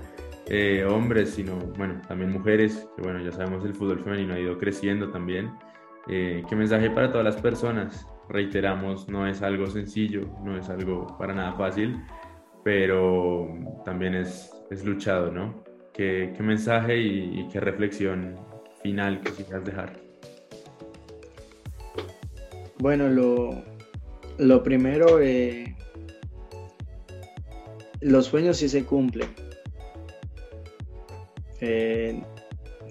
eh, 0.47 0.85
hombres, 0.87 1.31
sino 1.31 1.55
bueno, 1.77 2.01
también 2.07 2.31
mujeres, 2.31 2.87
que 2.95 3.01
bueno, 3.01 3.19
ya 3.23 3.31
sabemos 3.31 3.65
el 3.65 3.73
fútbol 3.73 3.99
femenino 4.03 4.33
ha 4.33 4.39
ido 4.39 4.57
creciendo 4.57 5.09
también. 5.09 5.51
Eh, 6.07 6.43
¿Qué 6.47 6.55
mensaje 6.55 6.89
para 6.91 7.11
todas 7.11 7.25
las 7.25 7.37
personas? 7.37 8.07
Reiteramos, 8.30 9.07
no 9.07 9.27
es 9.27 9.41
algo 9.41 9.68
sencillo, 9.68 10.27
no 10.43 10.57
es 10.57 10.69
algo 10.69 11.15
para 11.18 11.34
nada 11.34 11.53
fácil, 11.53 12.02
pero 12.64 13.47
también 13.84 14.15
es, 14.15 14.52
es 14.72 14.84
luchado, 14.85 15.31
¿no? 15.31 15.64
¿Qué, 15.93 16.34
mensaje 16.39 16.99
y, 16.99 17.47
qué 17.49 17.60
reflexión 17.60 18.35
final 18.81 19.22
quisieras 19.22 19.64
dejar? 19.64 19.93
Bueno, 22.80 23.07
lo, 23.07 23.64
lo 24.38 24.61
primero, 24.64 25.22
eh, 25.22 25.76
los 28.02 28.26
sueños 28.26 28.57
sí 28.57 28.68
se 28.68 28.84
cumplen. 28.84 29.30
Eh, 31.61 32.22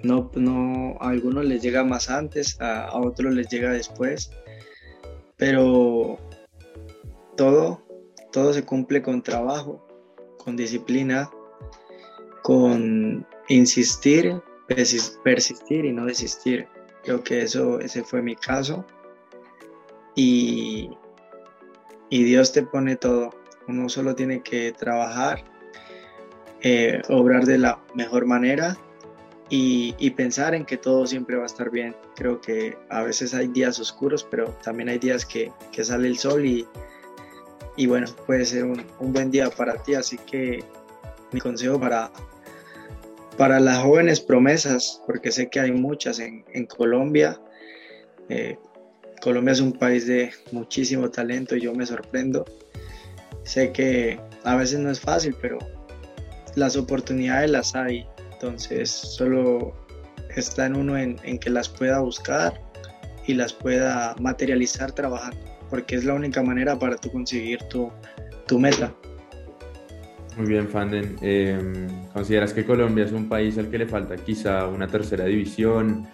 no, 0.03 0.31
no, 0.35 0.97
a 1.01 1.11
algunos 1.11 1.45
les 1.45 1.63
llega 1.63 1.85
más 1.85 2.09
antes, 2.09 2.59
a 2.61 2.97
otros 2.97 3.35
les 3.35 3.49
llega 3.49 3.71
después 3.71 4.31
pero 5.47 6.19
todo, 7.37 7.83
todo 8.33 8.55
se 8.55 8.65
cumple 8.65 9.03
con 9.03 9.23
trabajo, 9.23 9.87
con 10.43 10.57
disciplina, 10.57 11.29
con 12.43 13.27
insistir, 13.49 14.41
persistir 15.23 15.85
y 15.85 15.93
no 15.93 16.07
desistir. 16.07 16.67
Creo 17.03 17.23
que 17.23 17.43
eso, 17.43 17.79
ese 17.81 18.03
fue 18.05 18.23
mi 18.23 18.37
caso. 18.37 18.87
Y, 20.15 20.89
y 22.09 22.25
Dios 22.25 22.51
te 22.53 22.63
pone 22.63 22.97
todo. 22.97 23.29
Uno 23.69 23.91
solo 23.91 24.15
tiene 24.15 24.43
que 24.43 24.73
trabajar, 24.73 25.45
eh, 26.63 27.03
obrar 27.11 27.45
de 27.45 27.59
la 27.59 27.83
mejor 27.95 28.25
manera 28.25 28.79
y, 29.51 30.11
pensar 30.11 30.55
en 30.55 30.65
que 30.65 30.77
todo 30.77 31.07
siempre 31.07 31.37
va 31.37 31.43
a 31.45 31.47
estar 31.47 31.71
bien. 31.71 31.95
Creo 32.17 32.41
que 32.41 32.77
a 32.89 33.03
veces 33.03 33.35
hay 33.35 33.49
días 33.49 33.79
oscuros, 33.79 34.27
pero 34.31 34.49
también 34.63 34.89
hay 34.89 34.99
días 34.99 35.25
que, 35.25 35.53
que 35.71 35.85
sale 35.85 36.09
el 36.09 36.19
sol 36.19 36.45
y, 36.45 36.67
y 37.77 37.87
bueno, 37.87 38.07
puede 38.27 38.45
ser 38.47 38.65
un, 38.65 38.85
un, 38.99 39.13
buen 39.13 39.31
día 39.31 39.51
para 39.51 39.75
ti. 39.83 39.95
Así 39.95 40.19
que 40.19 40.65
mi 41.33 41.41
consejo 41.41 41.79
para, 41.79 42.11
para 43.37 43.61
las 43.61 43.79
jóvenes 43.79 44.21
promesas, 44.21 45.03
porque 45.07 45.31
sé 45.31 45.51
que 45.51 45.61
hay 45.61 45.73
muchas 45.73 46.19
en, 46.19 46.45
en 46.53 46.67
Colombia. 46.67 47.39
Eh, 48.29 48.57
Colombia 49.21 49.53
es 49.53 49.61
un 49.61 49.73
país 49.73 50.07
de 50.07 50.33
muchísimo 50.53 51.11
talento 51.11 51.57
y 51.57 51.61
yo 51.61 51.75
me 51.75 51.87
sorprendo. 51.87 52.45
Sé 53.43 53.73
que 53.73 54.19
a 54.45 54.57
veces 54.57 54.79
no 54.79 54.91
es 54.91 55.01
fácil, 55.01 55.37
pero 55.41 55.59
las 56.55 56.77
oportunidades 56.77 57.51
las 57.51 57.75
hay. 57.75 58.07
Entonces 58.35 58.91
solo 58.91 59.73
está 60.37 60.67
en 60.67 60.77
uno 60.77 60.99
en, 60.99 61.19
en 61.25 61.39
que 61.39 61.51
las 61.51 61.69
pueda 61.69 62.01
buscar 62.01 62.61
y 63.27 63.35
las 63.35 63.53
pueda 63.53 64.15
materializar 64.21 64.93
trabajando, 64.93 65.39
porque 65.71 65.97
es 65.97 66.05
la 66.05 66.15
única 66.15 66.43
manera 66.43 66.79
para 66.79 66.97
tú 66.97 67.11
conseguir 67.11 67.63
tu, 67.71 67.91
tu 68.47 68.59
meta. 68.59 68.93
Muy 70.37 70.47
bien, 70.49 70.69
Fanden. 70.69 71.17
Eh, 71.23 71.87
¿Consideras 72.13 72.53
que 72.53 72.65
Colombia 72.65 73.05
es 73.05 73.13
un 73.13 73.29
país 73.29 73.57
al 73.57 73.71
que 73.71 73.79
le 73.79 73.87
falta 73.87 74.17
quizá 74.17 74.67
una 74.67 74.89
tercera 74.89 75.27
división, 75.27 76.07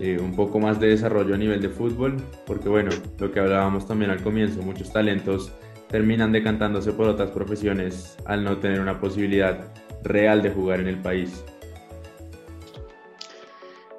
eh, 0.00 0.18
un 0.20 0.34
poco 0.34 0.58
más 0.58 0.80
de 0.80 0.88
desarrollo 0.88 1.34
a 1.34 1.38
nivel 1.38 1.62
de 1.62 1.68
fútbol? 1.68 2.16
Porque 2.44 2.68
bueno, 2.68 2.90
lo 3.18 3.30
que 3.30 3.38
hablábamos 3.38 3.86
también 3.86 4.10
al 4.10 4.20
comienzo, 4.22 4.62
muchos 4.62 4.92
talentos 4.92 5.52
terminan 5.88 6.32
decantándose 6.32 6.92
por 6.92 7.08
otras 7.08 7.30
profesiones 7.30 8.16
al 8.24 8.44
no 8.44 8.58
tener 8.58 8.80
una 8.80 9.00
posibilidad 9.00 9.72
real 10.02 10.42
de 10.42 10.50
jugar 10.50 10.80
en 10.80 10.88
el 10.88 10.98
país. 10.98 11.44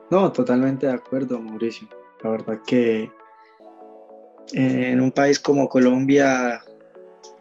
No, 0.09 0.31
totalmente 0.31 0.87
de 0.87 0.93
acuerdo, 0.93 1.39
Mauricio. 1.39 1.87
La 2.23 2.31
verdad 2.31 2.59
que 2.65 3.11
eh, 4.53 4.89
en 4.91 5.01
un 5.01 5.11
país 5.11 5.39
como 5.39 5.69
Colombia 5.69 6.63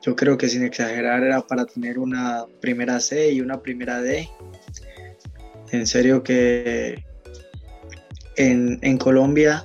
yo 0.03 0.15
creo 0.15 0.37
que 0.37 0.49
sin 0.49 0.63
exagerar 0.63 1.23
era 1.23 1.41
para 1.41 1.65
tener 1.65 1.99
una 1.99 2.47
primera 2.61 3.01
C 3.01 3.33
y 3.33 3.41
una 3.41 3.61
primera 3.61 4.01
D. 4.01 4.29
En 5.73 5.87
serio 5.87 6.23
que 6.23 7.05
en, 8.37 8.79
en 8.83 8.99
Colombia 8.99 9.65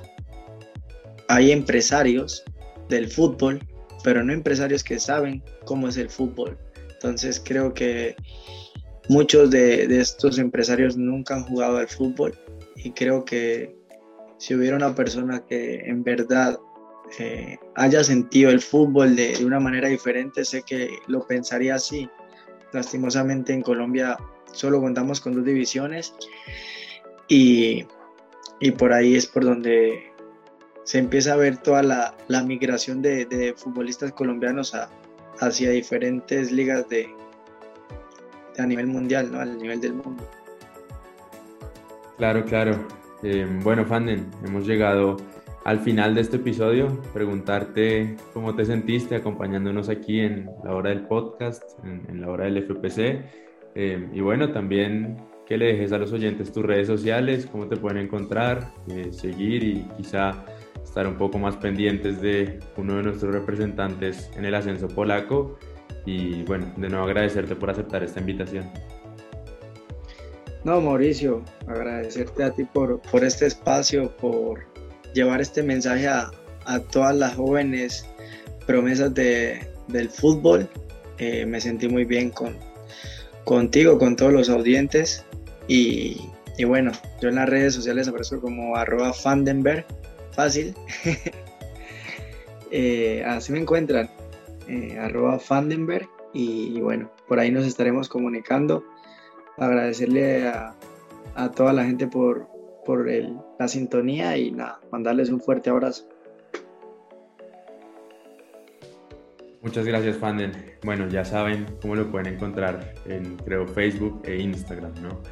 hay 1.28 1.52
empresarios 1.52 2.42
del 2.88 3.08
fútbol, 3.08 3.60
pero 4.02 4.24
no 4.24 4.32
empresarios 4.32 4.82
que 4.82 4.98
saben 4.98 5.42
cómo 5.64 5.88
es 5.88 5.96
el 5.96 6.10
fútbol. 6.10 6.58
Entonces 6.94 7.40
creo 7.44 7.72
que 7.74 8.16
muchos 9.08 9.50
de, 9.50 9.86
de, 9.86 10.00
estos 10.00 10.38
empresarios 10.38 10.96
nunca 10.96 11.34
han 11.34 11.44
jugado 11.44 11.76
al 11.76 11.88
fútbol 11.88 12.36
y 12.84 12.92
creo 12.92 13.24
que 13.24 13.74
si 14.36 14.54
hubiera 14.54 14.76
una 14.76 14.94
persona 14.94 15.42
que 15.44 15.80
en 15.86 16.04
verdad 16.04 16.60
eh, 17.18 17.58
haya 17.74 18.04
sentido 18.04 18.50
el 18.50 18.60
fútbol 18.60 19.16
de, 19.16 19.36
de, 19.36 19.44
una 19.44 19.58
manera 19.58 19.88
diferente, 19.88 20.44
sé 20.44 20.62
que 20.62 20.98
lo 21.06 21.26
pensaría 21.26 21.76
así. 21.76 22.08
Lastimosamente 22.72 23.54
en 23.54 23.62
Colombia 23.62 24.18
solo 24.52 24.80
contamos 24.80 25.20
con 25.20 25.34
dos 25.34 25.44
divisiones 25.44 26.14
y, 27.26 27.86
y 28.60 28.70
por 28.72 28.92
ahí 28.92 29.16
es 29.16 29.26
por 29.26 29.44
donde 29.44 30.12
se 30.84 30.98
empieza 30.98 31.32
a 31.32 31.36
ver 31.36 31.56
toda 31.56 31.82
la, 31.82 32.14
la 32.28 32.42
migración 32.42 33.00
de, 33.00 33.24
de, 33.24 33.54
futbolistas 33.54 34.12
colombianos 34.12 34.76
hacia 35.40 35.70
diferentes 35.70 36.52
ligas 36.52 36.86
de, 36.90 37.08
de, 38.54 38.62
a 38.62 38.66
nivel 38.66 38.88
mundial, 38.88 39.32
¿no? 39.32 39.40
al 39.40 39.56
nivel 39.56 39.80
del 39.80 39.94
mundo. 39.94 40.28
Claro, 42.16 42.44
claro. 42.44 42.86
Eh, 43.22 43.46
bueno, 43.62 43.84
Fanden, 43.84 44.30
hemos 44.46 44.66
llegado 44.66 45.16
al 45.64 45.80
final 45.80 46.14
de 46.14 46.20
este 46.20 46.36
episodio, 46.36 47.00
preguntarte 47.12 48.16
cómo 48.32 48.54
te 48.54 48.64
sentiste 48.64 49.16
acompañándonos 49.16 49.88
aquí 49.88 50.20
en 50.20 50.50
la 50.62 50.74
hora 50.74 50.90
del 50.90 51.06
podcast, 51.06 51.62
en, 51.84 52.02
en 52.08 52.20
la 52.20 52.30
hora 52.30 52.44
del 52.44 52.58
FPC. 52.62 53.24
Eh, 53.74 54.08
y 54.12 54.20
bueno, 54.20 54.50
también 54.52 55.16
que 55.46 55.58
le 55.58 55.66
dejes 55.66 55.92
a 55.92 55.98
los 55.98 56.12
oyentes 56.12 56.52
tus 56.52 56.64
redes 56.64 56.86
sociales, 56.86 57.46
cómo 57.50 57.66
te 57.66 57.76
pueden 57.76 57.98
encontrar, 57.98 58.72
eh, 58.88 59.12
seguir 59.12 59.62
y 59.62 59.86
quizá 59.96 60.44
estar 60.82 61.06
un 61.06 61.16
poco 61.16 61.38
más 61.38 61.56
pendientes 61.56 62.20
de 62.20 62.60
uno 62.76 62.96
de 62.96 63.02
nuestros 63.02 63.34
representantes 63.34 64.30
en 64.36 64.44
el 64.44 64.54
ascenso 64.54 64.88
polaco. 64.88 65.58
Y 66.06 66.42
bueno, 66.44 66.72
de 66.76 66.88
nuevo 66.88 67.04
agradecerte 67.04 67.56
por 67.56 67.70
aceptar 67.70 68.02
esta 68.02 68.20
invitación. 68.20 68.70
No, 70.64 70.80
Mauricio, 70.80 71.42
agradecerte 71.66 72.42
a 72.42 72.50
ti 72.50 72.64
por, 72.64 72.98
por 73.02 73.22
este 73.22 73.46
espacio, 73.46 74.10
por 74.16 74.64
llevar 75.12 75.42
este 75.42 75.62
mensaje 75.62 76.08
a, 76.08 76.30
a 76.64 76.78
todas 76.80 77.14
las 77.14 77.34
jóvenes 77.34 78.06
promesas 78.66 79.12
de, 79.12 79.68
del 79.88 80.08
fútbol. 80.08 80.66
Eh, 81.18 81.44
me 81.44 81.60
sentí 81.60 81.86
muy 81.86 82.06
bien 82.06 82.30
con, 82.30 82.56
contigo, 83.44 83.98
con 83.98 84.16
todos 84.16 84.32
los 84.32 84.48
audientes. 84.48 85.24
Y, 85.68 86.30
y, 86.56 86.64
bueno, 86.64 86.92
yo 87.20 87.28
en 87.28 87.34
las 87.34 87.48
redes 87.48 87.74
sociales 87.74 88.08
aparezco 88.08 88.40
como 88.40 88.74
arroba 88.74 89.12
fandenberg, 89.12 89.84
fácil. 90.32 90.74
eh, 92.70 93.22
así 93.26 93.52
me 93.52 93.60
encuentran, 93.60 94.08
eh, 94.66 94.96
arroba 94.98 95.38
fandenberg. 95.38 96.08
Y, 96.32 96.76
y, 96.76 96.80
bueno, 96.80 97.10
por 97.28 97.38
ahí 97.38 97.50
nos 97.50 97.66
estaremos 97.66 98.08
comunicando. 98.08 98.82
Agradecerle 99.56 100.48
a, 100.48 100.74
a 101.34 101.50
toda 101.50 101.72
la 101.72 101.84
gente 101.84 102.06
por, 102.06 102.46
por 102.84 103.08
el, 103.08 103.36
la 103.58 103.68
sintonía 103.68 104.36
y 104.36 104.50
nada, 104.50 104.80
mandarles 104.90 105.30
un 105.30 105.40
fuerte 105.40 105.70
abrazo. 105.70 106.06
Muchas 109.64 109.86
gracias, 109.86 110.18
Fanden. 110.18 110.52
Bueno, 110.84 111.08
ya 111.08 111.24
saben 111.24 111.64
cómo 111.80 111.94
lo 111.94 112.10
pueden 112.10 112.34
encontrar 112.34 112.94
en, 113.06 113.36
creo, 113.38 113.66
Facebook 113.66 114.20
e 114.24 114.36
Instagram, 114.36 114.92
¿no? 115.02 115.22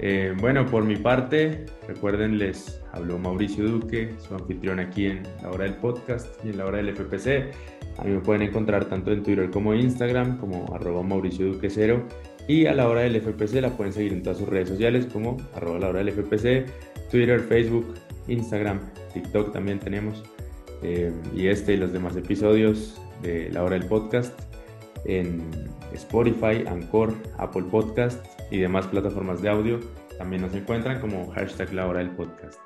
Eh, 0.00 0.34
bueno, 0.40 0.66
por 0.66 0.84
mi 0.84 0.96
parte, 0.96 1.66
recuerden, 1.86 2.38
les 2.38 2.82
habló 2.92 3.18
Mauricio 3.18 3.68
Duque, 3.68 4.14
su 4.18 4.34
anfitrión 4.34 4.80
aquí 4.80 5.06
en 5.06 5.22
la 5.42 5.50
hora 5.50 5.64
del 5.64 5.74
podcast 5.74 6.44
y 6.44 6.50
en 6.50 6.58
la 6.58 6.66
hora 6.66 6.78
del 6.78 6.96
FPC. 6.96 7.52
A 7.98 8.04
mí 8.04 8.14
me 8.14 8.20
pueden 8.20 8.42
encontrar 8.42 8.84
tanto 8.86 9.12
en 9.12 9.22
Twitter 9.22 9.48
como 9.50 9.72
Instagram, 9.74 10.38
como 10.38 10.74
arroba 10.74 11.02
Mauricio 11.04 11.46
Duque 11.46 11.70
0. 11.70 12.02
Y 12.48 12.66
a 12.66 12.74
la 12.74 12.88
hora 12.88 13.02
del 13.02 13.20
FPC 13.20 13.60
la 13.60 13.76
pueden 13.76 13.92
seguir 13.92 14.12
en 14.12 14.22
todas 14.22 14.38
sus 14.38 14.48
redes 14.48 14.70
sociales 14.70 15.06
como 15.06 15.36
arroba 15.54 15.78
la 15.78 15.88
hora 15.88 16.02
del 16.02 16.12
FPC, 16.12 16.66
Twitter, 17.10 17.40
Facebook, 17.40 17.94
Instagram, 18.26 18.80
TikTok 19.14 19.52
también 19.52 19.78
tenemos. 19.78 20.24
Eh, 20.82 21.12
y 21.34 21.48
este 21.48 21.74
y 21.74 21.76
los 21.76 21.92
demás 21.92 22.16
episodios 22.16 23.00
de 23.22 23.50
la 23.50 23.62
hora 23.62 23.78
del 23.78 23.86
podcast 23.86 24.38
en 25.04 25.42
Spotify, 25.92 26.64
Anchor, 26.66 27.14
Apple 27.36 27.64
Podcast 27.70 28.24
y 28.50 28.58
demás 28.58 28.86
plataformas 28.86 29.42
de 29.42 29.50
audio 29.50 29.80
también 30.18 30.42
nos 30.42 30.54
encuentran 30.54 31.00
como 31.00 31.30
hashtag 31.32 31.72
la 31.72 31.86
hora 31.86 32.00
del 32.00 32.10
podcast. 32.10 32.58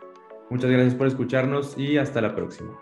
Muchas 0.51 0.71
gracias 0.71 0.95
por 0.95 1.07
escucharnos 1.07 1.77
y 1.77 1.99
hasta 1.99 2.21
la 2.21 2.35
próxima. 2.35 2.73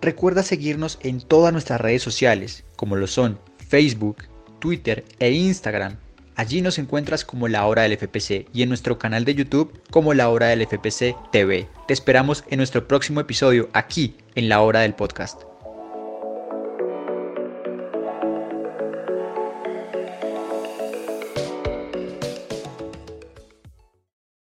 Recuerda 0.00 0.42
seguirnos 0.42 0.98
en 1.02 1.20
todas 1.20 1.52
nuestras 1.52 1.80
redes 1.80 2.02
sociales, 2.02 2.64
como 2.76 2.96
lo 2.96 3.06
son 3.06 3.38
Facebook, 3.68 4.18
Twitter 4.58 5.04
e 5.18 5.32
Instagram. 5.32 5.96
Allí 6.36 6.60
nos 6.60 6.78
encuentras 6.78 7.24
como 7.24 7.48
La 7.48 7.66
Hora 7.66 7.82
del 7.82 7.96
FPC 7.96 8.46
y 8.52 8.62
en 8.62 8.68
nuestro 8.68 8.98
canal 8.98 9.24
de 9.24 9.34
YouTube 9.34 9.80
como 9.90 10.12
La 10.12 10.28
Hora 10.28 10.48
del 10.48 10.66
FPC 10.66 11.16
TV. 11.32 11.66
Te 11.88 11.94
esperamos 11.94 12.44
en 12.50 12.58
nuestro 12.58 12.86
próximo 12.86 13.20
episodio 13.20 13.70
aquí 13.72 14.16
en 14.34 14.50
La 14.50 14.60
Hora 14.60 14.80
del 14.80 14.94
Podcast. 14.94 15.55